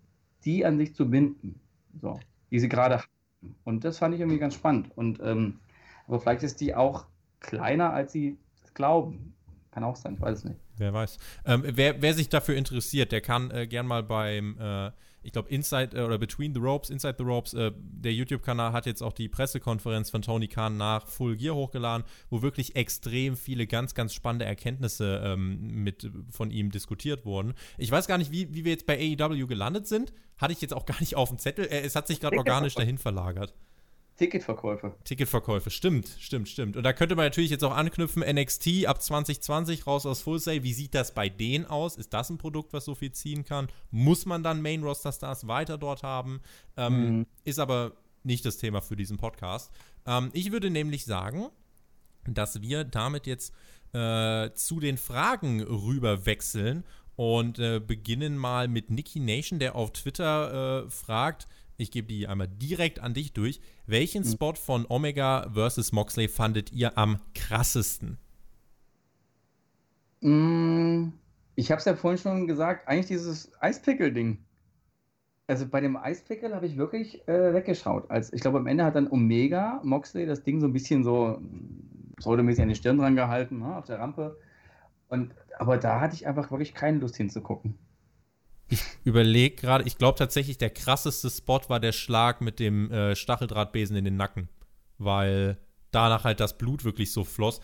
die 0.44 0.64
an 0.64 0.78
sich 0.78 0.94
zu 0.94 1.10
binden, 1.10 1.58
so, 2.00 2.20
die 2.52 2.60
sie 2.60 2.68
gerade 2.68 2.98
haben. 2.98 3.56
Und 3.64 3.84
das 3.84 3.98
fand 3.98 4.14
ich 4.14 4.20
irgendwie 4.20 4.38
ganz 4.38 4.54
spannend. 4.54 4.96
Und 4.96 5.18
ähm, 5.20 5.58
aber 6.06 6.20
vielleicht 6.20 6.44
ist 6.44 6.60
die 6.60 6.76
auch 6.76 7.06
kleiner, 7.40 7.92
als 7.92 8.12
sie 8.12 8.38
glauben. 8.76 9.34
Kann 9.72 9.84
auch 9.84 9.96
sein, 9.96 10.14
ich 10.14 10.20
weiß 10.20 10.38
es 10.38 10.44
nicht. 10.44 10.60
Wer 10.78 10.94
weiß. 10.94 11.18
Ähm, 11.44 11.62
wer, 11.66 12.00
wer, 12.00 12.14
sich 12.14 12.28
dafür 12.28 12.54
interessiert, 12.56 13.12
der 13.12 13.20
kann 13.20 13.50
äh, 13.50 13.66
gern 13.66 13.86
mal 13.86 14.02
beim, 14.02 14.56
äh, 14.58 14.90
ich 15.22 15.32
glaube, 15.32 15.50
Inside 15.50 15.96
äh, 15.98 16.02
oder 16.02 16.16
Between 16.16 16.54
the 16.54 16.60
Ropes, 16.60 16.88
Inside 16.88 17.16
the 17.18 17.24
Ropes, 17.24 17.52
äh, 17.52 17.72
der 17.76 18.14
YouTube-Kanal 18.14 18.72
hat 18.72 18.86
jetzt 18.86 19.02
auch 19.02 19.12
die 19.12 19.28
Pressekonferenz 19.28 20.08
von 20.08 20.22
Tony 20.22 20.48
Khan 20.48 20.76
nach 20.76 21.06
Full 21.08 21.36
Gear 21.36 21.54
hochgeladen, 21.54 22.06
wo 22.30 22.40
wirklich 22.40 22.76
extrem 22.76 23.36
viele 23.36 23.66
ganz, 23.66 23.94
ganz 23.94 24.14
spannende 24.14 24.46
Erkenntnisse 24.46 25.20
ähm, 25.24 25.82
mit 25.82 26.10
von 26.30 26.50
ihm 26.50 26.70
diskutiert 26.70 27.26
wurden. 27.26 27.52
Ich 27.76 27.90
weiß 27.90 28.06
gar 28.06 28.16
nicht, 28.16 28.30
wie, 28.30 28.54
wie 28.54 28.64
wir 28.64 28.72
jetzt 28.72 28.86
bei 28.86 28.98
AEW 28.98 29.46
gelandet 29.46 29.86
sind. 29.86 30.12
Hatte 30.38 30.52
ich 30.52 30.60
jetzt 30.62 30.72
auch 30.72 30.86
gar 30.86 31.00
nicht 31.00 31.16
auf 31.16 31.28
dem 31.28 31.38
Zettel. 31.38 31.66
Äh, 31.66 31.80
es 31.80 31.96
hat 31.96 32.06
sich 32.06 32.20
gerade 32.20 32.38
organisch 32.38 32.76
dahin 32.76 32.96
verlagert. 32.96 33.54
Ticketverkäufe. 34.16 34.94
Ticketverkäufe, 35.04 35.70
stimmt, 35.70 36.08
stimmt, 36.18 36.48
stimmt. 36.48 36.76
Und 36.76 36.82
da 36.84 36.92
könnte 36.92 37.16
man 37.16 37.26
natürlich 37.26 37.50
jetzt 37.50 37.64
auch 37.64 37.76
anknüpfen, 37.76 38.22
NXT 38.22 38.86
ab 38.86 39.02
2020 39.02 39.86
raus 39.86 40.06
aus 40.06 40.22
Full 40.22 40.38
Sail. 40.38 40.62
Wie 40.62 40.72
sieht 40.72 40.94
das 40.94 41.12
bei 41.12 41.28
denen 41.28 41.66
aus? 41.66 41.96
Ist 41.96 42.14
das 42.14 42.30
ein 42.30 42.38
Produkt, 42.38 42.72
was 42.72 42.86
so 42.86 42.94
viel 42.94 43.12
ziehen 43.12 43.44
kann? 43.44 43.68
Muss 43.90 44.24
man 44.24 44.42
dann 44.42 44.62
Main 44.62 44.82
Roster 44.82 45.12
Stars 45.12 45.46
weiter 45.46 45.76
dort 45.76 46.02
haben? 46.02 46.40
Ähm, 46.76 47.18
mhm. 47.18 47.26
Ist 47.44 47.58
aber 47.58 47.92
nicht 48.22 48.44
das 48.46 48.56
Thema 48.56 48.80
für 48.80 48.96
diesen 48.96 49.18
Podcast. 49.18 49.70
Ähm, 50.06 50.30
ich 50.32 50.50
würde 50.50 50.70
nämlich 50.70 51.04
sagen, 51.04 51.48
dass 52.24 52.62
wir 52.62 52.84
damit 52.84 53.26
jetzt 53.26 53.52
äh, 53.92 54.50
zu 54.54 54.80
den 54.80 54.96
Fragen 54.96 55.62
rüber 55.62 56.26
wechseln 56.26 56.84
und 57.16 57.58
äh, 57.58 57.80
beginnen 57.80 58.36
mal 58.36 58.68
mit 58.68 58.90
Nicky 58.90 59.20
Nation, 59.20 59.58
der 59.58 59.74
auf 59.74 59.92
Twitter 59.92 60.84
äh, 60.86 60.90
fragt, 60.90 61.48
ich 61.76 61.90
gebe 61.90 62.08
die 62.08 62.26
einmal 62.26 62.48
direkt 62.48 63.00
an 63.00 63.14
dich 63.14 63.32
durch. 63.32 63.60
Welchen 63.86 64.22
mhm. 64.22 64.28
Spot 64.28 64.54
von 64.54 64.86
Omega 64.88 65.50
versus 65.52 65.92
Moxley 65.92 66.28
fandet 66.28 66.72
ihr 66.72 66.96
am 66.96 67.18
krassesten? 67.34 68.18
Mm, 70.20 71.08
ich 71.54 71.70
habe 71.70 71.78
es 71.78 71.84
ja 71.84 71.94
vorhin 71.94 72.18
schon 72.18 72.46
gesagt, 72.46 72.88
eigentlich 72.88 73.06
dieses 73.06 73.50
Eispickel-Ding. 73.60 74.38
Also 75.48 75.66
bei 75.68 75.80
dem 75.80 75.96
Eispickel 75.96 76.54
habe 76.54 76.66
ich 76.66 76.76
wirklich 76.76 77.26
äh, 77.28 77.54
weggeschaut. 77.54 78.10
Als, 78.10 78.32
ich 78.32 78.40
glaube, 78.40 78.58
am 78.58 78.66
Ende 78.66 78.84
hat 78.84 78.96
dann 78.96 79.10
Omega 79.10 79.80
Moxley 79.84 80.26
das 80.26 80.42
Ding 80.42 80.60
so 80.60 80.66
ein 80.66 80.72
bisschen 80.72 81.04
so 81.04 81.40
pseudomäßig 82.16 82.62
an 82.62 82.68
die 82.68 82.74
Stirn 82.74 82.98
dran 82.98 83.14
gehalten, 83.14 83.60
ne, 83.60 83.76
auf 83.76 83.84
der 83.84 84.00
Rampe. 84.00 84.36
Und, 85.08 85.34
aber 85.58 85.76
da 85.76 86.00
hatte 86.00 86.14
ich 86.14 86.26
einfach 86.26 86.50
wirklich 86.50 86.74
keine 86.74 86.98
Lust 86.98 87.16
hinzugucken. 87.16 87.78
Ich 88.68 88.80
überlege 89.04 89.56
gerade, 89.56 89.84
ich 89.84 89.96
glaube 89.96 90.18
tatsächlich, 90.18 90.58
der 90.58 90.70
krasseste 90.70 91.30
Spot 91.30 91.60
war 91.68 91.80
der 91.80 91.92
Schlag 91.92 92.40
mit 92.40 92.58
dem 92.58 92.90
äh, 92.90 93.14
Stacheldrahtbesen 93.14 93.96
in 93.96 94.04
den 94.04 94.16
Nacken. 94.16 94.48
Weil 94.98 95.58
danach 95.90 96.24
halt 96.24 96.40
das 96.40 96.58
Blut 96.58 96.84
wirklich 96.84 97.12
so 97.12 97.24
floss. 97.24 97.60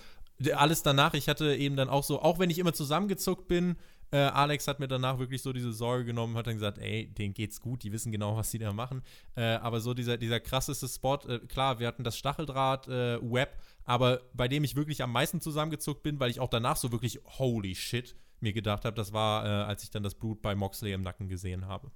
Alles 0.55 0.82
danach, 0.82 1.14
ich 1.14 1.28
hatte 1.28 1.55
eben 1.55 1.76
dann 1.76 1.88
auch 1.88 2.05
so, 2.05 2.20
auch 2.20 2.38
wenn 2.38 2.50
ich 2.50 2.59
immer 2.59 2.72
zusammengezuckt 2.72 3.48
bin, 3.48 3.76
äh, 4.12 4.18
Alex 4.18 4.68
hat 4.68 4.78
mir 4.78 4.88
danach 4.88 5.18
wirklich 5.18 5.40
so 5.40 5.53
diese 5.55 5.72
Sorge 5.72 6.05
genommen, 6.05 6.36
hat 6.36 6.46
dann 6.46 6.55
gesagt, 6.55 6.78
ey, 6.78 7.07
denen 7.07 7.32
geht's 7.32 7.61
gut, 7.61 7.82
die 7.82 7.92
wissen 7.92 8.12
genau, 8.12 8.36
was 8.36 8.50
sie 8.50 8.59
da 8.59 8.72
machen. 8.72 9.03
Äh, 9.36 9.55
aber 9.55 9.80
so 9.80 9.94
dieser, 9.94 10.18
dieser 10.18 10.38
krasseste 10.38 10.86
Spot, 10.86 11.18
äh, 11.28 11.38
klar, 11.40 11.78
wir 11.78 11.86
hatten 11.86 12.05
das 12.05 12.18
Stacheldraht-Web, 12.18 13.48
äh, 13.48 13.57
aber 13.84 14.20
bei 14.34 14.48
dem 14.48 14.64
ich 14.64 14.76
wirklich 14.76 15.03
am 15.03 15.12
meisten 15.12 15.40
zusammengezuckt 15.40 16.03
bin, 16.03 16.20
weil 16.20 16.30
ich 16.30 16.40
auch 16.40 16.50
danach 16.50 16.76
so 16.76 16.92
wirklich, 16.92 17.20
holy 17.24 17.74
shit, 17.74 18.14
mir 18.43 18.53
gedacht 18.53 18.84
habe, 18.84 18.95
das 18.95 19.12
war, 19.12 19.45
äh, 19.45 19.49
als 19.49 19.82
ich 19.82 19.90
dann 19.90 20.03
das 20.03 20.14
Blut 20.14 20.43
bei 20.43 20.55
Moxley 20.55 20.93
im 20.93 21.03
Nacken 21.03 21.28
gesehen 21.28 21.66
habe. 21.66 21.90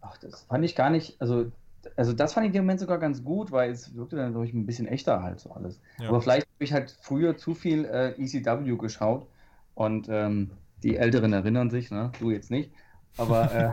Ach, 0.00 0.16
das 0.18 0.42
fand 0.42 0.64
ich 0.64 0.76
gar 0.76 0.90
nicht, 0.90 1.20
also, 1.20 1.50
also 1.96 2.12
das 2.12 2.34
fand 2.34 2.44
ich 2.44 2.48
in 2.48 2.52
dem 2.52 2.64
Moment 2.64 2.80
sogar 2.80 2.98
ganz 2.98 3.24
gut, 3.24 3.50
weil 3.50 3.70
es 3.70 3.94
wirkte 3.94 4.16
dann 4.16 4.34
durch 4.34 4.52
ein 4.52 4.66
bisschen 4.66 4.86
echter 4.86 5.22
halt 5.22 5.40
so 5.40 5.52
alles. 5.52 5.80
Ja. 5.98 6.08
Aber 6.08 6.20
vielleicht 6.20 6.46
habe 6.46 6.64
ich 6.64 6.72
halt 6.72 6.96
früher 7.00 7.36
zu 7.36 7.54
viel 7.54 7.86
äh, 7.86 8.10
ECW 8.22 8.76
geschaut 8.76 9.26
und 9.74 10.08
ähm, 10.10 10.50
die 10.82 10.96
Älteren 10.96 11.32
erinnern 11.32 11.70
sich, 11.70 11.90
ne? 11.90 12.12
du 12.20 12.30
jetzt 12.30 12.50
nicht. 12.50 12.70
Aber 13.16 13.72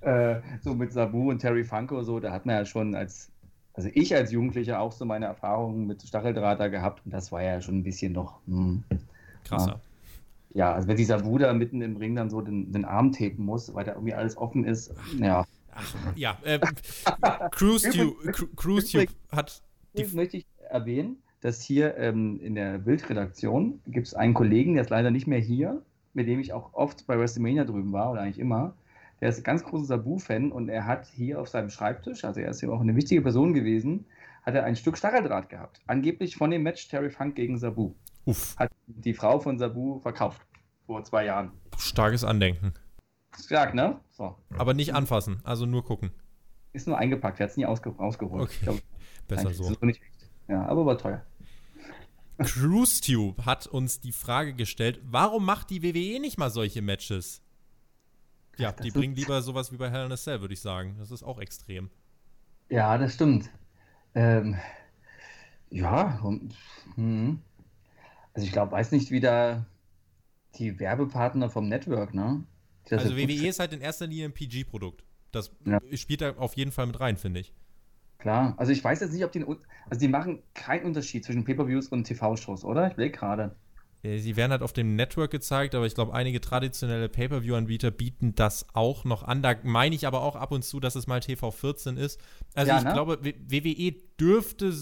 äh, 0.36 0.42
so 0.60 0.74
mit 0.74 0.92
Sabu 0.92 1.30
und 1.30 1.38
Terry 1.38 1.64
Funko, 1.64 2.02
so, 2.02 2.18
da 2.18 2.32
hat 2.32 2.44
man 2.44 2.56
ja 2.56 2.64
schon 2.64 2.96
als, 2.96 3.30
also 3.74 3.88
ich 3.94 4.14
als 4.16 4.32
Jugendlicher 4.32 4.80
auch 4.80 4.92
so 4.92 5.04
meine 5.04 5.26
Erfahrungen 5.26 5.86
mit 5.86 6.02
Stacheldrahter 6.02 6.70
gehabt 6.70 7.02
und 7.04 7.12
das 7.12 7.30
war 7.30 7.42
ja 7.42 7.60
schon 7.60 7.78
ein 7.78 7.84
bisschen 7.84 8.12
noch. 8.12 8.40
Mh, 8.46 8.56
hm, 8.56 8.84
Krasser. 9.44 9.70
Ja 9.70 9.80
ja, 10.52 10.72
also 10.72 10.88
wenn 10.88 10.96
dieser 10.96 11.18
Bruder 11.18 11.52
mitten 11.54 11.80
im 11.82 11.96
Ring 11.96 12.14
dann 12.14 12.30
so 12.30 12.40
den, 12.40 12.72
den 12.72 12.84
Arm 12.84 13.12
tapen 13.12 13.44
muss, 13.44 13.72
weil 13.74 13.84
da 13.84 13.92
irgendwie 13.92 14.14
alles 14.14 14.36
offen 14.36 14.64
ist, 14.64 14.92
ja. 15.18 15.44
Ach, 15.72 15.94
ja, 16.16 16.36
äh, 16.42 16.58
Cruise 17.52 17.88
Tube, 17.90 18.16
Cruise 18.56 18.90
Tube 18.90 19.08
hat 19.30 19.62
die. 19.96 20.04
möchte 20.14 20.38
ich 20.38 20.46
erwähnen, 20.68 21.18
dass 21.40 21.62
hier 21.62 21.96
ähm, 21.96 22.40
in 22.40 22.54
der 22.54 22.78
Bildredaktion 22.78 23.80
gibt 23.86 24.08
es 24.08 24.14
einen 24.14 24.34
Kollegen, 24.34 24.74
der 24.74 24.82
ist 24.82 24.90
leider 24.90 25.10
nicht 25.10 25.26
mehr 25.26 25.38
hier, 25.38 25.82
mit 26.12 26.26
dem 26.26 26.40
ich 26.40 26.52
auch 26.52 26.74
oft 26.74 27.06
bei 27.06 27.18
WrestleMania 27.18 27.64
drüben 27.64 27.92
war 27.92 28.10
oder 28.10 28.22
eigentlich 28.22 28.40
immer. 28.40 28.74
Der 29.20 29.28
ist 29.28 29.38
ein 29.38 29.44
ganz 29.44 29.62
großer 29.62 29.84
Sabu-Fan 29.84 30.50
und 30.50 30.68
er 30.68 30.86
hat 30.86 31.06
hier 31.06 31.40
auf 31.40 31.48
seinem 31.48 31.70
Schreibtisch, 31.70 32.24
also 32.24 32.40
er 32.40 32.50
ist 32.50 32.62
ja 32.62 32.70
auch 32.70 32.80
eine 32.80 32.96
wichtige 32.96 33.22
Person 33.22 33.54
gewesen, 33.54 34.06
hat 34.42 34.54
er 34.54 34.64
ein 34.64 34.76
Stück 34.76 34.96
Stacheldraht 34.96 35.50
gehabt. 35.50 35.80
Angeblich 35.86 36.36
von 36.36 36.50
dem 36.50 36.62
Match 36.62 36.88
Terry 36.88 37.10
Funk 37.10 37.36
gegen 37.36 37.58
Sabu. 37.58 37.92
Uff. 38.30 38.56
Hat 38.56 38.70
die 38.86 39.14
Frau 39.14 39.40
von 39.40 39.58
Sabu 39.58 40.00
verkauft. 40.00 40.40
Vor 40.86 41.04
zwei 41.04 41.24
Jahren. 41.24 41.52
Starkes 41.76 42.24
Andenken. 42.24 42.74
Stark, 43.38 43.74
ne? 43.74 44.00
So. 44.10 44.36
Aber 44.56 44.74
nicht 44.74 44.94
anfassen, 44.94 45.40
also 45.44 45.66
nur 45.66 45.84
gucken. 45.84 46.10
Ist 46.72 46.86
nur 46.86 46.98
eingepackt, 46.98 47.40
er 47.40 47.44
hat 47.44 47.50
es 47.50 47.56
nie 47.56 47.66
ausge 47.66 47.94
ausgeholt. 47.98 48.42
Okay. 48.42 48.58
Glaub, 48.62 48.80
Besser 49.28 49.52
so. 49.52 49.72
Ja, 50.48 50.66
aber 50.66 50.84
war 50.86 50.98
teuer. 50.98 51.24
CruiseTube 52.38 53.44
hat 53.44 53.66
uns 53.66 54.00
die 54.00 54.12
Frage 54.12 54.54
gestellt, 54.54 55.00
warum 55.04 55.44
macht 55.44 55.70
die 55.70 55.82
WWE 55.82 56.20
nicht 56.20 56.38
mal 56.38 56.50
solche 56.50 56.82
Matches? 56.82 57.42
Ja, 58.56 58.72
die 58.72 58.90
bringen 58.90 59.14
lieber 59.14 59.42
sowas 59.42 59.72
wie 59.72 59.76
bei 59.76 59.90
Hell 59.90 60.06
in 60.06 60.12
a 60.12 60.16
Cell, 60.16 60.40
würde 60.40 60.54
ich 60.54 60.60
sagen. 60.60 60.96
Das 60.98 61.10
ist 61.10 61.22
auch 61.22 61.38
extrem. 61.38 61.90
Ja, 62.68 62.96
das 62.98 63.14
stimmt. 63.14 63.50
Ähm, 64.14 64.56
ja, 65.70 66.20
hm. 66.94 67.40
Also 68.34 68.46
ich 68.46 68.52
glaube, 68.52 68.72
weiß 68.72 68.92
nicht, 68.92 69.10
wie 69.10 69.20
da 69.20 69.66
die 70.56 70.78
Werbepartner 70.78 71.50
vom 71.50 71.68
Network, 71.68 72.14
ne? 72.14 72.44
Also 72.90 73.16
WWE 73.16 73.48
ist 73.48 73.60
halt 73.60 73.72
in 73.72 73.80
erster 73.80 74.06
Linie 74.06 74.26
ein 74.26 74.32
PG-Produkt. 74.32 75.04
Das 75.32 75.52
ja. 75.64 75.78
spielt 75.94 76.22
da 76.22 76.36
auf 76.36 76.54
jeden 76.54 76.72
Fall 76.72 76.86
mit 76.86 76.98
rein, 76.98 77.16
finde 77.16 77.40
ich. 77.40 77.52
Klar, 78.18 78.54
also 78.58 78.72
ich 78.72 78.82
weiß 78.82 79.00
jetzt 79.00 79.12
nicht, 79.12 79.24
ob 79.24 79.32
die, 79.32 79.44
also 79.44 80.00
die 80.00 80.08
machen 80.08 80.42
keinen 80.54 80.84
Unterschied 80.84 81.24
zwischen 81.24 81.44
Pay-Per-Views 81.44 81.88
und 81.88 82.04
TV-Shows, 82.04 82.64
oder? 82.64 82.90
Ich 82.90 82.96
will 82.96 83.10
gerade. 83.10 83.56
Sie 84.02 84.36
werden 84.36 84.50
halt 84.50 84.62
auf 84.62 84.72
dem 84.72 84.96
Network 84.96 85.30
gezeigt, 85.30 85.74
aber 85.74 85.84
ich 85.84 85.94
glaube, 85.94 86.14
einige 86.14 86.40
traditionelle 86.40 87.10
Pay-Per-View-Anbieter 87.10 87.90
bieten 87.90 88.34
das 88.34 88.66
auch 88.72 89.04
noch 89.04 89.22
an. 89.22 89.42
Da 89.42 89.56
meine 89.62 89.94
ich 89.94 90.06
aber 90.06 90.22
auch 90.22 90.36
ab 90.36 90.52
und 90.52 90.64
zu, 90.64 90.80
dass 90.80 90.96
es 90.96 91.06
mal 91.06 91.20
TV14 91.20 91.98
ist. 91.98 92.18
Also 92.54 92.70
ja, 92.72 92.78
ich 92.78 92.84
ne? 92.84 92.92
glaube, 92.94 93.18
WWE 93.22 93.92
dürfte 94.18 94.72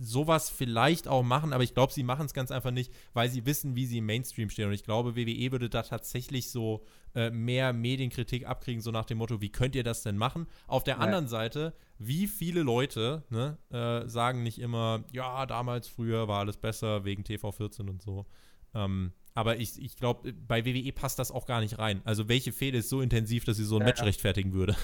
sowas 0.00 0.50
vielleicht 0.50 1.08
auch 1.08 1.22
machen, 1.22 1.52
aber 1.52 1.62
ich 1.62 1.74
glaube, 1.74 1.92
sie 1.92 2.02
machen 2.02 2.26
es 2.26 2.34
ganz 2.34 2.50
einfach 2.50 2.70
nicht, 2.70 2.92
weil 3.12 3.28
sie 3.28 3.46
wissen, 3.46 3.76
wie 3.76 3.86
sie 3.86 3.98
im 3.98 4.06
Mainstream 4.06 4.50
stehen. 4.50 4.68
Und 4.68 4.74
ich 4.74 4.84
glaube, 4.84 5.16
WWE 5.16 5.52
würde 5.52 5.68
da 5.68 5.82
tatsächlich 5.82 6.50
so 6.50 6.84
äh, 7.14 7.30
mehr 7.30 7.72
Medienkritik 7.72 8.46
abkriegen, 8.46 8.82
so 8.82 8.90
nach 8.90 9.04
dem 9.04 9.18
Motto, 9.18 9.40
wie 9.40 9.50
könnt 9.50 9.74
ihr 9.74 9.84
das 9.84 10.02
denn 10.02 10.16
machen? 10.16 10.46
Auf 10.66 10.84
der 10.84 10.96
ja. 10.96 11.00
anderen 11.00 11.28
Seite, 11.28 11.74
wie 11.98 12.26
viele 12.26 12.62
Leute 12.62 13.24
ne, 13.30 13.58
äh, 13.70 14.08
sagen 14.08 14.42
nicht 14.42 14.58
immer, 14.58 15.04
ja, 15.12 15.46
damals 15.46 15.88
früher 15.88 16.28
war 16.28 16.40
alles 16.40 16.56
besser 16.56 17.04
wegen 17.04 17.22
TV14 17.22 17.88
und 17.88 18.02
so. 18.02 18.26
Ähm, 18.74 19.12
aber 19.34 19.58
ich, 19.58 19.82
ich 19.82 19.96
glaube, 19.96 20.32
bei 20.32 20.64
WWE 20.64 20.92
passt 20.92 21.18
das 21.18 21.32
auch 21.32 21.46
gar 21.46 21.60
nicht 21.60 21.78
rein. 21.78 22.02
Also 22.04 22.28
welche 22.28 22.52
Fehde 22.52 22.78
ist 22.78 22.88
so 22.88 23.00
intensiv, 23.00 23.44
dass 23.44 23.56
sie 23.56 23.64
so 23.64 23.76
ein 23.76 23.80
ja, 23.80 23.86
Match 23.86 24.02
rechtfertigen 24.02 24.52
würde? 24.52 24.76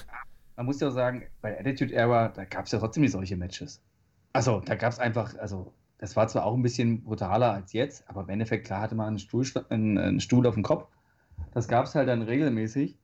Man 0.57 0.65
muss 0.65 0.79
ja 0.79 0.89
auch 0.89 0.93
sagen, 0.93 1.27
bei 1.41 1.57
Attitude 1.57 1.93
Era, 1.93 2.29
da 2.29 2.45
gab 2.45 2.65
es 2.65 2.71
ja 2.71 2.79
trotzdem 2.79 3.01
nicht 3.01 3.13
solche 3.13 3.37
Matches. 3.37 3.81
Also, 4.33 4.59
da 4.61 4.75
gab 4.75 4.91
es 4.91 4.99
einfach, 4.99 5.37
also, 5.37 5.73
das 5.97 6.15
war 6.15 6.27
zwar 6.27 6.45
auch 6.45 6.55
ein 6.55 6.61
bisschen 6.61 7.03
brutaler 7.03 7.53
als 7.53 7.73
jetzt, 7.73 8.09
aber 8.09 8.21
im 8.21 8.29
Endeffekt, 8.29 8.65
klar 8.65 8.81
hatte 8.81 8.95
man 8.95 9.07
einen 9.07 9.19
Stuhl, 9.19 9.45
einen, 9.69 9.97
einen 9.97 10.19
Stuhl 10.19 10.47
auf 10.47 10.55
dem 10.55 10.63
Kopf. 10.63 10.87
Das 11.53 11.67
gab 11.67 11.85
es 11.85 11.95
halt 11.95 12.07
dann 12.07 12.21
regelmäßig. 12.21 12.97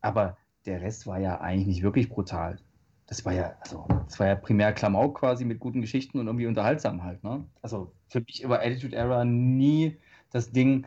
Aber 0.00 0.36
der 0.66 0.82
Rest 0.82 1.06
war 1.06 1.18
ja 1.18 1.40
eigentlich 1.40 1.66
nicht 1.66 1.82
wirklich 1.82 2.08
brutal. 2.08 2.58
Das 3.06 3.24
war 3.24 3.32
ja, 3.32 3.56
also, 3.60 3.86
das 4.06 4.18
war 4.20 4.26
ja 4.26 4.34
primär 4.34 4.72
Klamauk 4.72 5.18
quasi 5.20 5.44
mit 5.44 5.60
guten 5.60 5.80
Geschichten 5.80 6.18
und 6.18 6.26
irgendwie 6.26 6.46
unterhaltsam 6.46 7.04
halt, 7.04 7.22
ne? 7.24 7.44
Also, 7.62 7.92
für 8.08 8.20
mich 8.20 8.48
war 8.48 8.60
Attitude 8.60 8.96
Era 8.96 9.24
nie 9.24 9.98
das 10.30 10.52
Ding, 10.52 10.86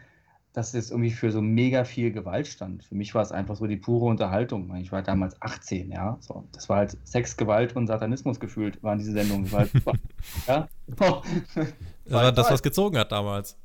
dass 0.53 0.73
es 0.73 0.89
irgendwie 0.89 1.11
für 1.11 1.31
so 1.31 1.41
mega 1.41 1.83
viel 1.83 2.11
Gewalt 2.11 2.47
stand. 2.47 2.83
Für 2.83 2.95
mich 2.95 3.13
war 3.13 3.21
es 3.21 3.31
einfach 3.31 3.55
so 3.55 3.67
die 3.67 3.77
pure 3.77 4.05
Unterhaltung. 4.05 4.75
Ich 4.77 4.91
war 4.91 5.03
damals 5.03 5.39
18, 5.41 5.91
ja. 5.91 6.17
So, 6.21 6.43
das 6.51 6.67
war 6.69 6.77
halt 6.77 6.97
Sex, 7.03 7.37
Gewalt 7.37 7.75
und 7.75 7.87
Satanismus 7.87 8.39
gefühlt, 8.39 8.81
waren 8.81 8.97
diese 8.97 9.11
Sendungen. 9.11 9.51
Halt 9.51 9.71
ja. 10.47 10.67
das 10.87 11.11
war 12.09 12.31
das, 12.31 12.51
was 12.51 12.63
gezogen 12.63 12.97
hat 12.97 13.11
damals. 13.11 13.57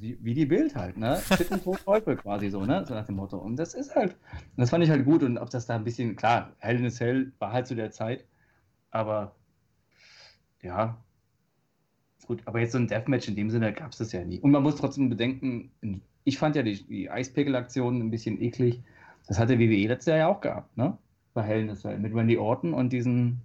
Wie, 0.00 0.18
wie, 0.22 0.34
die 0.34 0.44
Bild 0.44 0.76
halt, 0.76 0.98
ne? 0.98 1.16
Sitten 1.16 1.62
tot 1.62 1.82
Teufel 1.84 2.16
quasi 2.16 2.50
so, 2.50 2.64
ne? 2.64 2.84
So 2.86 2.94
nach 2.94 3.06
dem 3.06 3.16
Motto. 3.16 3.38
Und 3.38 3.56
das 3.56 3.74
ist 3.74 3.96
halt, 3.96 4.16
das 4.56 4.70
fand 4.70 4.84
ich 4.84 4.90
halt 4.90 5.04
gut. 5.04 5.22
Und 5.22 5.38
ob 5.38 5.50
das 5.50 5.66
da 5.66 5.74
ein 5.76 5.84
bisschen, 5.84 6.14
klar, 6.14 6.52
Hell 6.58 6.76
in 6.76 6.86
a 6.86 6.90
Cell 6.90 7.32
war 7.38 7.52
halt 7.52 7.66
zu 7.66 7.74
der 7.74 7.90
Zeit, 7.90 8.24
aber 8.90 9.34
ja, 10.62 10.98
gut. 12.26 12.42
Aber 12.44 12.60
jetzt 12.60 12.72
so 12.72 12.78
ein 12.78 12.86
Deathmatch 12.86 13.28
in 13.28 13.36
dem 13.36 13.50
Sinne 13.50 13.72
gab 13.72 13.92
es 13.92 13.98
das 13.98 14.12
ja 14.12 14.24
nie. 14.24 14.38
Und 14.40 14.50
man 14.50 14.62
muss 14.62 14.76
trotzdem 14.76 15.08
bedenken, 15.08 15.72
in 15.80 16.02
ich 16.28 16.38
fand 16.38 16.56
ja 16.56 16.62
die, 16.62 16.82
die 16.84 17.10
Eispickel-Aktion 17.10 18.00
ein 18.00 18.10
bisschen 18.10 18.40
eklig. 18.40 18.82
Das 19.26 19.38
hatte 19.38 19.58
WWE 19.58 19.86
letztes 19.88 20.06
Jahr 20.06 20.18
ja 20.18 20.28
auch 20.28 20.40
gehabt, 20.40 20.76
ne? 20.76 20.96
Bei 21.34 21.42
Hell 21.42 21.62
in 21.62 21.70
a 21.70 21.74
Cell 21.74 21.98
mit 21.98 22.14
Randy 22.14 22.36
Orton 22.36 22.74
und 22.74 22.92
diesen, 22.92 23.40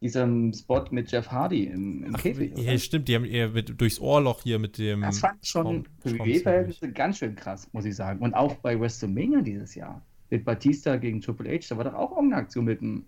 diesem 0.00 0.52
Spot 0.52 0.84
mit 0.90 1.10
Jeff 1.10 1.30
Hardy 1.30 1.64
im, 1.64 2.04
im 2.04 2.14
Ach, 2.14 2.22
Käfig. 2.22 2.56
Ja, 2.56 2.76
stimmt, 2.78 3.08
die 3.08 3.14
haben 3.14 3.24
eher 3.24 3.50
mit, 3.50 3.80
durchs 3.80 4.00
Ohrloch 4.00 4.42
hier 4.42 4.58
mit 4.58 4.78
dem. 4.78 5.02
Das 5.02 5.18
fand 5.18 5.38
ich 5.42 5.48
schon 5.48 5.88
für 6.00 6.18
WWE-Verhältnisse 6.18 6.92
ganz 6.92 7.18
schön 7.18 7.34
krass, 7.34 7.68
muss 7.72 7.84
ich 7.84 7.96
sagen. 7.96 8.20
Und 8.20 8.34
auch 8.34 8.54
bei 8.56 8.78
WrestleMania 8.78 9.40
dieses 9.40 9.74
Jahr 9.74 10.02
mit 10.30 10.44
Batista 10.44 10.96
gegen 10.96 11.20
Triple 11.20 11.50
H, 11.50 11.66
da 11.68 11.76
war 11.76 11.84
doch 11.84 11.94
auch 11.94 12.12
irgendeine 12.12 12.42
Aktion 12.42 12.64
mit 12.64 12.80
dem 12.80 13.06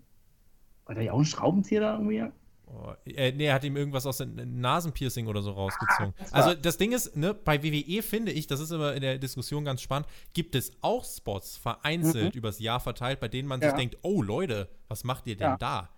War 0.85 0.95
der 0.95 1.05
ja 1.05 1.11
auch 1.13 1.19
ein 1.19 1.25
Schraubenzieher 1.25 1.81
da 1.81 1.93
irgendwie? 1.93 2.23
Oh, 2.67 2.93
äh, 3.05 3.31
nee, 3.31 3.45
er 3.45 3.53
hat 3.53 3.63
ihm 3.63 3.77
irgendwas 3.77 4.05
aus 4.05 4.17
dem 4.17 4.59
Nasenpiercing 4.59 5.27
oder 5.27 5.41
so 5.41 5.51
rausgezogen. 5.51 6.13
Ah, 6.17 6.25
also 6.31 6.55
das 6.55 6.77
Ding 6.77 6.93
ist, 6.93 7.15
ne, 7.15 7.33
bei 7.33 7.63
WWE 7.63 8.01
finde 8.01 8.31
ich, 8.31 8.47
das 8.47 8.59
ist 8.59 8.71
immer 8.71 8.93
in 8.93 9.01
der 9.01 9.17
Diskussion 9.19 9.65
ganz 9.65 9.81
spannend, 9.81 10.07
gibt 10.33 10.55
es 10.55 10.71
auch 10.81 11.05
Spots 11.05 11.57
vereinzelt 11.57 12.33
mhm. 12.33 12.39
übers 12.39 12.59
Jahr 12.59 12.79
verteilt, 12.79 13.19
bei 13.19 13.27
denen 13.27 13.47
man 13.47 13.61
ja. 13.61 13.69
sich 13.69 13.77
denkt, 13.77 13.97
oh 14.01 14.21
Leute, 14.21 14.69
was 14.87 15.03
macht 15.03 15.27
ihr 15.27 15.37
denn 15.37 15.49
ja. 15.49 15.57
da? 15.57 15.89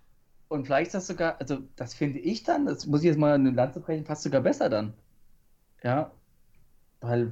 Und 0.50 0.66
vielleicht 0.66 0.88
ist 0.88 0.96
das 0.96 1.08
sogar, 1.08 1.40
also 1.40 1.60
das 1.76 1.94
finde 1.94 2.20
ich 2.20 2.44
dann, 2.44 2.66
das 2.66 2.86
muss 2.86 3.02
ich 3.02 3.08
jetzt 3.08 3.20
mal 3.20 3.34
eine 3.34 3.52
Lanze 3.52 3.80
brechen, 3.80 4.04
passt 4.04 4.24
sogar 4.24 4.42
besser 4.42 4.70
dann. 4.70 4.94
Ja, 5.84 6.12
weil 7.02 7.32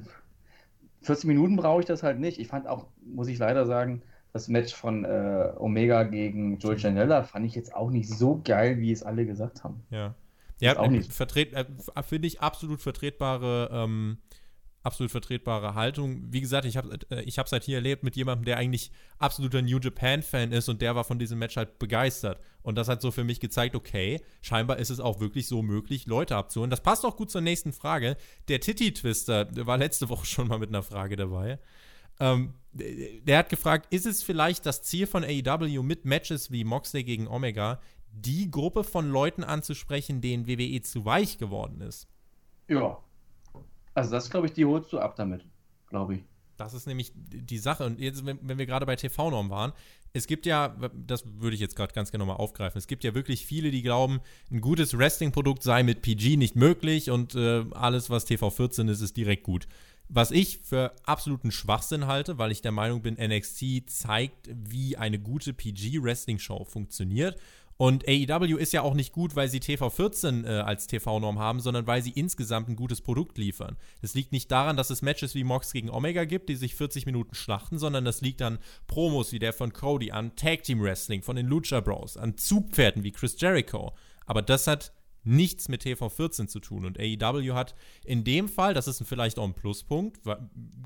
40 1.02 1.26
Minuten 1.26 1.56
brauche 1.56 1.80
ich 1.80 1.86
das 1.86 2.02
halt 2.02 2.18
nicht. 2.18 2.38
Ich 2.38 2.48
fand 2.48 2.66
auch, 2.66 2.86
muss 3.00 3.28
ich 3.28 3.38
leider 3.38 3.66
sagen, 3.66 4.02
das 4.36 4.48
Match 4.48 4.74
von 4.74 5.04
äh, 5.04 5.52
Omega 5.56 6.02
gegen 6.02 6.58
Joel 6.58 6.78
Janella 6.78 7.22
fand 7.22 7.46
ich 7.46 7.54
jetzt 7.54 7.74
auch 7.74 7.90
nicht 7.90 8.08
so 8.08 8.42
geil, 8.44 8.78
wie 8.78 8.92
es 8.92 9.02
alle 9.02 9.24
gesagt 9.24 9.64
haben. 9.64 9.82
Ja. 9.90 10.14
Ja, 10.60 10.78
auch 10.78 10.88
nicht. 10.88 11.12
Vertret, 11.12 11.52
äh, 11.52 11.64
finde 12.02 12.28
ich 12.28 12.40
absolut 12.40 12.80
vertretbare, 12.80 13.68
ähm, 13.72 14.18
absolut 14.82 15.10
vertretbare 15.10 15.74
Haltung. 15.74 16.32
Wie 16.32 16.40
gesagt, 16.40 16.64
ich 16.64 16.76
habe 16.76 16.98
äh, 17.10 17.22
ich 17.22 17.36
es 17.38 17.52
halt 17.52 17.64
hier 17.64 17.76
erlebt 17.76 18.02
mit 18.02 18.16
jemandem, 18.16 18.44
der 18.46 18.56
eigentlich 18.56 18.90
absoluter 19.18 19.60
New 19.60 19.78
Japan-Fan 19.78 20.52
ist 20.52 20.68
und 20.68 20.80
der 20.80 20.94
war 20.94 21.04
von 21.04 21.18
diesem 21.18 21.38
Match 21.38 21.56
halt 21.56 21.78
begeistert. 21.78 22.40
Und 22.62 22.76
das 22.76 22.88
hat 22.88 23.02
so 23.02 23.10
für 23.10 23.24
mich 23.24 23.40
gezeigt, 23.40 23.74
okay, 23.74 24.20
scheinbar 24.40 24.78
ist 24.78 24.90
es 24.90 25.00
auch 25.00 25.20
wirklich 25.20 25.46
so 25.46 25.62
möglich, 25.62 26.06
Leute 26.06 26.36
abzuholen. 26.36 26.70
Das 26.70 26.82
passt 26.82 27.04
auch 27.04 27.16
gut 27.16 27.30
zur 27.30 27.42
nächsten 27.42 27.72
Frage. 27.72 28.16
Der 28.48 28.60
Titty-Twister 28.60 29.48
war 29.66 29.76
letzte 29.76 30.08
Woche 30.10 30.26
schon 30.26 30.48
mal 30.48 30.58
mit 30.58 30.70
einer 30.70 30.82
Frage 30.82 31.16
dabei. 31.16 31.58
Ähm, 32.18 32.54
der 32.76 33.38
hat 33.38 33.48
gefragt, 33.48 33.92
ist 33.92 34.06
es 34.06 34.22
vielleicht 34.22 34.66
das 34.66 34.82
Ziel 34.82 35.06
von 35.06 35.24
AEW 35.24 35.82
mit 35.82 36.04
Matches 36.04 36.50
wie 36.50 36.64
Moxley 36.64 37.04
gegen 37.04 37.28
Omega, 37.28 37.80
die 38.12 38.50
Gruppe 38.50 38.84
von 38.84 39.10
Leuten 39.10 39.44
anzusprechen, 39.44 40.20
denen 40.20 40.46
WWE 40.46 40.80
zu 40.82 41.04
weich 41.04 41.38
geworden 41.38 41.80
ist? 41.80 42.08
Ja. 42.68 42.98
Also 43.94 44.10
das, 44.10 44.30
glaube 44.30 44.46
ich, 44.46 44.52
die 44.52 44.64
holst 44.64 44.92
du 44.92 44.98
ab 44.98 45.16
damit, 45.16 45.44
glaube 45.88 46.16
ich. 46.16 46.24
Das 46.56 46.74
ist 46.74 46.86
nämlich 46.86 47.12
die 47.14 47.58
Sache. 47.58 47.84
Und 47.84 48.00
jetzt, 48.00 48.24
wenn, 48.24 48.58
wir 48.58 48.66
gerade 48.66 48.86
bei 48.86 48.96
TV-Norm 48.96 49.50
waren, 49.50 49.72
es 50.12 50.26
gibt 50.26 50.46
ja, 50.46 50.74
das 50.94 51.24
würde 51.40 51.54
ich 51.54 51.60
jetzt 51.60 51.76
gerade 51.76 51.92
ganz 51.92 52.10
genau 52.10 52.24
mal 52.24 52.34
aufgreifen, 52.34 52.78
es 52.78 52.86
gibt 52.86 53.04
ja 53.04 53.14
wirklich 53.14 53.44
viele, 53.44 53.70
die 53.70 53.82
glauben, 53.82 54.20
ein 54.50 54.62
gutes 54.62 54.96
Wrestling-Produkt 54.96 55.62
sei 55.62 55.82
mit 55.82 56.00
PG 56.00 56.38
nicht 56.38 56.56
möglich 56.56 57.10
und 57.10 57.34
äh, 57.34 57.64
alles, 57.72 58.08
was 58.08 58.26
TV14 58.26 58.90
ist, 58.90 59.02
ist 59.02 59.16
direkt 59.16 59.42
gut. 59.42 59.68
Was 60.08 60.30
ich 60.30 60.58
für 60.58 60.94
absoluten 61.04 61.50
Schwachsinn 61.50 62.06
halte, 62.06 62.38
weil 62.38 62.52
ich 62.52 62.62
der 62.62 62.72
Meinung 62.72 63.02
bin, 63.02 63.14
NXT 63.14 63.90
zeigt, 63.90 64.48
wie 64.52 64.96
eine 64.96 65.18
gute 65.18 65.52
PG-Wrestling-Show 65.52 66.64
funktioniert. 66.64 67.36
Und 67.78 68.08
AEW 68.08 68.56
ist 68.56 68.72
ja 68.72 68.80
auch 68.80 68.94
nicht 68.94 69.12
gut, 69.12 69.36
weil 69.36 69.48
sie 69.48 69.60
TV14 69.60 70.46
äh, 70.46 70.60
als 70.60 70.86
TV-Norm 70.86 71.38
haben, 71.38 71.60
sondern 71.60 71.86
weil 71.86 72.00
sie 72.02 72.10
insgesamt 72.10 72.68
ein 72.68 72.76
gutes 72.76 73.02
Produkt 73.02 73.36
liefern. 73.36 73.76
Das 74.00 74.14
liegt 74.14 74.32
nicht 74.32 74.50
daran, 74.50 74.78
dass 74.78 74.88
es 74.88 75.02
Matches 75.02 75.34
wie 75.34 75.44
Mox 75.44 75.72
gegen 75.72 75.90
Omega 75.90 76.24
gibt, 76.24 76.48
die 76.48 76.54
sich 76.54 76.74
40 76.74 77.04
Minuten 77.04 77.34
schlachten, 77.34 77.78
sondern 77.78 78.06
das 78.06 78.22
liegt 78.22 78.40
an 78.40 78.58
Promos 78.86 79.32
wie 79.32 79.38
der 79.38 79.52
von 79.52 79.74
Cody, 79.74 80.10
an 80.10 80.34
Tag 80.36 80.62
Team 80.62 80.80
Wrestling 80.80 81.22
von 81.22 81.36
den 81.36 81.48
Lucha 81.48 81.80
Bros, 81.80 82.16
an 82.16 82.38
Zugpferden 82.38 83.04
wie 83.04 83.12
Chris 83.12 83.38
Jericho. 83.38 83.94
Aber 84.24 84.40
das 84.40 84.66
hat 84.66 84.92
nichts 85.26 85.68
mit 85.68 85.82
TV14 85.82 86.46
zu 86.46 86.60
tun. 86.60 86.84
Und 86.84 86.98
AEW 86.98 87.54
hat 87.54 87.74
in 88.04 88.24
dem 88.24 88.48
Fall, 88.48 88.74
das 88.74 88.88
ist 88.88 89.02
vielleicht 89.04 89.38
auch 89.38 89.44
ein 89.44 89.54
Pluspunkt, 89.54 90.20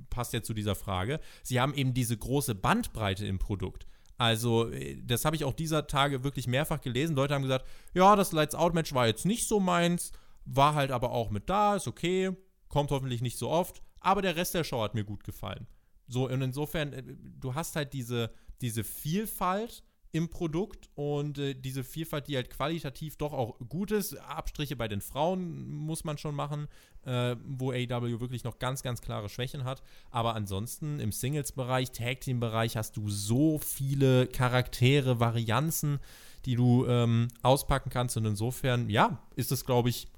passt 0.08 0.32
ja 0.32 0.42
zu 0.42 0.54
dieser 0.54 0.74
Frage, 0.74 1.20
sie 1.42 1.60
haben 1.60 1.74
eben 1.74 1.94
diese 1.94 2.16
große 2.16 2.54
Bandbreite 2.54 3.26
im 3.26 3.38
Produkt. 3.38 3.86
Also, 4.16 4.70
äh, 4.70 5.00
das 5.02 5.24
habe 5.24 5.36
ich 5.36 5.44
auch 5.44 5.54
dieser 5.54 5.86
Tage 5.86 6.24
wirklich 6.24 6.46
mehrfach 6.46 6.80
gelesen. 6.80 7.16
Leute 7.16 7.34
haben 7.34 7.42
gesagt, 7.42 7.66
ja, 7.94 8.16
das 8.16 8.32
Lights 8.32 8.54
Out 8.54 8.74
Match 8.74 8.92
war 8.92 9.06
jetzt 9.06 9.24
nicht 9.24 9.48
so 9.48 9.60
meins, 9.60 10.12
war 10.44 10.74
halt 10.74 10.90
aber 10.90 11.12
auch 11.12 11.30
mit 11.30 11.48
da, 11.48 11.76
ist 11.76 11.88
okay, 11.88 12.30
kommt 12.68 12.90
hoffentlich 12.90 13.22
nicht 13.22 13.38
so 13.38 13.48
oft, 13.48 13.82
aber 14.00 14.20
der 14.20 14.36
Rest 14.36 14.54
der 14.54 14.64
Show 14.64 14.82
hat 14.82 14.94
mir 14.94 15.04
gut 15.04 15.24
gefallen. 15.24 15.66
So, 16.06 16.28
und 16.28 16.42
insofern, 16.42 16.92
äh, 16.92 17.02
du 17.38 17.54
hast 17.54 17.76
halt 17.76 17.92
diese, 17.92 18.30
diese 18.60 18.84
Vielfalt 18.84 19.82
im 20.12 20.28
Produkt 20.28 20.88
und 20.94 21.38
äh, 21.38 21.54
diese 21.54 21.84
Vielfalt, 21.84 22.26
die 22.26 22.36
halt 22.36 22.50
qualitativ 22.50 23.16
doch 23.16 23.32
auch 23.32 23.56
gut 23.68 23.92
ist. 23.92 24.14
Abstriche 24.20 24.74
bei 24.74 24.88
den 24.88 25.00
Frauen 25.00 25.68
muss 25.68 26.04
man 26.04 26.18
schon 26.18 26.34
machen, 26.34 26.66
äh, 27.04 27.36
wo 27.46 27.70
AEW 27.70 28.20
wirklich 28.20 28.42
noch 28.42 28.58
ganz, 28.58 28.82
ganz 28.82 29.00
klare 29.00 29.28
Schwächen 29.28 29.64
hat. 29.64 29.82
Aber 30.10 30.34
ansonsten 30.34 30.98
im 30.98 31.12
Singles-Bereich, 31.12 31.92
Tag-Team-Bereich 31.92 32.76
hast 32.76 32.96
du 32.96 33.08
so 33.08 33.58
viele 33.58 34.26
Charaktere, 34.26 35.20
Varianzen, 35.20 36.00
die 36.44 36.56
du 36.56 36.86
ähm, 36.86 37.28
auspacken 37.42 37.90
kannst. 37.90 38.16
Und 38.16 38.24
insofern, 38.24 38.88
ja, 38.90 39.22
ist 39.36 39.52
es, 39.52 39.64
glaube 39.64 39.90
ich, 39.90 40.08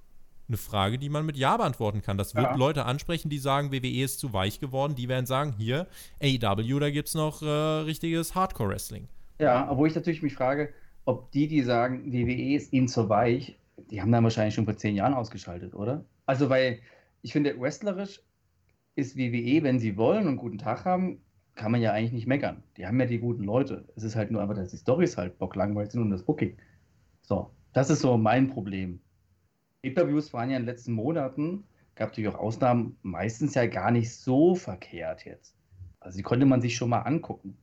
eine 0.49 0.57
Frage, 0.57 0.99
die 0.99 1.09
man 1.09 1.27
mit 1.27 1.37
Ja 1.37 1.57
beantworten 1.57 2.03
kann. 2.03 2.19
Das 2.19 2.35
wird 2.35 2.47
ja. 2.47 2.55
Leute 2.57 2.85
ansprechen, 2.87 3.29
die 3.29 3.39
sagen, 3.39 3.73
WWE 3.73 4.03
ist 4.03 4.21
zu 4.21 4.33
weich 4.33 4.59
geworden. 4.59 4.95
Die 4.95 5.09
werden 5.09 5.27
sagen, 5.27 5.55
hier, 5.57 5.87
AEW, 6.23 6.79
da 6.79 6.91
gibt 6.91 7.09
es 7.09 7.15
noch 7.15 7.43
äh, 7.43 7.47
richtiges 7.47 8.35
Hardcore-Wrestling. 8.35 9.09
Ja, 9.43 9.69
obwohl 9.69 9.89
ich 9.89 9.95
natürlich 9.97 10.23
mich 10.23 10.35
frage, 10.35 10.73
ob 11.05 11.33
die, 11.33 11.49
die 11.49 11.63
sagen, 11.63 12.13
WWE 12.13 12.55
ist 12.55 12.73
ihnen 12.73 12.87
zu 12.87 13.09
weich, 13.09 13.59
die 13.91 14.01
haben 14.01 14.13
dann 14.13 14.23
wahrscheinlich 14.23 14.55
schon 14.55 14.67
vor 14.67 14.77
zehn 14.77 14.95
Jahren 14.95 15.15
ausgeschaltet, 15.15 15.75
oder? 15.75 16.05
Also, 16.27 16.49
weil 16.49 16.79
ich 17.23 17.33
finde, 17.33 17.61
wrestlerisch 17.61 18.23
ist 18.95 19.17
WWE, 19.17 19.65
wenn 19.65 19.81
sie 19.81 19.97
wollen 19.97 20.23
und 20.23 20.29
einen 20.29 20.37
guten 20.37 20.59
Tag 20.59 20.85
haben, 20.85 21.21
kann 21.57 21.73
man 21.73 21.83
ja 21.83 21.91
eigentlich 21.91 22.13
nicht 22.13 22.29
meckern. 22.29 22.63
Die 22.77 22.87
haben 22.87 23.01
ja 23.01 23.07
die 23.07 23.19
guten 23.19 23.43
Leute. 23.43 23.85
Es 23.97 24.05
ist 24.05 24.15
halt 24.15 24.31
nur 24.31 24.41
einfach, 24.41 24.55
dass 24.55 24.71
die 24.71 24.77
Storys 24.77 25.19
halt 25.19 25.37
bocklangweilig 25.41 25.91
sind 25.91 26.03
und 26.03 26.11
das 26.11 26.23
Booking. 26.23 26.57
So, 27.23 27.51
das 27.73 27.91
ist 27.91 28.01
so 28.01 28.17
mein 28.17 28.49
Problem. 28.49 29.01
Interviews 29.81 30.33
waren 30.33 30.51
ja 30.51 30.57
in 30.57 30.63
den 30.63 30.69
letzten 30.69 30.93
Monaten, 30.93 31.65
gab 31.97 32.11
natürlich 32.11 32.31
auch 32.31 32.39
Ausnahmen, 32.39 32.97
meistens 33.03 33.57
ja 33.57 33.67
gar 33.67 33.91
nicht 33.91 34.15
so 34.15 34.55
verkehrt 34.55 35.25
jetzt. 35.25 35.57
Also 35.99 36.17
die 36.17 36.23
konnte 36.23 36.47
man 36.47 36.61
sich 36.61 36.77
schon 36.77 36.91
mal 36.91 37.01
angucken. 37.01 37.59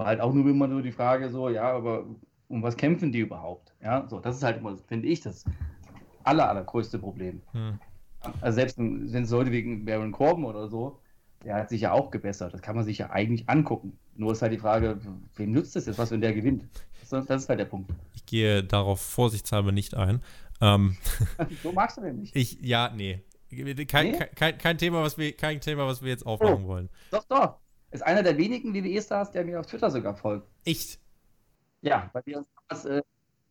War 0.00 0.06
halt 0.06 0.22
auch 0.22 0.32
nur 0.32 0.48
immer 0.48 0.66
nur 0.66 0.80
die 0.80 0.92
Frage 0.92 1.28
so, 1.28 1.50
ja, 1.50 1.70
aber 1.70 2.06
um 2.48 2.62
was 2.62 2.78
kämpfen 2.78 3.12
die 3.12 3.18
überhaupt? 3.18 3.74
Ja, 3.82 4.08
so, 4.08 4.18
das 4.18 4.34
ist 4.34 4.42
halt 4.42 4.56
immer, 4.56 4.74
finde 4.88 5.08
ich, 5.08 5.20
das 5.20 5.44
aller, 6.24 6.48
allergrößte 6.48 6.98
Problem. 6.98 7.42
Hm. 7.52 7.78
Also 8.40 8.54
selbst 8.54 8.78
wenn 8.78 9.12
es 9.12 9.28
Leute 9.28 9.52
wegen 9.52 9.84
Baron 9.84 10.10
Corbin 10.10 10.46
oder 10.46 10.68
so, 10.68 11.00
der 11.44 11.56
hat 11.56 11.68
sich 11.68 11.82
ja 11.82 11.92
auch 11.92 12.10
gebessert. 12.10 12.54
Das 12.54 12.62
kann 12.62 12.76
man 12.76 12.86
sich 12.86 12.96
ja 12.96 13.10
eigentlich 13.10 13.46
angucken. 13.50 13.98
Nur 14.14 14.32
ist 14.32 14.40
halt 14.40 14.54
die 14.54 14.58
Frage, 14.58 14.98
wem 15.34 15.52
nützt 15.52 15.76
es 15.76 15.84
jetzt 15.84 15.98
was, 15.98 16.10
wenn 16.10 16.22
der 16.22 16.32
gewinnt? 16.32 16.66
Das, 17.10 17.26
das 17.26 17.42
ist 17.42 17.48
halt 17.50 17.60
der 17.60 17.66
Punkt. 17.66 17.92
Ich 18.14 18.24
gehe 18.24 18.64
darauf 18.64 19.02
vorsichtshalber 19.02 19.70
nicht 19.70 19.94
ein. 19.94 20.22
Ähm, 20.62 20.96
so 21.62 21.72
magst 21.72 21.98
du 21.98 22.00
den 22.00 22.20
nicht. 22.20 22.34
Ich, 22.34 22.58
ja, 22.62 22.90
nee. 22.96 23.22
Kein, 23.86 24.12
nee? 24.12 24.18
Kein, 24.34 24.56
kein, 24.56 24.78
Thema, 24.78 25.02
was 25.02 25.18
wir, 25.18 25.36
kein 25.36 25.60
Thema, 25.60 25.86
was 25.86 26.00
wir 26.00 26.08
jetzt 26.08 26.24
aufmachen 26.24 26.64
oh, 26.64 26.68
wollen. 26.68 26.88
Doch, 27.10 27.24
doch. 27.24 27.58
Ist 27.90 28.02
einer 28.02 28.22
der 28.22 28.38
wenigen 28.38 28.72
WWE-Stars, 28.74 29.32
der 29.32 29.44
mir 29.44 29.58
auf 29.58 29.66
Twitter 29.66 29.90
sogar 29.90 30.14
folgt. 30.14 30.46
Echt? 30.64 31.00
Ja, 31.82 32.08
weil 32.12 32.22
wir 32.26 32.38
uns 32.38 32.46
damals 32.68 32.84
äh, 32.84 33.02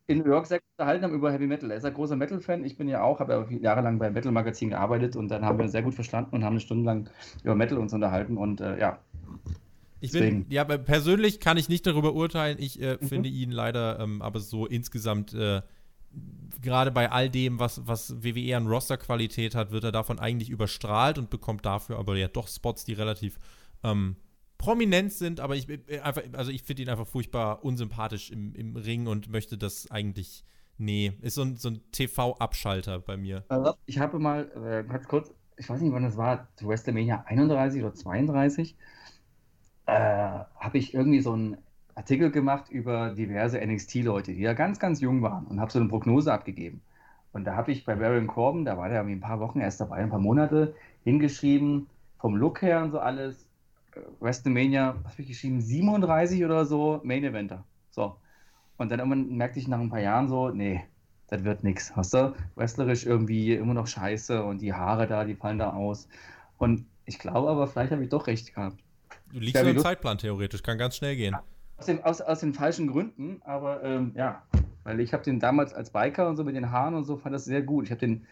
in 0.06 0.18
New 0.18 0.26
York 0.26 0.46
sehr 0.46 0.60
unterhalten 0.76 1.04
haben 1.04 1.14
über 1.14 1.30
Heavy 1.30 1.46
Metal. 1.46 1.70
Er 1.70 1.76
ist 1.76 1.84
ein 1.84 1.94
großer 1.94 2.16
Metal-Fan. 2.16 2.64
Ich 2.64 2.76
bin 2.76 2.88
ja 2.88 3.02
auch, 3.02 3.20
habe 3.20 3.32
ja 3.32 3.58
jahrelang 3.58 3.98
beim 3.98 4.12
Metal-Magazin 4.12 4.70
gearbeitet 4.70 5.14
und 5.14 5.28
dann 5.28 5.44
haben 5.44 5.58
wir 5.58 5.68
sehr 5.68 5.82
gut 5.82 5.94
verstanden 5.94 6.34
und 6.34 6.44
haben 6.44 6.54
eine 6.54 6.60
Stunde 6.60 6.84
lang 6.84 7.10
über 7.44 7.54
Metal 7.54 7.78
uns 7.78 7.92
unterhalten 7.92 8.36
und 8.36 8.60
äh, 8.60 8.78
ja. 8.78 8.98
Ich 10.00 10.12
bin, 10.12 10.46
ja, 10.48 10.64
persönlich 10.64 11.40
kann 11.40 11.58
ich 11.58 11.68
nicht 11.68 11.86
darüber 11.86 12.14
urteilen. 12.14 12.56
Ich 12.58 12.80
äh, 12.80 12.96
mhm. 12.98 13.06
finde 13.06 13.28
ihn 13.28 13.50
leider, 13.50 14.00
ähm, 14.00 14.22
aber 14.22 14.40
so 14.40 14.66
insgesamt, 14.66 15.34
äh, 15.34 15.60
gerade 16.62 16.90
bei 16.90 17.12
all 17.12 17.28
dem, 17.28 17.58
was, 17.58 17.86
was 17.86 18.24
WWE 18.24 18.56
an 18.56 18.66
Roster-Qualität 18.66 19.54
hat, 19.54 19.70
wird 19.70 19.84
er 19.84 19.92
davon 19.92 20.18
eigentlich 20.18 20.48
überstrahlt 20.48 21.18
und 21.18 21.28
bekommt 21.28 21.66
dafür 21.66 21.98
aber 21.98 22.16
ja 22.16 22.28
doch 22.28 22.48
Spots, 22.48 22.84
die 22.84 22.94
relativ 22.94 23.38
ähm, 23.84 24.16
prominent 24.60 25.10
sind, 25.12 25.40
aber 25.40 25.56
ich 25.56 25.68
äh, 25.68 26.00
einfach, 26.00 26.22
also 26.34 26.52
ich 26.52 26.62
finde 26.62 26.82
ihn 26.82 26.90
einfach 26.90 27.06
furchtbar 27.06 27.64
unsympathisch 27.64 28.30
im, 28.30 28.54
im 28.54 28.76
Ring 28.76 29.06
und 29.06 29.30
möchte 29.30 29.58
das 29.58 29.90
eigentlich. 29.90 30.44
Nee, 30.76 31.12
ist 31.20 31.34
so 31.34 31.42
ein, 31.42 31.56
so 31.56 31.68
ein 31.68 31.80
TV-Abschalter 31.92 33.00
bei 33.00 33.18
mir. 33.18 33.44
Ich 33.84 33.98
habe 33.98 34.18
mal, 34.18 34.50
äh, 34.56 34.82
ganz 34.90 35.06
kurz, 35.06 35.30
ich 35.58 35.68
weiß 35.68 35.80
nicht, 35.82 35.92
wann 35.92 36.04
das 36.04 36.16
war, 36.16 36.48
zu 36.56 36.68
WrestleMania 36.68 37.24
31 37.26 37.82
oder 37.82 37.92
32, 37.92 38.76
äh, 39.84 39.92
habe 39.92 40.78
ich 40.78 40.94
irgendwie 40.94 41.20
so 41.20 41.32
einen 41.32 41.58
Artikel 41.94 42.30
gemacht 42.30 42.70
über 42.70 43.10
diverse 43.10 43.60
NXT-Leute, 43.60 44.32
die 44.32 44.40
ja 44.40 44.54
ganz, 44.54 44.78
ganz 44.78 45.02
jung 45.02 45.20
waren 45.20 45.46
und 45.46 45.60
habe 45.60 45.70
so 45.70 45.78
eine 45.78 45.88
Prognose 45.88 46.32
abgegeben. 46.32 46.80
Und 47.32 47.44
da 47.44 47.56
habe 47.56 47.72
ich 47.72 47.84
bei 47.84 47.94
Baron 47.94 48.26
Corbin, 48.26 48.64
da 48.64 48.78
war 48.78 48.88
der 48.88 48.98
irgendwie 48.98 49.16
ein 49.16 49.20
paar 49.20 49.40
Wochen 49.40 49.60
erst 49.60 49.82
dabei, 49.82 49.96
ein 49.96 50.08
paar 50.08 50.18
Monate, 50.18 50.74
hingeschrieben, 51.04 51.88
vom 52.18 52.36
Look 52.36 52.62
her 52.62 52.82
und 52.82 52.92
so 52.92 53.00
alles, 53.00 53.46
WrestleMania, 54.20 54.96
was 55.02 55.12
habe 55.12 55.22
ich 55.22 55.28
geschrieben, 55.28 55.60
37 55.60 56.44
oder 56.44 56.64
so, 56.64 57.00
Main 57.04 57.24
Eventer. 57.24 57.64
So. 57.90 58.16
Und 58.76 58.90
dann 58.90 58.98
irgendwann 58.98 59.36
merkte 59.36 59.58
ich 59.58 59.68
nach 59.68 59.80
ein 59.80 59.90
paar 59.90 60.00
Jahren 60.00 60.28
so, 60.28 60.50
nee, 60.50 60.82
das 61.28 61.44
wird 61.44 61.64
nichts. 61.64 61.94
Hast 61.94 62.14
du? 62.14 62.34
Wrestlerisch 62.56 63.06
irgendwie 63.06 63.54
immer 63.54 63.74
noch 63.74 63.86
scheiße 63.86 64.42
und 64.42 64.60
die 64.60 64.72
Haare 64.72 65.06
da, 65.06 65.24
die 65.24 65.34
fallen 65.34 65.58
da 65.58 65.72
aus. 65.72 66.08
Und 66.58 66.86
ich 67.04 67.18
glaube 67.18 67.50
aber, 67.50 67.66
vielleicht 67.66 67.92
habe 67.92 68.02
ich 68.02 68.08
doch 68.08 68.26
recht 68.26 68.54
gehabt. 68.54 68.78
Du 69.32 69.38
liegst 69.38 69.54
ja 69.54 69.68
im 69.68 69.78
Zeitplan 69.78 70.18
theoretisch, 70.18 70.62
kann 70.62 70.78
ganz 70.78 70.96
schnell 70.96 71.16
gehen. 71.16 71.36
Aus, 71.76 71.86
dem, 71.86 72.02
aus, 72.02 72.20
aus 72.20 72.40
den 72.40 72.52
falschen 72.52 72.88
Gründen, 72.88 73.40
aber 73.44 73.82
ähm, 73.82 74.12
ja, 74.16 74.42
Weil 74.82 75.00
ich 75.00 75.12
habe 75.12 75.22
den 75.22 75.40
damals 75.40 75.72
als 75.72 75.90
Biker 75.90 76.28
und 76.28 76.36
so 76.36 76.44
mit 76.44 76.56
den 76.56 76.70
Haaren 76.70 76.94
und 76.94 77.04
so, 77.04 77.16
fand 77.16 77.34
das 77.34 77.44
sehr 77.44 77.62
gut. 77.62 77.84
Ich 77.84 77.90
habe 77.90 78.00
den 78.00 78.26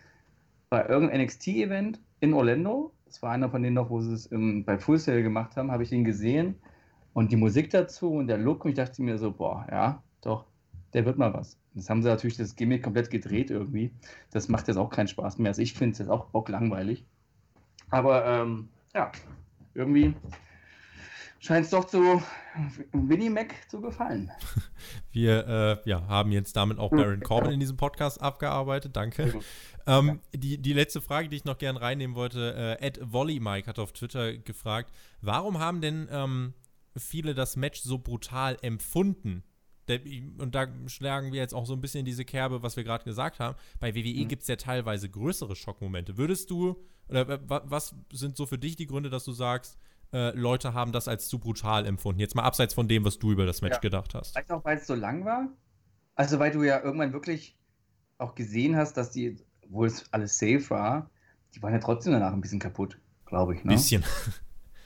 bei 0.71 0.87
irgendeinem 0.87 1.23
NXT-Event 1.23 2.01
in 2.21 2.35
Orlando, 2.35 2.93
das 3.09 3.23
war 3.23 3.33
einer 3.33 3.51
von 3.51 3.63
denen 3.63 3.75
noch, 3.75 3.91
wo 3.91 4.01
sie 4.01 4.13
es 4.13 4.27
im, 4.27 4.65
bei 4.65 4.79
Full 4.79 4.99
Sail 4.99 5.23
gemacht 5.23 5.57
haben, 5.57 5.71
habe 5.71 5.83
ich 5.83 5.89
den 5.89 6.05
gesehen 6.05 6.57
und 7.15 7.33
die 7.33 7.37
Musik 7.37 7.71
dazu 7.71 8.13
und 8.13 8.29
der 8.29 8.39
Look 8.39 8.65
und 8.65 8.71
ich 8.71 8.77
dachte 8.77 9.03
mir 9.03 9.19
so, 9.19 9.33
boah, 9.33 9.67
ja, 9.71 10.03
doch, 10.21 10.45
der 10.93 11.05
wird 11.05 11.19
mal 11.19 11.33
was. 11.33 11.59
Jetzt 11.75 11.91
haben 11.91 12.03
sie 12.03 12.09
natürlich 12.09 12.37
das 12.37 12.55
Gimmick 12.55 12.83
komplett 12.83 13.11
gedreht 13.11 13.51
irgendwie. 13.51 13.93
Das 14.31 14.49
macht 14.49 14.69
jetzt 14.69 14.77
auch 14.77 14.91
keinen 14.91 15.09
Spaß 15.09 15.39
mehr. 15.39 15.51
Also 15.51 15.63
ich 15.63 15.75
finde 15.75 15.93
es 15.93 15.99
jetzt 15.99 16.09
auch 16.09 16.27
bock 16.27 16.49
langweilig. 16.49 17.05
Aber 17.91 18.27
ähm, 18.27 18.69
ja, 18.95 19.11
irgendwie 19.75 20.15
scheint 21.39 21.65
es 21.65 21.71
doch 21.71 21.85
zu 21.85 22.23
Winnie 22.93 23.31
Mac 23.31 23.55
zu 23.69 23.81
gefallen. 23.81 24.31
Wir 25.13 25.47
äh, 25.85 25.89
ja, 25.89 26.07
haben 26.07 26.33
jetzt 26.33 26.57
damit 26.57 26.79
auch 26.79 26.91
Baron 26.91 27.21
Corbin 27.21 27.53
in 27.53 27.61
diesem 27.61 27.77
Podcast 27.77 28.21
abgearbeitet. 28.21 28.97
Danke. 28.97 29.41
Ähm, 29.87 30.21
die, 30.35 30.59
die 30.59 30.73
letzte 30.73 31.01
Frage, 31.01 31.29
die 31.29 31.37
ich 31.37 31.45
noch 31.45 31.59
gerne 31.59 31.81
reinnehmen 31.81 32.17
wollte, 32.17 32.77
äh, 32.81 32.87
Ed 32.87 33.01
Volley 33.03 33.41
Mike 33.41 33.67
hat 33.67 33.79
auf 33.79 33.93
Twitter 33.93 34.37
gefragt, 34.37 34.93
warum 35.21 35.59
haben 35.59 35.81
denn 35.81 36.09
ähm, 36.11 36.55
viele 36.97 37.35
das 37.35 37.57
Match 37.57 37.81
so 37.81 37.99
brutal 37.99 38.59
empfunden? 38.63 39.45
und 40.37 40.55
da 40.55 40.67
schlagen 40.87 41.33
wir 41.33 41.41
jetzt 41.41 41.55
auch 41.55 41.65
so 41.65 41.73
ein 41.73 41.81
bisschen 41.81 42.01
in 42.01 42.05
diese 42.05 42.27
Kerbe, 42.27 42.63
was 42.63 42.77
wir 42.77 42.85
gerade 42.85 43.05
gesagt 43.05 43.41
haben. 43.41 43.57
Bei 43.81 43.95
WWE 43.95 44.25
mhm. 44.25 44.29
gibt 44.29 44.43
es 44.43 44.49
ja 44.49 44.57
teilweise 44.57 45.09
größere 45.09 45.57
Schockmomente. 45.57 46.19
Würdest 46.19 46.51
du, 46.51 46.77
oder 47.09 47.41
was 47.49 47.95
sind 48.13 48.37
so 48.37 48.45
für 48.45 48.59
dich 48.59 48.77
die 48.77 48.87
Gründe, 48.87 49.09
dass 49.09 49.25
du 49.25 49.33
sagst, 49.33 49.79
äh, 50.13 50.31
Leute 50.37 50.75
haben 50.75 50.93
das 50.93 51.09
als 51.09 51.29
zu 51.29 51.39
brutal 51.39 51.87
empfunden? 51.87 52.21
Jetzt 52.21 52.35
mal 52.35 52.43
abseits 52.43 52.75
von 52.75 52.89
dem, 52.89 53.05
was 53.05 53.19
du 53.19 53.33
über 53.33 53.47
das 53.47 53.63
Match 53.63 53.75
ja. 53.75 53.81
gedacht 53.81 54.15
hast. 54.15 54.33
Vielleicht 54.33 54.51
auch, 54.51 54.65
weil 54.65 54.79
es 54.79 54.87
so 54.87 54.95
lang 54.95 55.25
war. 55.25 55.49
Also, 56.15 56.39
weil 56.39 56.51
du 56.51 56.63
ja 56.63 56.83
irgendwann 56.83 57.13
wirklich 57.13 57.57
auch 58.19 58.35
gesehen 58.35 58.77
hast, 58.77 58.97
dass 58.97 59.11
die, 59.11 59.39
obwohl 59.65 59.87
es 59.87 60.13
alles 60.13 60.39
safe 60.39 60.69
war, 60.71 61.11
die 61.55 61.63
waren 61.63 61.73
ja 61.73 61.79
trotzdem 61.79 62.13
danach 62.13 62.33
ein 62.33 62.41
bisschen 62.41 62.59
kaputt, 62.59 62.99
glaube 63.27 63.55
ich. 63.55 63.65
Ne? 63.65 63.73
Bisschen. 63.75 64.05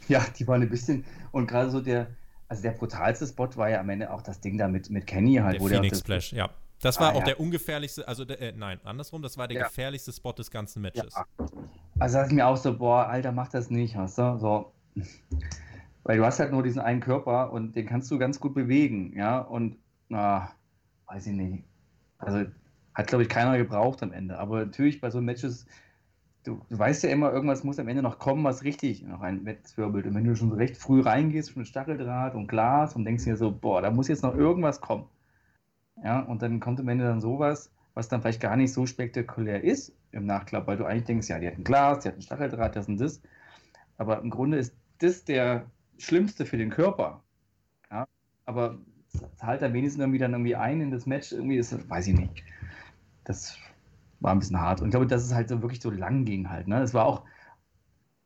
Ja, 0.09 0.27
die 0.37 0.47
waren 0.49 0.61
ein 0.61 0.69
bisschen. 0.69 1.05
Und 1.31 1.47
gerade 1.47 1.71
so 1.71 1.81
der, 1.81 2.09
also 2.49 2.61
der 2.61 2.73
brutalste 2.73 3.27
Spot 3.27 3.49
war 3.55 3.71
ja 3.71 3.79
am 3.79 3.89
Ende 3.89 4.13
auch 4.13 4.21
das 4.21 4.41
Ding 4.41 4.59
da 4.59 4.67
mit, 4.67 4.91
mit 4.91 5.07
Kenny 5.07 5.37
halt. 5.37 5.61
Der 5.61 5.69
Phoenix 5.69 6.01
Splash, 6.01 6.33
ja. 6.33 6.51
Das 6.81 6.99
war 6.99 7.11
ah, 7.11 7.13
auch 7.13 7.21
ja. 7.21 7.27
der 7.27 7.41
ungefährlichste, 7.41 8.07
also 8.09 8.25
der, 8.25 8.41
äh, 8.41 8.53
nein, 8.53 8.81
andersrum, 8.83 9.23
das 9.23 9.39
war 9.39 9.47
der 9.47 9.59
ja. 9.59 9.67
gefährlichste 9.69 10.13
Spot 10.13 10.33
des 10.33 10.51
ganzen 10.51 10.83
Matches. 10.83 11.15
Ja. 11.15 11.27
Also 12.01 12.19
dachte 12.19 12.31
ich 12.31 12.35
mir 12.35 12.47
auch 12.47 12.57
so, 12.57 12.77
boah, 12.77 13.07
Alter, 13.07 13.31
mach 13.31 13.49
das 13.49 13.71
nicht, 13.71 13.95
hast 13.95 14.19
du? 14.19 14.39
So. 14.41 14.73
Weil 16.05 16.19
du 16.19 16.25
hast 16.25 16.41
halt 16.41 16.53
nur 16.53 16.63
diesen 16.63 16.81
einen 16.81 17.01
Körper 17.01 17.53
und 17.53 17.77
den 17.77 17.87
kannst 17.87 18.11
du 18.11 18.19
ganz 18.19 18.41
gut 18.41 18.55
bewegen, 18.55 19.17
ja. 19.17 19.39
Und 19.39 19.79
na, 20.09 20.51
weiß 21.07 21.27
ich 21.27 21.33
nicht. 21.33 21.65
Also 22.19 22.45
hat, 22.95 23.07
glaube 23.07 23.23
ich, 23.23 23.29
keiner 23.29 23.57
gebraucht 23.57 24.03
am 24.03 24.13
Ende. 24.13 24.39
Aber 24.39 24.65
natürlich 24.65 25.01
bei 25.01 25.11
so 25.11 25.21
Matches 25.21 25.67
du, 26.45 26.61
du, 26.69 26.79
weißt 26.79 27.05
ja 27.05 27.11
immer, 27.11 27.33
irgendwas 27.33 27.65
muss 27.65 27.79
am 27.79 27.89
Ende 27.89 28.03
noch 28.03 28.19
kommen, 28.19 28.45
was 28.45 28.65
richtig 28.65 29.03
noch 29.03 29.21
ein 29.21 29.45
Wetzwirbelt. 29.45 30.07
Und 30.07 30.15
wenn 30.15 30.25
du 30.25 30.37
schon 30.37 30.51
so 30.51 30.57
recht 30.57 30.77
früh 30.77 31.01
reingehst 31.01 31.57
mit 31.57 31.69
Stacheldraht 31.69 32.35
und 32.35 32.49
Glas 32.49 32.95
und 32.97 33.05
denkst 33.05 33.25
dir 33.25 33.37
so, 33.37 33.53
boah, 33.53 33.83
da 33.83 33.91
muss 33.91 34.09
jetzt 34.09 34.23
noch 34.23 34.35
irgendwas 34.35 34.81
kommen. 34.81 35.07
Ja, 36.03 36.21
und 36.21 36.43
dann 36.43 36.61
kommt 36.61 36.81
am 36.81 36.89
Ende 36.89 37.05
dann 37.05 37.21
sowas, 37.21 37.73
was 37.95 38.09
dann 38.09 38.23
vielleicht 38.23 38.41
gar 38.41 38.57
nicht 38.57 38.73
so 38.73 38.87
spektakulär 38.87 39.63
ist 39.63 39.95
im 40.11 40.27
Nachklapp, 40.27 40.67
weil 40.67 40.77
du 40.77 40.85
eigentlich 40.85 41.05
denkst, 41.05 41.29
ja, 41.29 41.39
die 41.39 41.47
hatten 41.47 41.65
Glas, 41.65 42.01
die 42.01 42.09
hatten 42.09 42.23
Stacheldraht, 42.23 42.75
das 42.77 42.89
und 42.89 43.01
das. 43.01 43.23
Aber 43.99 44.21
im 44.21 44.31
Grunde 44.31 44.59
ist 44.59 44.75
das 45.03 45.25
der 45.25 45.71
Schlimmste 45.99 46.47
für 46.47 46.57
den 46.57 46.71
Körper. 46.71 47.23
Ja, 47.91 48.07
aber 48.45 48.79
zahlt 49.37 49.63
da 49.63 49.73
wenigstens 49.73 50.01
irgendwie 50.01 50.19
dann 50.19 50.33
irgendwie 50.33 50.57
ein 50.57 50.81
in 50.81 50.91
das 50.91 51.07
Match, 51.07 51.33
irgendwie 51.33 51.57
ist, 51.57 51.89
weiß 51.89 52.09
ich 52.09 52.19
nicht. 52.19 52.45
Das 53.25 53.59
war 54.21 54.33
ein 54.33 54.39
bisschen 54.39 54.61
hart. 54.61 54.81
Und 54.81 54.89
ich 54.89 54.93
glaube, 54.93 55.07
dass 55.07 55.25
es 55.25 55.35
halt 55.35 55.49
so 55.49 55.63
wirklich 55.63 55.81
so 55.81 55.91
lang 55.91 56.25
ging 56.25 56.49
halt. 56.49 56.69
Ne? 56.69 56.81
Es 56.81 56.95
war 56.95 57.07
auch, 57.07 57.25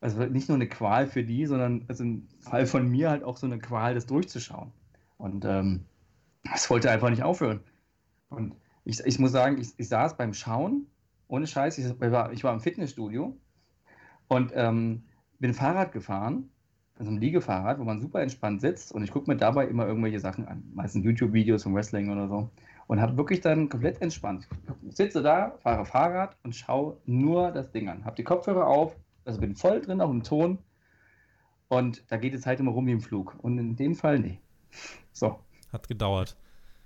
also 0.00 0.24
nicht 0.24 0.48
nur 0.48 0.56
eine 0.56 0.68
Qual 0.68 1.06
für 1.06 1.24
die, 1.24 1.46
sondern 1.46 1.84
also 1.88 2.04
im 2.04 2.28
Fall 2.40 2.66
von 2.66 2.88
mir 2.88 3.10
halt 3.10 3.24
auch 3.24 3.36
so 3.36 3.46
eine 3.46 3.58
Qual, 3.58 3.94
das 3.94 4.06
durchzuschauen. 4.06 4.72
Und 5.16 5.44
ähm, 5.44 5.86
es 6.54 6.70
wollte 6.70 6.90
einfach 6.90 7.10
nicht 7.10 7.22
aufhören. 7.22 7.60
Und 8.28 8.54
ich, 8.84 9.00
ich 9.00 9.18
muss 9.18 9.32
sagen, 9.32 9.58
ich, 9.58 9.72
ich 9.76 9.88
saß 9.88 10.16
beim 10.16 10.34
Schauen, 10.34 10.86
ohne 11.28 11.46
Scheiß, 11.46 11.78
ich 11.78 12.00
war, 12.00 12.32
ich 12.32 12.44
war 12.44 12.52
im 12.52 12.60
Fitnessstudio 12.60 13.36
und 14.28 14.52
ähm, 14.54 15.04
bin 15.38 15.54
Fahrrad 15.54 15.92
gefahren, 15.92 16.50
also 16.98 17.10
ein 17.10 17.20
Liegefahrrad, 17.20 17.78
wo 17.78 17.84
man 17.84 18.00
super 18.00 18.20
entspannt 18.20 18.60
sitzt 18.60 18.92
und 18.92 19.02
ich 19.04 19.10
gucke 19.10 19.30
mir 19.30 19.36
dabei 19.36 19.66
immer 19.66 19.86
irgendwelche 19.86 20.20
Sachen 20.20 20.46
an, 20.46 20.62
meistens 20.74 21.04
YouTube-Videos 21.04 21.62
vom 21.62 21.74
Wrestling 21.74 22.10
oder 22.10 22.28
so 22.28 22.50
und 22.86 23.00
habe 23.00 23.16
wirklich 23.16 23.40
dann 23.40 23.68
komplett 23.68 24.00
entspannt. 24.00 24.48
Ich 24.88 24.96
sitze 24.96 25.22
da, 25.22 25.56
fahre 25.62 25.84
Fahrrad 25.84 26.36
und 26.42 26.54
schaue 26.54 26.96
nur 27.04 27.50
das 27.50 27.70
Ding 27.72 27.88
an. 27.88 28.04
Habe 28.04 28.16
die 28.16 28.24
Kopfhörer 28.24 28.66
auf, 28.66 28.96
also 29.24 29.40
bin 29.40 29.56
voll 29.56 29.80
drin 29.80 30.00
auf 30.00 30.10
dem 30.10 30.22
Ton 30.22 30.58
und 31.68 32.04
da 32.08 32.16
geht 32.16 32.32
die 32.32 32.38
Zeit 32.38 32.60
immer 32.60 32.70
rum 32.70 32.86
wie 32.86 32.92
im 32.92 33.00
Flug. 33.00 33.36
Und 33.42 33.58
in 33.58 33.76
dem 33.76 33.94
Fall 33.94 34.18
nee. 34.18 34.40
So. 35.12 35.38
Hat 35.72 35.88
gedauert. 35.88 36.36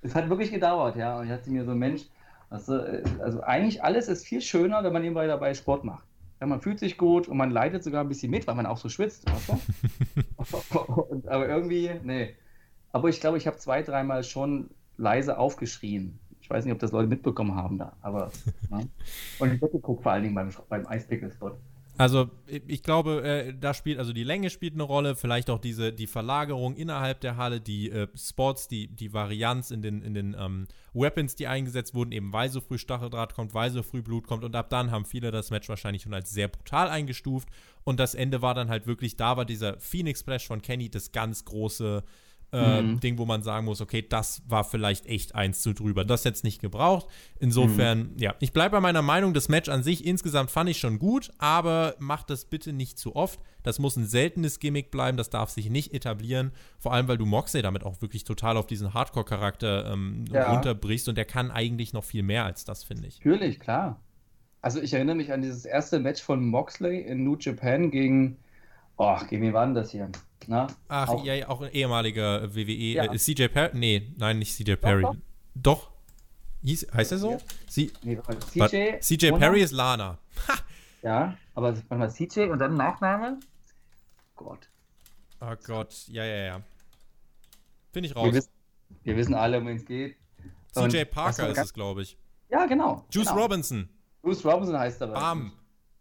Es 0.02 0.14
hat 0.14 0.30
wirklich 0.30 0.50
gedauert, 0.50 0.96
ja. 0.96 1.18
Und 1.18 1.26
ich 1.26 1.32
hatte 1.32 1.50
mir 1.50 1.64
so, 1.64 1.74
Mensch, 1.74 2.06
also, 2.48 2.80
also 3.20 3.42
eigentlich 3.42 3.84
alles 3.84 4.08
ist 4.08 4.26
viel 4.26 4.40
schöner, 4.40 4.82
wenn 4.82 4.92
man 4.92 5.02
nebenbei 5.02 5.26
dabei 5.26 5.52
Sport 5.52 5.84
macht. 5.84 6.04
Ja, 6.41 6.47
man 6.47 6.61
fühlt 6.61 6.78
sich 6.78 6.97
gut 6.97 7.28
und 7.28 7.36
man 7.36 7.51
leidet 7.51 7.84
sogar 7.84 8.03
ein 8.03 8.09
bisschen 8.09 8.30
mit, 8.30 8.47
weil 8.47 8.55
man 8.55 8.66
auch 8.66 8.78
so 8.78 8.88
schwitzt. 8.88 9.26
aber 11.26 11.49
irgendwie, 11.49 11.91
nee. 12.03 12.34
Aber 12.93 13.09
ich 13.09 13.20
glaube, 13.20 13.36
ich 13.36 13.47
habe 13.47 13.59
zwei, 13.59 13.82
dreimal 13.82 14.24
schon 14.24 14.70
leise 14.97 15.38
aufgeschrien. 15.38 16.18
Ich 16.41 16.49
weiß 16.49 16.64
nicht, 16.64 16.72
ob 16.72 16.80
das 16.80 16.93
Leute 16.93 17.09
mitbekommen 17.09 17.55
haben 17.55 17.78
da, 17.78 17.97
aber. 18.01 18.32
ne? 18.70 18.88
Und 19.38 19.53
ich 19.53 19.62
weggeguckt, 19.62 20.03
vor 20.03 20.12
allen 20.12 20.22
Dingen 20.22 20.34
beim, 20.34 20.51
beim 20.68 20.86
Eispickel-Spot. 20.86 21.53
Also 22.01 22.30
ich 22.46 22.82
glaube, 22.82 23.22
äh, 23.24 23.53
da 23.53 23.74
spielt 23.74 23.98
also 23.98 24.14
die 24.14 24.24
Länge 24.24 24.48
spielt 24.48 24.72
eine 24.72 24.84
Rolle, 24.84 25.14
vielleicht 25.14 25.51
auch 25.51 25.59
diese 25.59 25.92
die 25.92 26.07
Verlagerung 26.07 26.74
innerhalb 26.74 27.20
der 27.20 27.36
Halle, 27.36 27.61
die 27.61 27.90
äh, 27.90 28.09
Spots, 28.16 28.68
die 28.68 28.88
die 28.88 29.12
Varianz 29.12 29.70
in 29.70 29.82
den 29.82 30.01
in 30.01 30.14
den 30.14 30.34
ähm, 30.38 30.66
Weapons, 30.94 31.36
die 31.36 31.46
eingesetzt 31.46 31.92
wurden, 31.92 32.12
eben 32.12 32.32
weil 32.32 32.48
so 32.48 32.62
früh 32.62 32.78
Stacheldraht 32.78 33.34
kommt, 33.34 33.53
weil 33.53 33.70
so 33.70 33.82
früh 33.82 34.01
Blut 34.01 34.26
kommt 34.26 34.44
und 34.44 34.57
ab 34.57 34.70
dann 34.70 34.90
haben 34.90 35.05
viele 35.05 35.30
das 35.30 35.51
Match 35.51 35.68
wahrscheinlich 35.68 36.01
schon 36.01 36.14
als 36.14 36.30
sehr 36.30 36.48
brutal 36.48 36.88
eingestuft 36.88 37.51
und 37.84 38.01
das 38.01 38.14
Ende 38.14 38.40
war 38.40 38.55
dann 38.55 38.70
halt 38.70 38.86
wirklich 38.86 39.16
da 39.16 39.36
war 39.36 39.44
dieser 39.44 39.78
Phoenix 39.78 40.20
Splash 40.20 40.46
von 40.46 40.62
Kenny 40.62 40.88
das 40.88 41.12
ganz 41.12 41.44
große 41.44 42.03
äh, 42.53 42.82
mhm. 42.82 43.01
Ding, 43.01 43.18
wo 43.18 43.26
man 43.26 43.42
sagen 43.42 43.66
muss, 43.66 43.80
okay, 43.80 44.05
das 44.07 44.42
war 44.48 44.64
vielleicht 44.64 45.07
echt 45.07 45.34
eins 45.34 45.62
zu 45.62 45.72
drüber. 45.72 46.05
Das 46.05 46.24
jetzt 46.24 46.44
nicht 46.44 46.61
gebraucht. 46.61 47.07
Insofern, 47.38 48.12
mhm. 48.12 48.18
ja, 48.18 48.34
ich 48.40 48.53
bleibe 48.53 48.72
bei 48.72 48.80
meiner 48.80 49.03
Meinung, 49.03 49.34
das 49.34 49.48
Match 49.48 49.68
an 49.68 49.82
sich 49.82 50.05
insgesamt 50.05 50.51
fand 50.51 50.68
ich 50.70 50.78
schon 50.78 50.98
gut, 50.98 51.30
aber 51.38 51.94
macht 51.98 52.30
das 52.30 52.44
bitte 52.44 52.72
nicht 52.72 52.98
zu 52.98 53.14
oft. 53.14 53.40
Das 53.62 53.78
muss 53.78 53.96
ein 53.96 54.07
seltenes 54.07 54.59
Gimmick 54.59 54.90
bleiben, 54.90 55.16
das 55.16 55.30
darf 55.30 55.51
sich 55.51 55.70
nicht 55.70 55.92
etablieren. 55.94 56.53
Vor 56.78 56.92
allem, 56.92 57.09
weil 57.09 57.18
du 57.18 57.26
Moxley 57.26 57.62
damit 57.62 57.84
auch 57.84 58.01
wirklich 58.01 58.24
total 58.24 58.57
auf 58.57 58.66
diesen 58.66 58.94
Hardcore-Charakter 58.94 59.92
ähm, 59.92 60.24
ja. 60.32 60.53
runterbrichst 60.53 61.09
und 61.09 61.16
der 61.16 61.26
kann 61.26 61.51
eigentlich 61.51 61.92
noch 61.92 62.05
viel 62.05 62.22
mehr 62.22 62.44
als 62.44 62.64
das, 62.64 62.84
finde 62.84 63.07
ich. 63.07 63.18
Natürlich, 63.18 63.61
klar. 63.61 64.01
Also 64.62 64.80
ich 64.80 64.92
erinnere 64.92 65.16
mich 65.16 65.32
an 65.32 65.42
dieses 65.42 65.64
erste 65.64 66.01
Match 66.01 66.22
von 66.22 66.44
Moxley 66.44 67.01
in 67.01 67.24
New 67.24 67.36
Japan 67.38 67.90
gegen, 67.90 68.36
oh, 69.01 69.16
gegen 69.28 69.42
wen 69.42 69.53
war 69.53 69.64
denn 69.64 69.74
das 69.74 69.90
hier? 69.90 70.11
Na, 70.46 70.66
Ach, 70.88 71.09
auch, 71.09 71.24
ja, 71.24 71.48
auch 71.48 71.61
ein 71.61 71.70
ehemaliger 71.72 72.55
WWE. 72.55 72.72
Ja. 72.72 73.05
Äh, 73.05 73.16
CJ 73.16 73.48
Perry? 73.48 73.70
Nee, 73.74 74.12
nein, 74.16 74.38
nicht 74.38 74.55
CJ 74.55 74.74
Perry. 74.74 75.03
Doch. 75.03 75.16
doch. 75.55 75.90
Hieß, 76.62 76.88
heißt 76.92 77.12
er 77.12 77.18
so? 77.18 77.38
C 77.68 77.90
nee, 78.03 78.18
CJ, 78.51 79.01
CJ 79.01 79.32
Perry 79.32 79.62
ist 79.62 79.72
Lana. 79.72 80.18
ja, 81.03 81.36
aber 81.55 81.74
mal 81.88 82.11
CJ 82.11 82.51
und 82.51 82.59
dann 82.59 82.76
Nachname? 82.76 83.40
Gott. 84.36 84.68
Oh 85.40 85.55
Gott, 85.64 86.07
ja, 86.09 86.24
ja, 86.24 86.44
ja. 86.44 86.62
Finde 87.92 88.09
ich 88.09 88.16
raus. 88.16 88.26
Wir 88.26 88.34
wissen, 88.34 88.51
wir 89.05 89.16
wissen 89.16 89.34
alle, 89.34 89.59
um 89.59 89.66
wen 89.66 89.76
es 89.76 89.86
geht. 89.86 90.16
CJ 90.72 91.05
Parker 91.05 91.48
ist 91.48 91.59
es, 91.59 91.72
glaube 91.72 92.03
ich. 92.03 92.18
Ja, 92.51 92.66
genau. 92.66 93.07
Juice 93.11 93.28
genau. 93.28 93.40
Robinson. 93.40 93.88
Juice 94.22 94.44
Robinson 94.44 94.78
heißt 94.78 95.01
er. 95.01 95.09
Bam. 95.09 95.53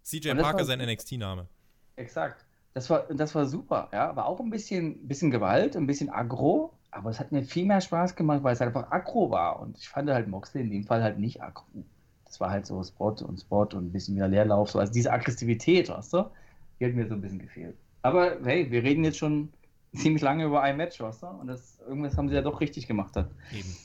CJ 0.03 0.33
Parker, 0.33 0.65
sein 0.65 0.79
NXT-Name. 0.79 1.47
Exakt. 1.95 2.45
Das 2.73 2.89
war, 2.89 3.05
das 3.09 3.33
war 3.35 3.45
super, 3.45 3.89
ja. 3.91 4.09
Aber 4.09 4.25
auch 4.25 4.39
ein 4.39 4.49
bisschen, 4.49 5.07
bisschen 5.07 5.31
Gewalt, 5.31 5.75
ein 5.75 5.87
bisschen 5.87 6.09
aggro. 6.09 6.73
Aber 6.91 7.09
es 7.09 7.19
hat 7.19 7.31
mir 7.31 7.43
viel 7.43 7.65
mehr 7.65 7.81
Spaß 7.81 8.15
gemacht, 8.15 8.43
weil 8.43 8.53
es 8.53 8.61
halt 8.61 8.75
einfach 8.75 8.91
aggro 8.91 9.29
war. 9.29 9.59
Und 9.59 9.77
ich 9.77 9.89
fand 9.89 10.09
halt 10.09 10.27
Moxley 10.27 10.61
in 10.61 10.71
dem 10.71 10.83
Fall 10.83 11.03
halt 11.03 11.19
nicht 11.19 11.41
aggro. 11.41 11.65
Das 12.25 12.39
war 12.39 12.49
halt 12.51 12.65
so 12.65 12.83
Spot 12.83 13.15
und 13.21 13.39
Spot 13.39 13.63
und 13.63 13.87
ein 13.87 13.91
bisschen 13.91 14.15
mehr 14.15 14.27
Leerlauf. 14.27 14.71
So. 14.71 14.79
Also 14.79 14.93
diese 14.93 15.11
Aggressivität, 15.11 15.89
weißt 15.89 16.13
du, 16.13 16.29
die 16.79 16.85
hat 16.85 16.93
mir 16.93 17.07
so 17.07 17.15
ein 17.15 17.21
bisschen 17.21 17.39
gefehlt. 17.39 17.75
Aber 18.01 18.37
hey, 18.43 18.71
wir 18.71 18.83
reden 18.83 19.03
jetzt 19.03 19.17
schon 19.17 19.49
ziemlich 19.95 20.21
lange 20.21 20.45
über 20.45 20.61
ein 20.61 20.77
Match, 20.77 20.99
weißt 20.99 21.23
du? 21.23 21.27
Und 21.27 21.47
das, 21.47 21.79
irgendwas 21.87 22.17
haben 22.17 22.29
sie 22.29 22.35
ja 22.35 22.41
doch 22.41 22.61
richtig 22.61 22.87
gemacht. 22.87 23.15
Dann. 23.15 23.29
Eben. 23.51 23.75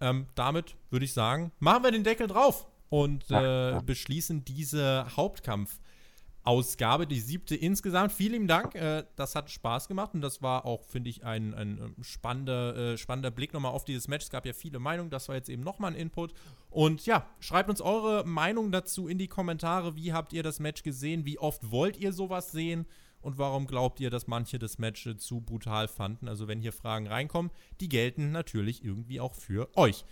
Ähm, 0.00 0.26
damit 0.34 0.76
würde 0.90 1.04
ich 1.04 1.12
sagen, 1.12 1.52
machen 1.58 1.84
wir 1.84 1.90
den 1.90 2.04
Deckel 2.04 2.26
drauf 2.26 2.66
und 2.88 3.30
äh, 3.30 3.72
ja. 3.72 3.80
beschließen 3.80 4.44
diese 4.44 5.06
Hauptkampf 5.16 5.78
Ausgabe, 6.42 7.06
die 7.06 7.20
siebte 7.20 7.54
insgesamt. 7.54 8.12
Vielen 8.12 8.46
Dank, 8.46 8.74
äh, 8.74 9.04
das 9.16 9.34
hat 9.34 9.50
Spaß 9.50 9.88
gemacht 9.88 10.14
und 10.14 10.22
das 10.22 10.40
war 10.40 10.64
auch, 10.64 10.84
finde 10.84 11.10
ich, 11.10 11.24
ein, 11.24 11.54
ein 11.54 11.78
ähm, 11.78 12.02
spannender, 12.02 12.76
äh, 12.76 12.98
spannender 12.98 13.30
Blick 13.30 13.52
nochmal 13.52 13.72
auf 13.72 13.84
dieses 13.84 14.08
Match. 14.08 14.24
Es 14.24 14.30
gab 14.30 14.46
ja 14.46 14.52
viele 14.52 14.78
Meinungen, 14.78 15.10
das 15.10 15.28
war 15.28 15.36
jetzt 15.36 15.48
eben 15.50 15.62
nochmal 15.62 15.92
ein 15.92 15.98
Input. 15.98 16.32
Und 16.70 17.04
ja, 17.04 17.26
schreibt 17.40 17.68
uns 17.68 17.80
eure 17.80 18.24
Meinung 18.24 18.72
dazu 18.72 19.06
in 19.06 19.18
die 19.18 19.28
Kommentare. 19.28 19.96
Wie 19.96 20.12
habt 20.12 20.32
ihr 20.32 20.42
das 20.42 20.60
Match 20.60 20.82
gesehen? 20.82 21.26
Wie 21.26 21.38
oft 21.38 21.70
wollt 21.70 21.98
ihr 21.98 22.12
sowas 22.12 22.52
sehen? 22.52 22.86
Und 23.20 23.36
warum 23.36 23.66
glaubt 23.66 24.00
ihr, 24.00 24.08
dass 24.08 24.26
manche 24.26 24.58
das 24.58 24.78
Match 24.78 25.08
zu 25.18 25.42
brutal 25.42 25.88
fanden? 25.88 26.26
Also, 26.26 26.48
wenn 26.48 26.60
hier 26.60 26.72
Fragen 26.72 27.06
reinkommen, 27.06 27.50
die 27.80 27.90
gelten 27.90 28.32
natürlich 28.32 28.82
irgendwie 28.82 29.20
auch 29.20 29.34
für 29.34 29.76
euch. 29.76 30.06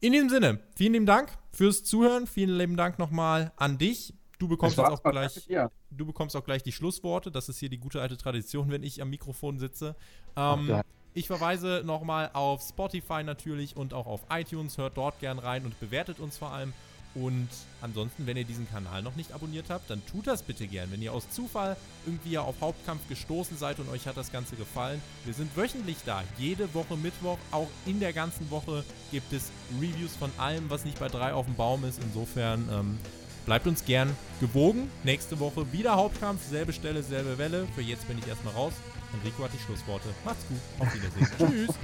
In 0.00 0.12
diesem 0.12 0.28
Sinne, 0.28 0.60
vielen 0.74 0.92
lieben 0.94 1.06
Dank 1.06 1.36
fürs 1.52 1.84
Zuhören. 1.84 2.26
Vielen 2.26 2.56
lieben 2.56 2.76
Dank 2.76 2.98
nochmal 2.98 3.52
an 3.56 3.78
dich. 3.78 4.14
Du 4.40 4.48
bekommst 4.48 4.78
jetzt 4.78 4.88
auch 4.88 5.02
gleich, 5.02 5.46
du 5.90 6.06
bekommst 6.06 6.34
auch 6.34 6.44
gleich 6.44 6.62
die 6.62 6.72
Schlussworte. 6.72 7.30
Das 7.30 7.50
ist 7.50 7.58
hier 7.58 7.68
die 7.68 7.76
gute 7.76 8.00
alte 8.00 8.16
Tradition, 8.16 8.70
wenn 8.70 8.82
ich 8.82 9.02
am 9.02 9.10
Mikrofon 9.10 9.58
sitze. 9.58 9.94
Ähm, 10.34 10.80
ich 11.12 11.26
verweise 11.26 11.82
nochmal 11.84 12.30
auf 12.32 12.62
Spotify 12.62 13.22
natürlich 13.22 13.76
und 13.76 13.92
auch 13.92 14.06
auf 14.06 14.22
iTunes. 14.30 14.78
Hört 14.78 14.96
dort 14.96 15.20
gern 15.20 15.38
rein 15.38 15.66
und 15.66 15.78
bewertet 15.78 16.20
uns 16.20 16.38
vor 16.38 16.52
allem. 16.52 16.72
Und 17.14 17.48
ansonsten, 17.82 18.26
wenn 18.26 18.38
ihr 18.38 18.44
diesen 18.44 18.66
Kanal 18.70 19.02
noch 19.02 19.14
nicht 19.14 19.32
abonniert 19.32 19.68
habt, 19.68 19.90
dann 19.90 20.00
tut 20.06 20.26
das 20.26 20.42
bitte 20.42 20.66
gern. 20.66 20.90
Wenn 20.90 21.02
ihr 21.02 21.12
aus 21.12 21.28
Zufall 21.28 21.76
irgendwie 22.06 22.38
auf 22.38 22.62
Hauptkampf 22.62 23.06
gestoßen 23.08 23.58
seid 23.58 23.78
und 23.78 23.90
euch 23.90 24.06
hat 24.06 24.16
das 24.16 24.32
Ganze 24.32 24.56
gefallen, 24.56 25.02
wir 25.26 25.34
sind 25.34 25.54
wöchentlich 25.54 25.98
da. 26.06 26.22
Jede 26.38 26.72
Woche 26.72 26.96
Mittwoch, 26.96 27.36
auch 27.50 27.68
in 27.84 28.00
der 28.00 28.14
ganzen 28.14 28.50
Woche 28.50 28.84
gibt 29.10 29.34
es 29.34 29.50
Reviews 29.82 30.16
von 30.16 30.30
allem, 30.38 30.70
was 30.70 30.86
nicht 30.86 30.98
bei 30.98 31.08
drei 31.08 31.34
auf 31.34 31.44
dem 31.44 31.56
Baum 31.56 31.84
ist. 31.84 32.00
Insofern 32.02 32.68
ähm, 32.72 32.98
Bleibt 33.46 33.66
uns 33.66 33.84
gern 33.84 34.14
gewogen. 34.40 34.90
Nächste 35.04 35.40
Woche 35.40 35.72
wieder 35.72 35.96
Hauptkampf, 35.96 36.40
selbe 36.48 36.72
Stelle, 36.72 37.02
selbe 37.02 37.38
Welle. 37.38 37.66
Für 37.74 37.82
jetzt 37.82 38.06
bin 38.06 38.18
ich 38.18 38.26
erstmal 38.26 38.54
raus. 38.54 38.72
Enrico 39.14 39.42
hat 39.44 39.50
die 39.52 39.62
Schlussworte. 39.62 40.08
Macht's 40.24 40.44
gut. 40.48 40.58
Auf 40.78 40.94
Wiedersehen. 40.94 41.66
Tschüss. 41.66 41.76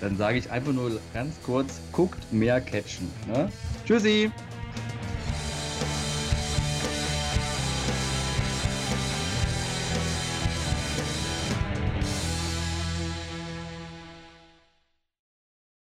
Dann 0.00 0.16
sage 0.16 0.38
ich 0.38 0.50
einfach 0.50 0.72
nur 0.72 1.00
ganz 1.14 1.36
kurz, 1.42 1.80
guckt 1.92 2.32
mehr 2.32 2.60
catchen. 2.60 3.10
Ne? 3.26 3.50
Tschüssi. 3.86 4.30